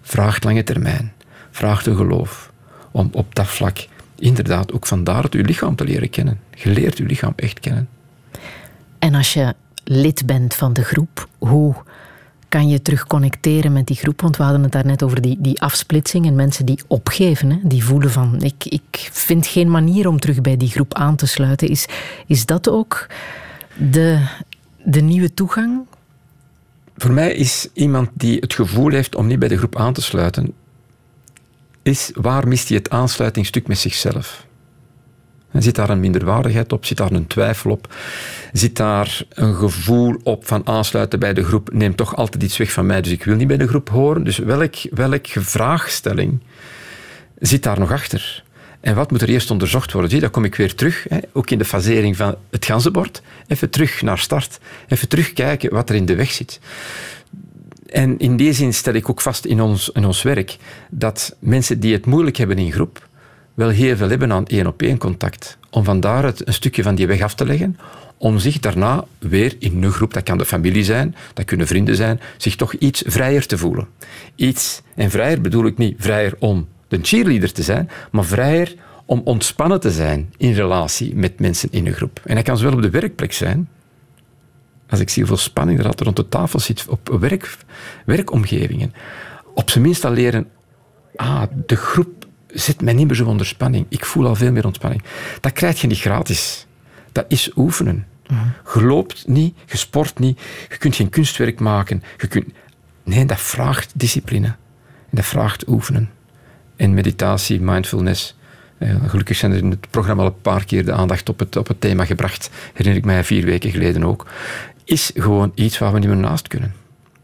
[0.00, 1.12] vraagt lange termijn,
[1.50, 2.52] vraagt een geloof.
[2.90, 3.86] Om op dat vlak
[4.18, 6.40] inderdaad ook vandaar het uw lichaam te leren kennen.
[6.54, 7.88] Je leert uw lichaam echt kennen.
[8.98, 11.74] En als je lid bent van de groep, hoe
[12.52, 14.20] kan je terug connecteren met die groep?
[14.20, 17.58] Want we hadden het daarnet over die, die afsplitsing en mensen die opgeven, hè?
[17.62, 21.26] die voelen van ik, ik vind geen manier om terug bij die groep aan te
[21.26, 21.68] sluiten.
[21.68, 21.86] Is,
[22.26, 23.06] is dat ook
[23.90, 24.26] de,
[24.84, 25.80] de nieuwe toegang?
[26.96, 30.02] Voor mij is iemand die het gevoel heeft om niet bij de groep aan te
[30.02, 30.52] sluiten,
[31.82, 34.46] is waar mist hij het aansluitingstuk met zichzelf?
[35.58, 36.84] Zit daar een minderwaardigheid op?
[36.84, 37.94] Zit daar een twijfel op?
[38.52, 41.72] Zit daar een gevoel op van aansluiten bij de groep?
[41.72, 44.24] Neemt toch altijd iets weg van mij, dus ik wil niet bij de groep horen.
[44.24, 46.40] Dus welk, welk vraagstelling
[47.38, 48.42] zit daar nog achter?
[48.80, 50.10] En wat moet er eerst onderzocht worden?
[50.10, 53.22] Zie, dan kom ik weer terug, hè, ook in de fasering van het ganzenbord.
[53.46, 54.58] Even terug naar start.
[54.88, 56.60] Even terugkijken wat er in de weg zit.
[57.86, 60.56] En in die zin stel ik ook vast in ons, in ons werk
[60.90, 63.08] dat mensen die het moeilijk hebben in groep,
[63.54, 65.58] wel heel veel hebben aan één op één contact.
[65.70, 67.78] Om vandaar het een stukje van die weg af te leggen,
[68.16, 71.96] om zich daarna weer in een groep, dat kan de familie zijn, dat kunnen vrienden
[71.96, 73.88] zijn, zich toch iets vrijer te voelen.
[74.34, 78.74] Iets, en vrijer bedoel ik niet vrijer om de cheerleader te zijn, maar vrijer
[79.04, 82.20] om ontspannen te zijn in relatie met mensen in een groep.
[82.24, 83.68] En dat kan zowel op de werkplek zijn,
[84.88, 87.56] als ik zie hoeveel spanning er altijd rond de tafel zit, op werk,
[88.04, 88.94] werkomgevingen.
[89.54, 90.48] Op zijn minst al leren,
[91.16, 92.21] ah, de groep
[92.52, 93.86] zit mij niet meer zo onder spanning.
[93.88, 95.02] Ik voel al veel meer ontspanning.
[95.40, 96.66] Dat krijg je niet gratis.
[97.12, 98.06] Dat is oefenen.
[98.74, 102.02] Je loopt niet, je sport niet, je kunt geen kunstwerk maken.
[102.18, 102.46] Je kunt...
[103.04, 104.46] Nee, dat vraagt discipline.
[104.46, 104.56] En
[105.10, 106.10] dat vraagt oefenen.
[106.76, 108.36] En meditatie, mindfulness.
[108.78, 111.56] Eh, gelukkig zijn er in het programma al een paar keer de aandacht op het,
[111.56, 112.50] op het thema gebracht.
[112.72, 114.26] Herinner ik mij vier weken geleden ook.
[114.84, 116.74] Is gewoon iets waar we niet meer naast kunnen.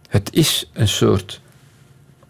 [0.08, 1.40] Het is een soort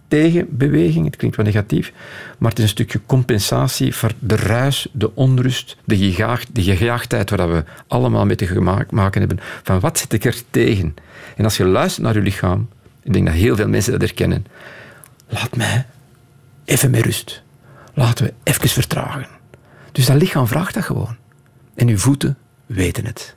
[0.08, 1.04] tegenbeweging.
[1.04, 1.92] Het klinkt wel negatief,
[2.38, 7.30] maar het is een stukje compensatie voor de ruis, de onrust, de, gejaagd, de gejaagdheid
[7.30, 8.60] waar we allemaal mee te
[8.90, 9.40] maken hebben.
[9.62, 10.94] Van wat zit ik er tegen?
[11.36, 12.68] En als je luistert naar je lichaam,
[13.02, 14.46] ik denk dat heel veel mensen dat herkennen,
[15.28, 15.86] laat mij
[16.64, 17.42] even met rust.
[17.94, 19.26] Laten we even vertragen.
[19.92, 21.16] Dus dat lichaam vraagt dat gewoon.
[21.74, 22.36] En uw voeten
[22.66, 23.36] weten het.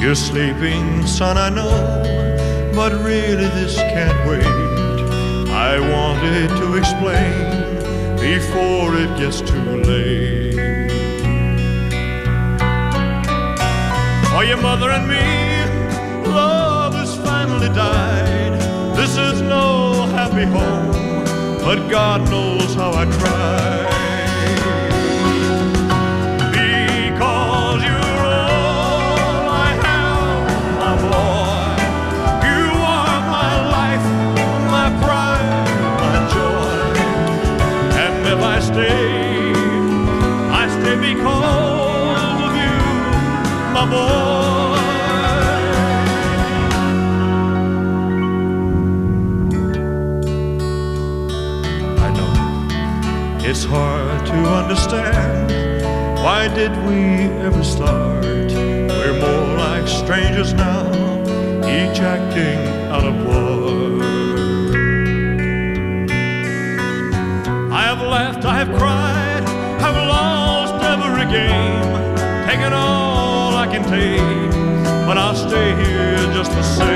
[0.00, 1.68] You're sleeping, son, I know,
[2.72, 4.46] but really this can't wait.
[5.50, 10.54] I wanted to explain before it gets too late.
[14.30, 18.52] For your mother and me, love has finally died.
[18.96, 21.24] This is no happy home,
[21.58, 23.97] but God knows how I tried.
[43.90, 43.94] I
[52.14, 52.32] know
[53.48, 55.48] it's hard to understand.
[56.18, 58.24] Why did we ever start?
[58.24, 60.90] We're more like strangers now,
[61.64, 62.58] each acting
[62.92, 64.02] out of war.
[67.72, 69.44] I have laughed, I have cried,
[69.80, 73.07] I've lost every game, taken all
[73.90, 76.87] But I'll stay here just the same.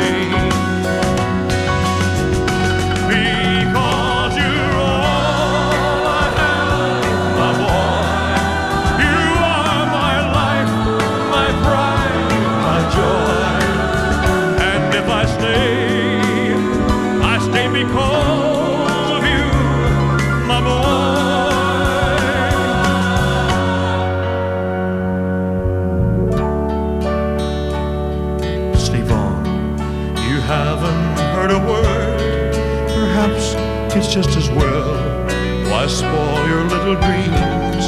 [34.12, 35.24] Just as well.
[35.70, 37.84] Why spoil your little dreams?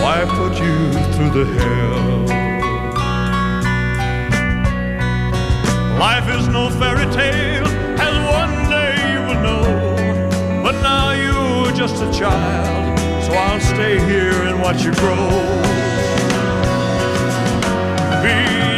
[0.00, 2.24] Why put you through the hell?
[5.98, 7.66] Life is no fairy tale,
[8.00, 10.62] as one day you will know.
[10.62, 15.28] But now you're just a child, so I'll stay here and watch you grow.
[18.22, 18.77] Because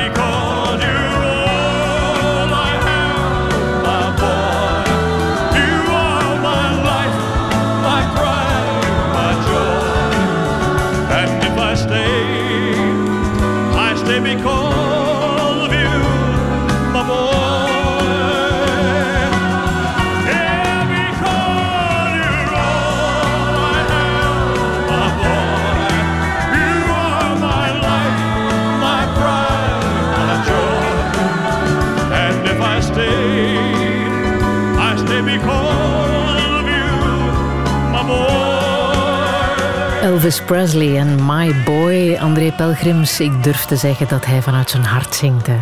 [40.30, 43.20] Elvis Presley en My Boy, André Pelgrims.
[43.20, 45.46] Ik durf te zeggen dat hij vanuit zijn hart zingt.
[45.46, 45.58] hè.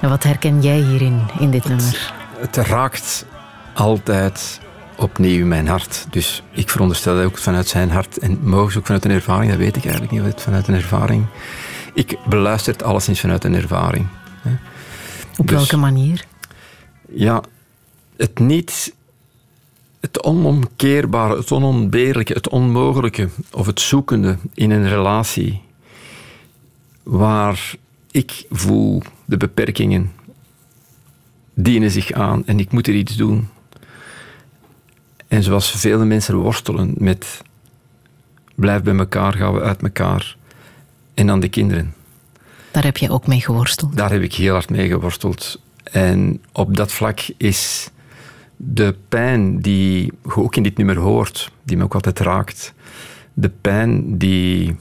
[0.00, 2.12] En wat herken jij hierin, in dit nummer?
[2.38, 3.26] Het raakt
[3.74, 4.60] altijd
[4.96, 6.06] opnieuw mijn hart.
[6.10, 8.18] Dus ik veronderstel dat ook vanuit zijn hart.
[8.18, 10.40] En mogelijk ook vanuit een ervaring, dat weet ik eigenlijk niet.
[10.40, 11.26] Vanuit een ervaring.
[11.94, 14.06] Ik beluister het alleszins vanuit een ervaring.
[14.42, 14.50] hè.
[15.36, 16.24] Op Dus- welke manier?
[17.12, 17.42] Ja,
[18.16, 18.94] het niet...
[20.00, 25.62] Het onomkeerbare, het onontbeerlijke, het onmogelijke of het zoekende in een relatie
[27.02, 27.74] waar
[28.10, 30.12] ik voel de beperkingen
[31.54, 33.48] dienen zich aan en ik moet er iets doen.
[35.28, 37.42] En zoals vele mensen worstelen met
[38.54, 40.36] blijf bij elkaar, gaan we uit elkaar.
[41.14, 41.94] En dan de kinderen.
[42.70, 43.96] Daar heb je ook mee geworsteld.
[43.96, 45.60] Daar heb ik heel hard mee geworsteld.
[45.82, 47.90] En op dat vlak is
[48.62, 52.74] de pijn die je ook in dit nummer hoort, die me ook altijd raakt,
[53.32, 54.76] de pijn die,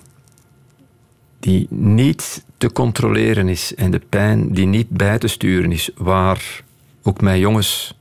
[1.40, 6.64] die niet te controleren is en de pijn die niet bij te sturen is, waar
[7.04, 7.98] ook mijn jongens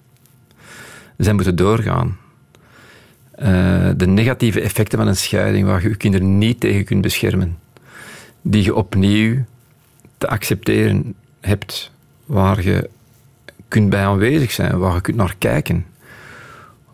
[1.17, 2.19] zijn moeten doorgaan.
[3.31, 7.59] Eh, de negatieve effecten van een scheiding waar je je kinderen niet tegen kunt beschermen,
[8.43, 9.45] die je opnieuw
[10.19, 11.93] te accepteren hebt,
[12.27, 12.91] waar je
[13.69, 15.87] kunt bij aanwezig zijn, waar je kunt naar kijken,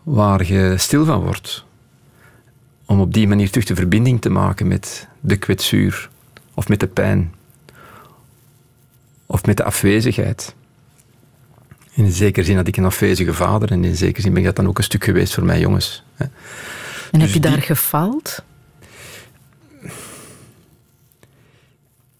[0.03, 1.65] waar je stil van wordt,
[2.85, 6.09] om op die manier terug de verbinding te maken met de kwetsuur
[6.53, 7.33] of met de pijn
[9.25, 10.55] of met de afwezigheid.
[11.93, 14.55] In zekere zin had ik een afwezige vader en in zekere zin ben ik dat
[14.55, 16.03] dan ook een stuk geweest voor mijn jongens.
[16.17, 16.31] En
[17.11, 18.43] heb Dus je daar die- gefaald?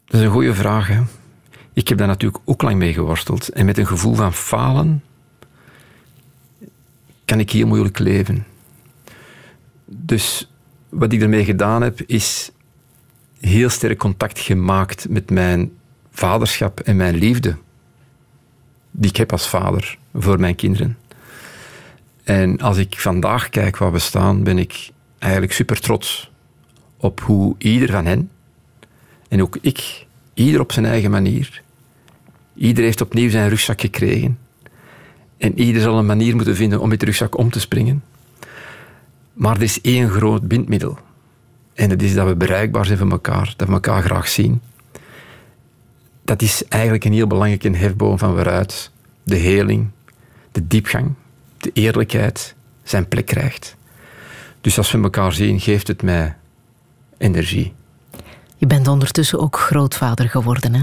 [0.06, 0.88] Dat is een goede vraag.
[0.88, 1.02] Hè?
[1.76, 3.50] Ik heb daar natuurlijk ook lang mee geworsteld.
[3.50, 5.04] En met een gevoel van falen
[7.26, 8.46] kan ik heel moeilijk leven.
[9.86, 10.52] Dus
[10.90, 12.52] wat ik ermee gedaan heb, is
[13.40, 15.72] heel sterk contact gemaakt met mijn
[16.12, 17.58] vaderschap en mijn liefde.
[18.92, 20.98] Die ik heb als vader voor mijn kinderen.
[22.24, 24.90] En als ik vandaag kijk waar we staan, ben ik
[25.20, 26.32] eigenlijk super trots
[26.98, 28.30] op hoe ieder van hen
[29.28, 31.64] en ook ik, ieder op zijn eigen manier.
[32.56, 34.38] Ieder heeft opnieuw zijn rugzak gekregen.
[35.38, 38.04] En ieder zal een manier moeten vinden om met de rugzak om te springen.
[39.34, 40.98] Maar er is één groot bindmiddel.
[41.74, 44.62] En dat is dat we bereikbaar zijn voor elkaar, dat we elkaar graag zien.
[46.24, 48.92] Dat is eigenlijk een heel belangrijke hefboom van waaruit
[49.24, 49.88] de heling,
[50.52, 51.14] de diepgang,
[51.58, 53.76] de eerlijkheid zijn plek krijgt.
[54.62, 56.36] Dus als we elkaar zien, geeft het mij
[57.18, 57.74] energie.
[58.58, 60.82] Je bent ondertussen ook grootvader geworden, hè?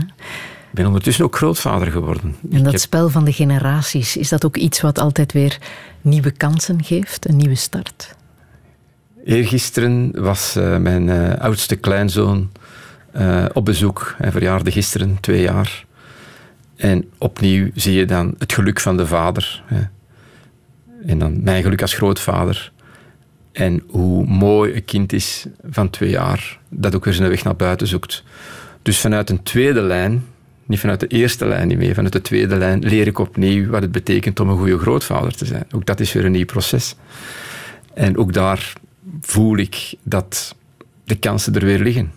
[0.72, 2.36] Ik ben ondertussen ook grootvader geworden.
[2.50, 5.58] En dat heb- spel van de generaties, is dat ook iets wat altijd weer
[6.00, 7.28] nieuwe kansen geeft?
[7.28, 8.14] Een nieuwe start?
[9.24, 12.50] Eergisteren was eh, mijn eh, oudste kleinzoon
[13.12, 14.14] eh, op bezoek.
[14.18, 15.84] Hij verjaarde gisteren, twee jaar.
[16.76, 19.62] En opnieuw zie je dan het geluk van de vader.
[19.66, 19.80] Hè.
[21.06, 22.72] En dan mijn geluk als grootvader.
[23.52, 27.56] En hoe mooi een kind is van twee jaar, dat ook weer zijn weg naar
[27.56, 28.22] buiten zoekt.
[28.82, 30.24] Dus vanuit een tweede lijn,
[30.72, 33.82] niet vanuit de eerste lijn niet meer, vanuit de tweede lijn leer ik opnieuw wat
[33.82, 35.64] het betekent om een goede grootvader te zijn.
[35.72, 36.94] Ook dat is weer een nieuw proces.
[37.94, 38.72] En ook daar
[39.20, 40.54] voel ik dat
[41.04, 42.12] de kansen er weer liggen.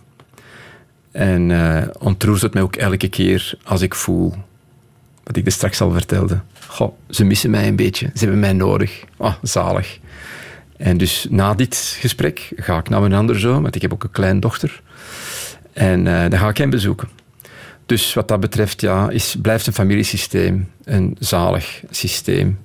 [1.10, 4.34] En eh ontroert het mij ook elke keer als ik voel,
[5.24, 8.52] wat ik er straks al vertelde, goh, ze missen mij een beetje, ze hebben mij
[8.52, 9.04] nodig.
[9.16, 9.98] Ah, zalig.
[10.76, 14.04] En dus na dit gesprek ga ik naar mijn andere zoon, want ik heb ook
[14.04, 14.82] een kleindochter.
[15.72, 17.08] En eh, dan ga ik hem bezoeken.
[17.86, 22.58] Dus wat dat betreft ja, is, blijft een familiesysteem een zalig systeem.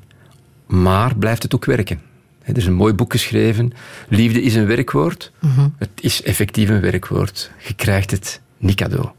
[0.66, 2.02] Maar blijft het ook werken.
[2.44, 3.74] Er is een mooi boek geschreven.
[4.08, 5.32] Liefde is een werkwoord.
[5.78, 7.52] Het is effectief een werkwoord.
[7.68, 9.10] Je krijgt het niet cadeau.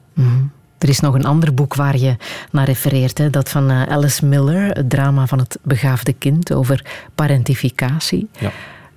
[0.79, 2.17] Er is nog een ander boek waar je
[2.51, 3.31] naar refereert, hè?
[3.31, 6.85] dat van eh, Alice Miller, het drama van het begaafde kind over
[7.15, 8.29] parentificatie.
[8.39, 8.53] Ja.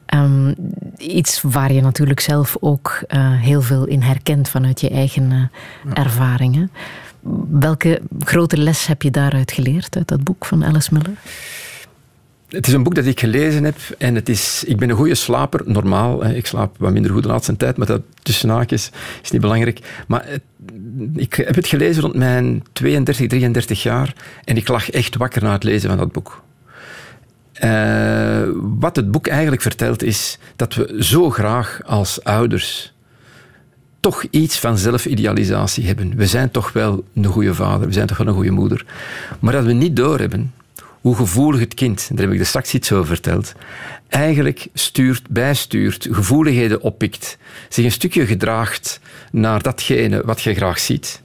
[0.06, 0.54] Ehm,
[0.98, 5.92] iets waar je natuurlijk zelf ook eh, heel veel in herkent vanuit je eigen eh,
[6.04, 6.72] ervaringen.
[7.50, 11.14] Welke grote les heb je daaruit geleerd, uit dat boek van Alice Miller?
[12.50, 15.16] Het is een boek dat ik gelezen heb en het is, ik ben een goede
[15.16, 16.26] slaper, normaal.
[16.26, 18.92] Ik slaap wat minder goed de laatste tijd, maar dat tussen haakjes
[19.24, 20.04] is niet belangrijk.
[20.08, 20.42] Maar het-
[21.16, 24.14] ik heb het gelezen rond mijn 32, 33 jaar
[24.44, 26.44] en ik lag echt wakker na het lezen van dat boek.
[27.56, 28.42] Eh,
[28.80, 32.94] wat het boek eigenlijk vertelt is dat we zo graag als ouders
[34.00, 36.16] toch iets van zelfidealisatie hebben.
[36.16, 38.86] We zijn toch wel een goede vader, we zijn toch wel een goede moeder.
[39.40, 40.54] Maar dat we niet doorhebben
[41.02, 43.54] hoe gevoelig het kind, daar heb ik er straks iets over verteld,
[44.08, 47.38] eigenlijk stuurt, bijstuurt, gevoeligheden oppikt,
[47.70, 49.00] zich een stukje gedraagt
[49.32, 51.22] naar datgene wat je graag ziet.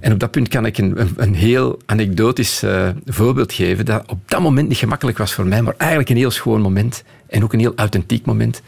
[0.00, 4.18] En op dat punt kan ik een, een, heel anekdotisch eh, voorbeeld geven dat op
[4.24, 7.52] dat moment niet gemakkelijk was voor mij, maar eigenlijk een heel schoon moment en ook
[7.52, 8.62] een heel authentiek moment.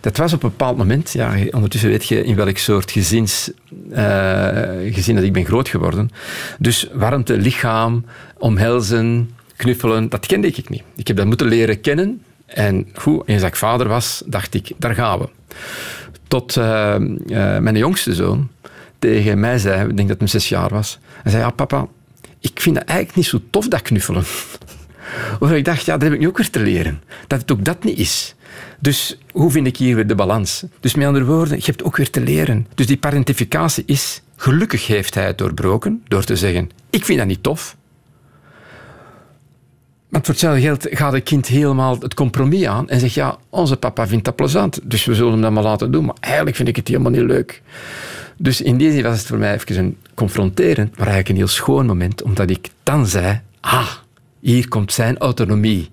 [0.00, 3.50] Dat was op een bepaald moment, ja, ondertussen weet je in welk soort gezins,
[3.90, 6.10] eh, gezin dat ik ben groot geworden.
[6.58, 8.04] Dus warmte, lichaam,
[8.38, 10.82] omhelzen, knuffelen, dat kende ik niet.
[10.96, 12.22] Ik heb dat moeten leren kennen.
[12.46, 15.28] En goed, eens ik vader was, dacht ik, daar gaan we.
[16.28, 16.96] Tot eh,
[17.60, 18.48] mijn jongste zoon
[19.00, 21.86] tegen mij zei, ik denk dat hij zes jaar was, hij zei, ja papa,
[22.40, 24.24] ik vind dat eigenlijk niet zo tof, dat knuffelen.
[25.38, 27.02] Waarvan ik dacht, ja, dat heb ik nu ook weer te leren.
[27.26, 28.34] Dat het ook dat niet is.
[28.78, 30.64] Dus hoe vind ik hier weer de balans?
[30.80, 32.66] Dus met andere woorden, je hebt ook weer te leren.
[32.74, 37.26] Dus die parentificatie is, gelukkig heeft hij het doorbroken door te zeggen, ik vind dat
[37.26, 37.76] niet tof.
[40.08, 43.76] Maar voor hetzelfde geld gaat het kind helemaal het compromis aan en zegt, ja, onze
[43.76, 46.04] papa vindt dat plezant, dus we zullen hem dat maar laten doen.
[46.04, 47.62] Maar eigenlijk vind ik het helemaal niet leuk.
[48.42, 51.46] Dus in die zin was het voor mij even een confronterend, maar eigenlijk een heel
[51.46, 53.90] schoon moment, omdat ik dan zei, ah,
[54.38, 55.90] hier komt zijn autonomie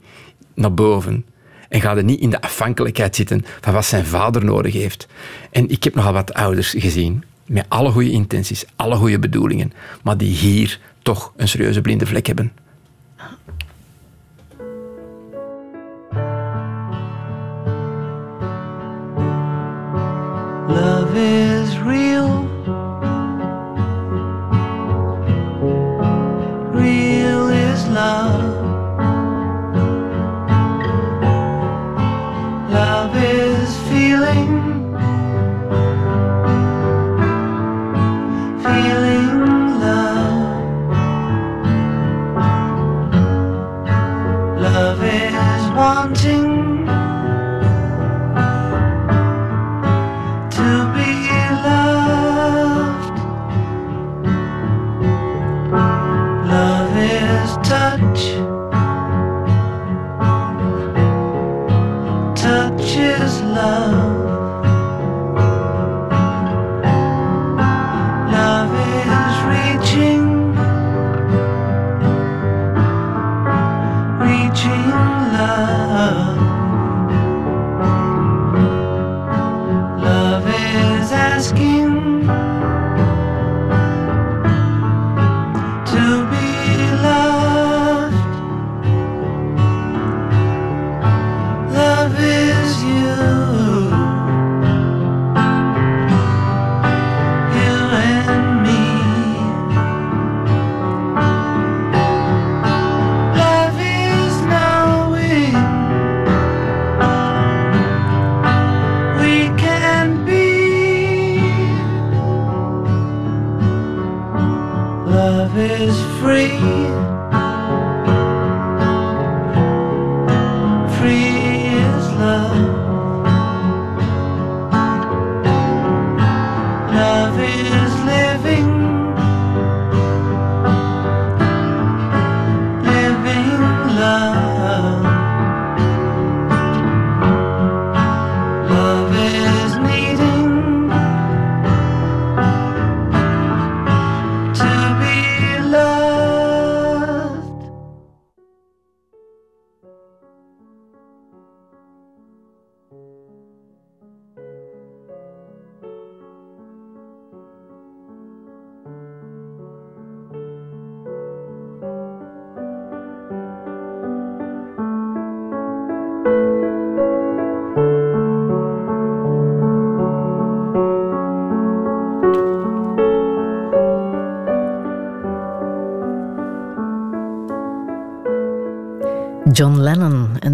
[0.54, 1.26] naar boven.
[1.70, 5.08] En gaat er niet in de afhankelijkheid zitten van wat zijn vader nodig heeft.
[5.52, 10.18] En ik heb nogal wat ouders gezien, met alle goede intenties, alle goede bedoelingen, maar
[10.18, 12.52] die hier toch een serieuze blinde vlek hebben.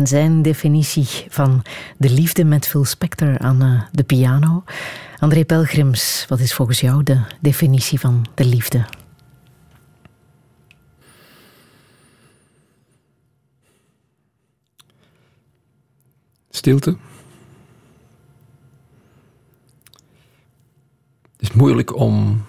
[0.04, 1.62] En zijn definitie van
[1.98, 4.64] de liefde met Phil Spector aan eh, de piano.
[5.20, 8.86] André Pelgrims, wat is volgens jou de definitie van de liefde?
[16.50, 16.98] Stilte.
[21.32, 22.44] Het is moeilijk om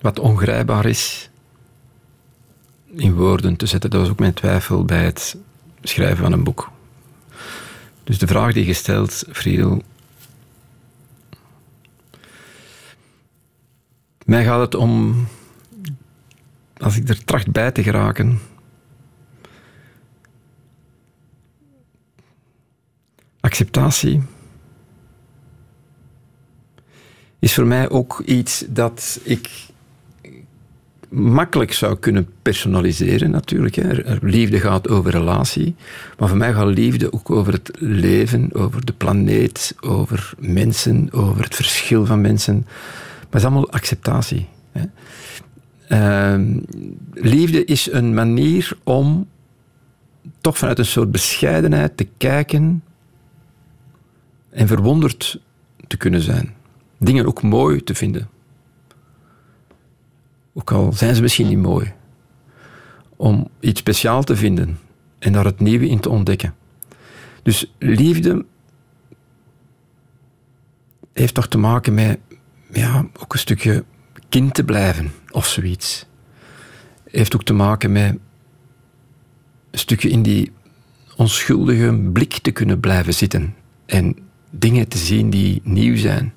[0.00, 1.30] wat ongrijpbaar is
[2.86, 3.90] in woorden te zetten.
[3.90, 5.36] Dat was ook mijn twijfel bij het
[5.82, 6.72] schrijven van een boek.
[8.04, 9.82] Dus de vraag die je stelt, Friedel.
[14.24, 15.26] Mij gaat het om,
[16.76, 18.40] als ik er tracht bij te geraken,
[23.40, 24.22] acceptatie
[27.38, 29.50] is voor mij ook iets dat ik
[31.14, 33.74] makkelijk zou kunnen personaliseren natuurlijk.
[33.74, 34.16] Hè.
[34.20, 35.74] Liefde gaat over relatie,
[36.18, 41.42] maar voor mij gaat liefde ook over het leven, over de planeet, over mensen, over
[41.42, 42.62] het verschil van mensen.
[42.64, 44.46] Maar het is allemaal acceptatie.
[44.72, 44.84] Hè.
[45.88, 46.58] Ehm,
[47.12, 49.28] liefde is een manier om
[50.40, 52.82] toch vanuit een soort bescheidenheid te kijken
[54.50, 55.40] en verwonderd
[55.86, 56.54] te kunnen zijn.
[56.98, 58.28] Dingen ook mooi te vinden.
[60.54, 61.92] Ook al zijn ze misschien niet mooi.
[63.16, 64.78] Om iets speciaal te vinden
[65.18, 66.54] en daar het nieuwe in te ontdekken.
[67.42, 68.44] Dus liefde
[71.12, 72.18] heeft toch te maken met
[72.72, 73.84] ja, ook een stukje
[74.28, 76.06] kind te blijven of zoiets.
[77.10, 78.18] Heeft ook te maken met
[79.70, 80.52] een stukje in die
[81.16, 83.54] onschuldige blik te kunnen blijven zitten
[83.86, 84.16] en
[84.50, 86.33] dingen te zien die nieuw zijn.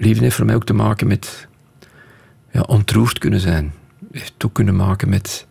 [0.00, 1.48] Liefde heeft voor mij ook te maken met
[2.52, 3.72] ja, ontroerd kunnen zijn.
[4.12, 5.46] Heeft ook kunnen maken met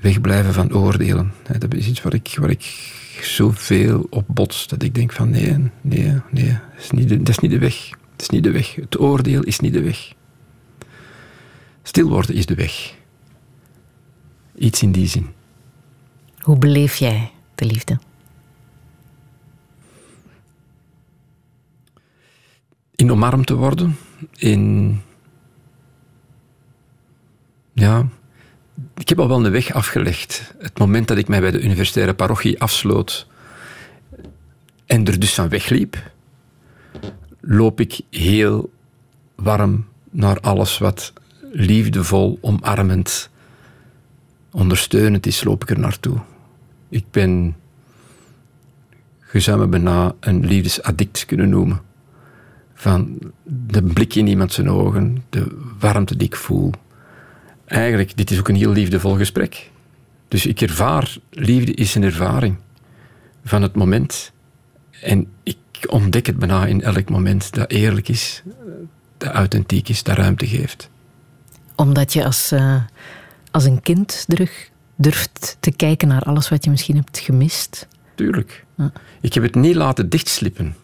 [0.00, 1.32] wegblijven van oordelen.
[1.58, 2.62] Dat is iets waar ik, waar ik
[3.20, 7.38] zoveel op bots, dat ik denk van nee, nee, nee, is niet de, dat is
[7.38, 7.88] niet de weg.
[7.88, 8.74] Dat is niet de weg.
[8.74, 10.12] Het oordeel is niet de weg.
[11.82, 12.94] Stil worden is de weg.
[14.58, 15.26] Iets in die zin.
[16.38, 17.98] Hoe beleef jij de liefde?
[23.02, 23.96] In omarmd te worden,
[24.36, 25.00] in...
[27.72, 28.08] Ja,
[28.96, 30.54] ik heb al wel een weg afgelegd.
[30.58, 33.26] Het moment dat ik mij bij de universitaire parochie afsloot
[34.86, 36.10] en er dus van wegliep,
[37.40, 38.72] loop ik heel
[39.34, 41.12] warm naar alles wat
[41.52, 43.30] liefdevol, omarmend
[44.50, 46.18] ondersteunend is, loop ik er naartoe.
[46.88, 47.56] Ik ben,
[49.32, 51.90] me bijna een liefdesaddict kunnen noemen.
[52.82, 56.72] Van de blik in iemand zijn ogen, de warmte die ik voel.
[57.64, 59.70] Eigenlijk, dit is ook een heel liefdevol gesprek.
[60.28, 62.56] Dus ik ervaar, liefde is een ervaring
[63.44, 64.32] van het moment.
[65.00, 65.56] En ik
[65.86, 68.42] ontdek het bijna in elk moment dat eerlijk is,
[69.16, 70.90] dat authentiek is, dat ruimte geeft.
[71.76, 72.82] Omdat je als, eh,
[73.50, 77.88] als een kind terug durft te kijken naar alles wat je misschien hebt gemist.
[78.14, 78.64] Tuurlijk.
[79.20, 80.74] Ik heb het niet laten dichtslippen.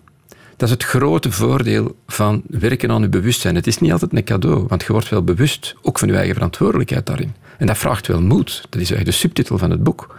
[0.59, 3.55] Dat is het grote voordeel van werken aan je bewustzijn.
[3.55, 6.35] Het is niet altijd een cadeau, want je wordt wel bewust, ook van je eigen
[6.35, 7.35] verantwoordelijkheid daarin.
[7.59, 8.57] En dat vraagt wel moed.
[8.71, 10.17] Dat is eigenlijk de subtitel van het boek.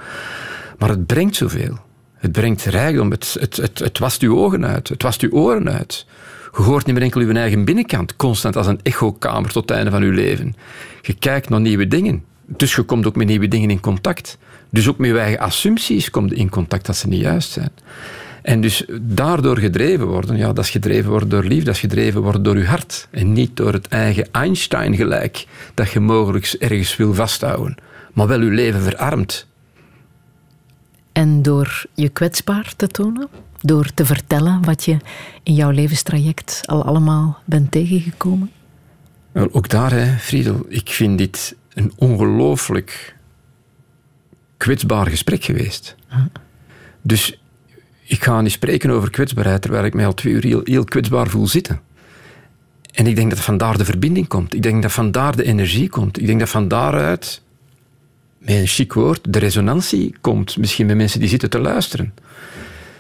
[0.77, 1.77] Maar het brengt zoveel.
[2.13, 3.11] Het brengt rijkdom.
[3.11, 4.87] Het, het, het, het wast uw ogen uit.
[4.89, 6.05] Het wast uw oren uit.
[6.57, 9.91] Je hoort niet meer enkel uw eigen binnenkant, constant als een echokamer tot het einde
[9.91, 10.55] van uw leven.
[11.01, 12.23] Je kijkt naar nieuwe dingen.
[12.45, 14.37] Dus je komt ook met nieuwe dingen in contact.
[14.69, 17.71] Dus ook met je eigen assumpties komt in contact dat ze niet juist zijn.
[18.41, 22.21] En dus daardoor gedreven worden, ja, dat is gedreven worden door liefde, dat is gedreven
[22.21, 23.07] worden door je hart.
[23.11, 27.75] En niet door het eigen Einstein-gelijk dat je mogelijk ergens wil vasthouden.
[28.13, 29.47] Maar wel je leven verarmt.
[31.11, 33.27] En door je kwetsbaar te tonen,
[33.61, 34.97] door te vertellen wat je
[35.43, 38.51] in jouw levenstraject al allemaal bent tegengekomen.
[39.31, 43.15] Wel, ook daar, hè, Friedel, ik vind dit een ongelooflijk
[44.57, 45.95] kwetsbaar gesprek geweest.
[47.01, 47.41] Dus
[48.09, 51.27] ik ga niet spreken over kwetsbaarheid, terwijl ik mij al twee uur heel, heel kwetsbaar
[51.27, 51.81] voel zitten.
[52.93, 54.53] En ik denk dat vandaar de verbinding komt.
[54.53, 56.19] Ik denk dat vandaar de energie komt.
[56.19, 57.41] Ik denk dat van daaruit,
[58.37, 60.57] met een chic woord, de resonantie komt.
[60.57, 62.13] Misschien bij mensen die zitten te luisteren.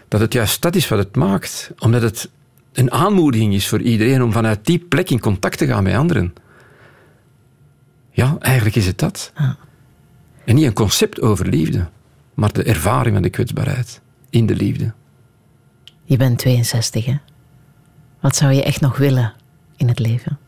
[0.07, 1.71] Dat het juist dat is wat het maakt.
[1.79, 2.29] Omdat het
[2.73, 6.33] een aanmoediging is voor iedereen om vanuit die plek in contact te gaan met anderen.
[8.11, 9.31] Ja, eigenlijk is het dat.
[10.45, 11.87] En niet een concept over liefde,
[12.33, 14.93] maar de ervaring van de kwetsbaarheid in de liefde.
[16.09, 17.17] Je bent 62, hè?
[18.19, 19.33] Wat zou je echt nog willen
[19.77, 20.39] in het leven?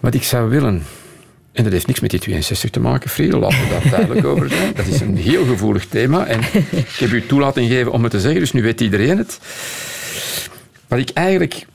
[0.00, 0.82] Wat ik zou willen,
[1.52, 4.48] en dat heeft niks met die 62 te maken, Friedel, laten we daar duidelijk over
[4.48, 4.74] zijn.
[4.74, 6.40] Dat is een heel gevoelig thema en
[6.70, 9.38] ik heb u toelating gegeven om het te zeggen, dus nu weet iedereen het.
[10.88, 11.66] Wat ik eigenlijk...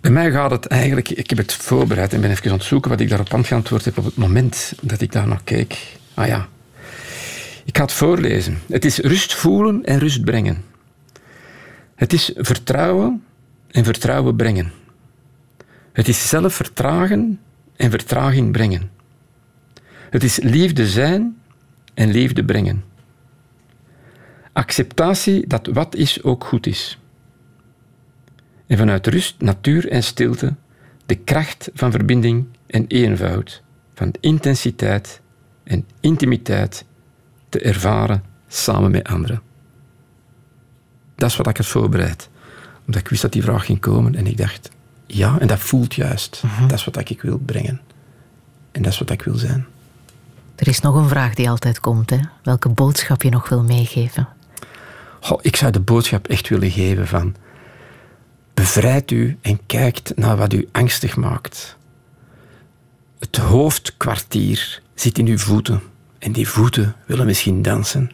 [0.00, 1.08] Bij mij gaat het eigenlijk...
[1.10, 3.98] Ik heb het voorbereid en ben even aan het zoeken wat ik daarop antwoord heb
[3.98, 5.78] op het moment dat ik daar naar keek.
[6.14, 6.48] Ah ja.
[7.64, 8.58] Ik ga het voorlezen.
[8.68, 10.64] Het is rust voelen en rust brengen.
[11.94, 13.24] Het is vertrouwen
[13.70, 14.72] en vertrouwen brengen.
[15.92, 17.40] Het is zelf vertragen
[17.76, 18.90] en vertraging brengen.
[20.10, 21.36] Het is liefde zijn
[21.94, 22.84] en liefde brengen.
[24.52, 26.98] Acceptatie dat wat is ook goed is.
[28.66, 30.54] En vanuit rust, natuur en stilte
[31.06, 33.62] de kracht van verbinding en eenvoud,
[33.94, 35.20] van intensiteit
[35.64, 36.84] en intimiteit
[37.52, 39.42] te ervaren samen met anderen.
[41.14, 42.28] Dat is wat ik had voorbereid.
[42.86, 44.70] Omdat ik wist dat die vraag ging komen en ik dacht,
[45.06, 46.42] ja, en dat voelt juist.
[46.68, 47.80] Dat is wat ik wil brengen.
[48.70, 49.66] En dat is wat ik wil zijn.
[50.54, 52.18] Er is nog een vraag die altijd komt, hè?
[52.42, 54.28] Welke boodschap je nog wil meegeven?
[55.20, 57.34] Goh, ik zou de boodschap echt willen geven van
[58.54, 61.76] bevrijd u en kijkt naar wat u angstig maakt.
[63.18, 65.82] Het hoofdkwartier zit in uw voeten
[66.22, 68.10] en die voeten willen misschien dansen.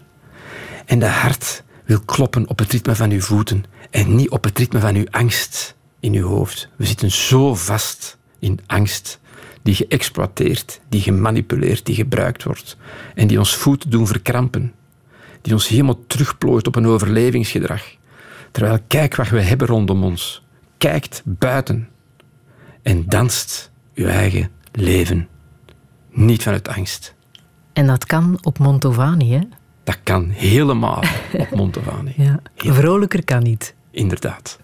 [0.85, 4.59] En de hart wil kloppen op het ritme van uw voeten en niet op het
[4.59, 6.69] ritme van uw angst in uw hoofd.
[6.77, 9.21] We zitten zo vast in angst
[9.63, 12.77] die geëxploiteerd, die gemanipuleerd, die gebruikt wordt
[13.15, 14.75] en die ons voet doen verkrampen,
[15.43, 17.83] die ons helemaal terugplooit op een overlevingsgedrag.
[18.51, 20.43] Terwijl kijk wat we hebben rondom ons.
[20.79, 21.89] Kijkt buiten
[22.83, 25.29] en danst uw eigen leven.
[26.11, 27.17] Niet vanuit angst.
[27.79, 29.41] En dat kan op Montovani, hè?
[29.85, 31.03] Dat kan helemaal
[31.39, 32.15] op Montovani.
[32.27, 32.41] Ja.
[32.57, 33.75] Vrolijker kan niet.
[33.91, 34.59] Inderdaad.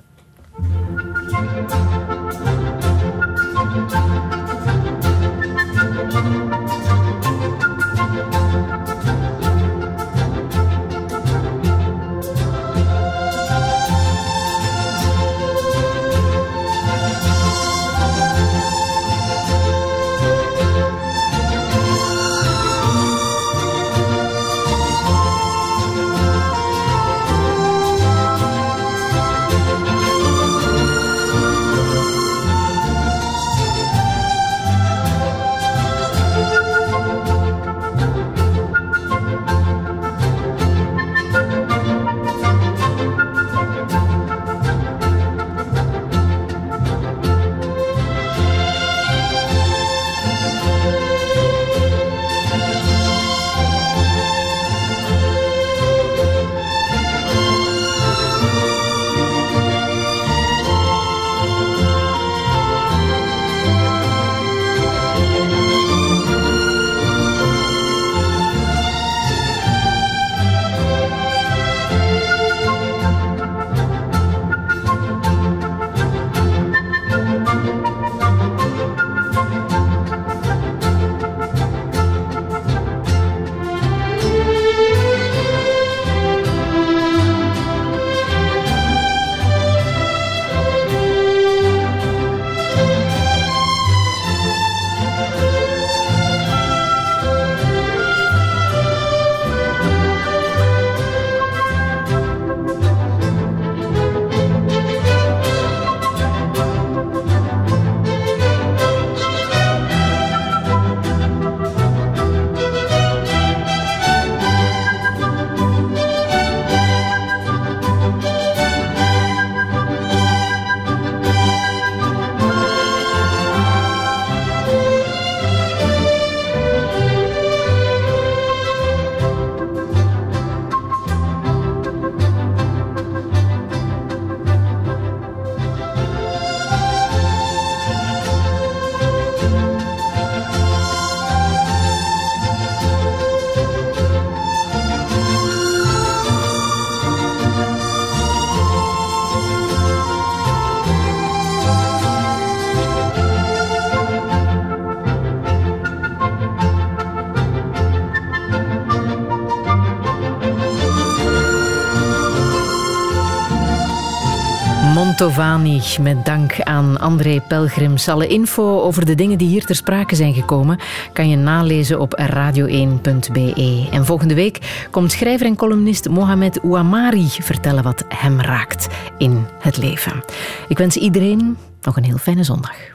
[165.25, 168.09] Montovani, met dank aan André Pelgrims.
[168.09, 170.79] Alle info over de dingen die hier ter sprake zijn gekomen
[171.13, 173.89] kan je nalezen op radio1.be.
[173.91, 178.87] En volgende week komt schrijver en columnist Mohamed Ouamari vertellen wat hem raakt
[179.19, 180.25] in het leven.
[180.69, 182.94] Ik wens iedereen nog een heel fijne zondag.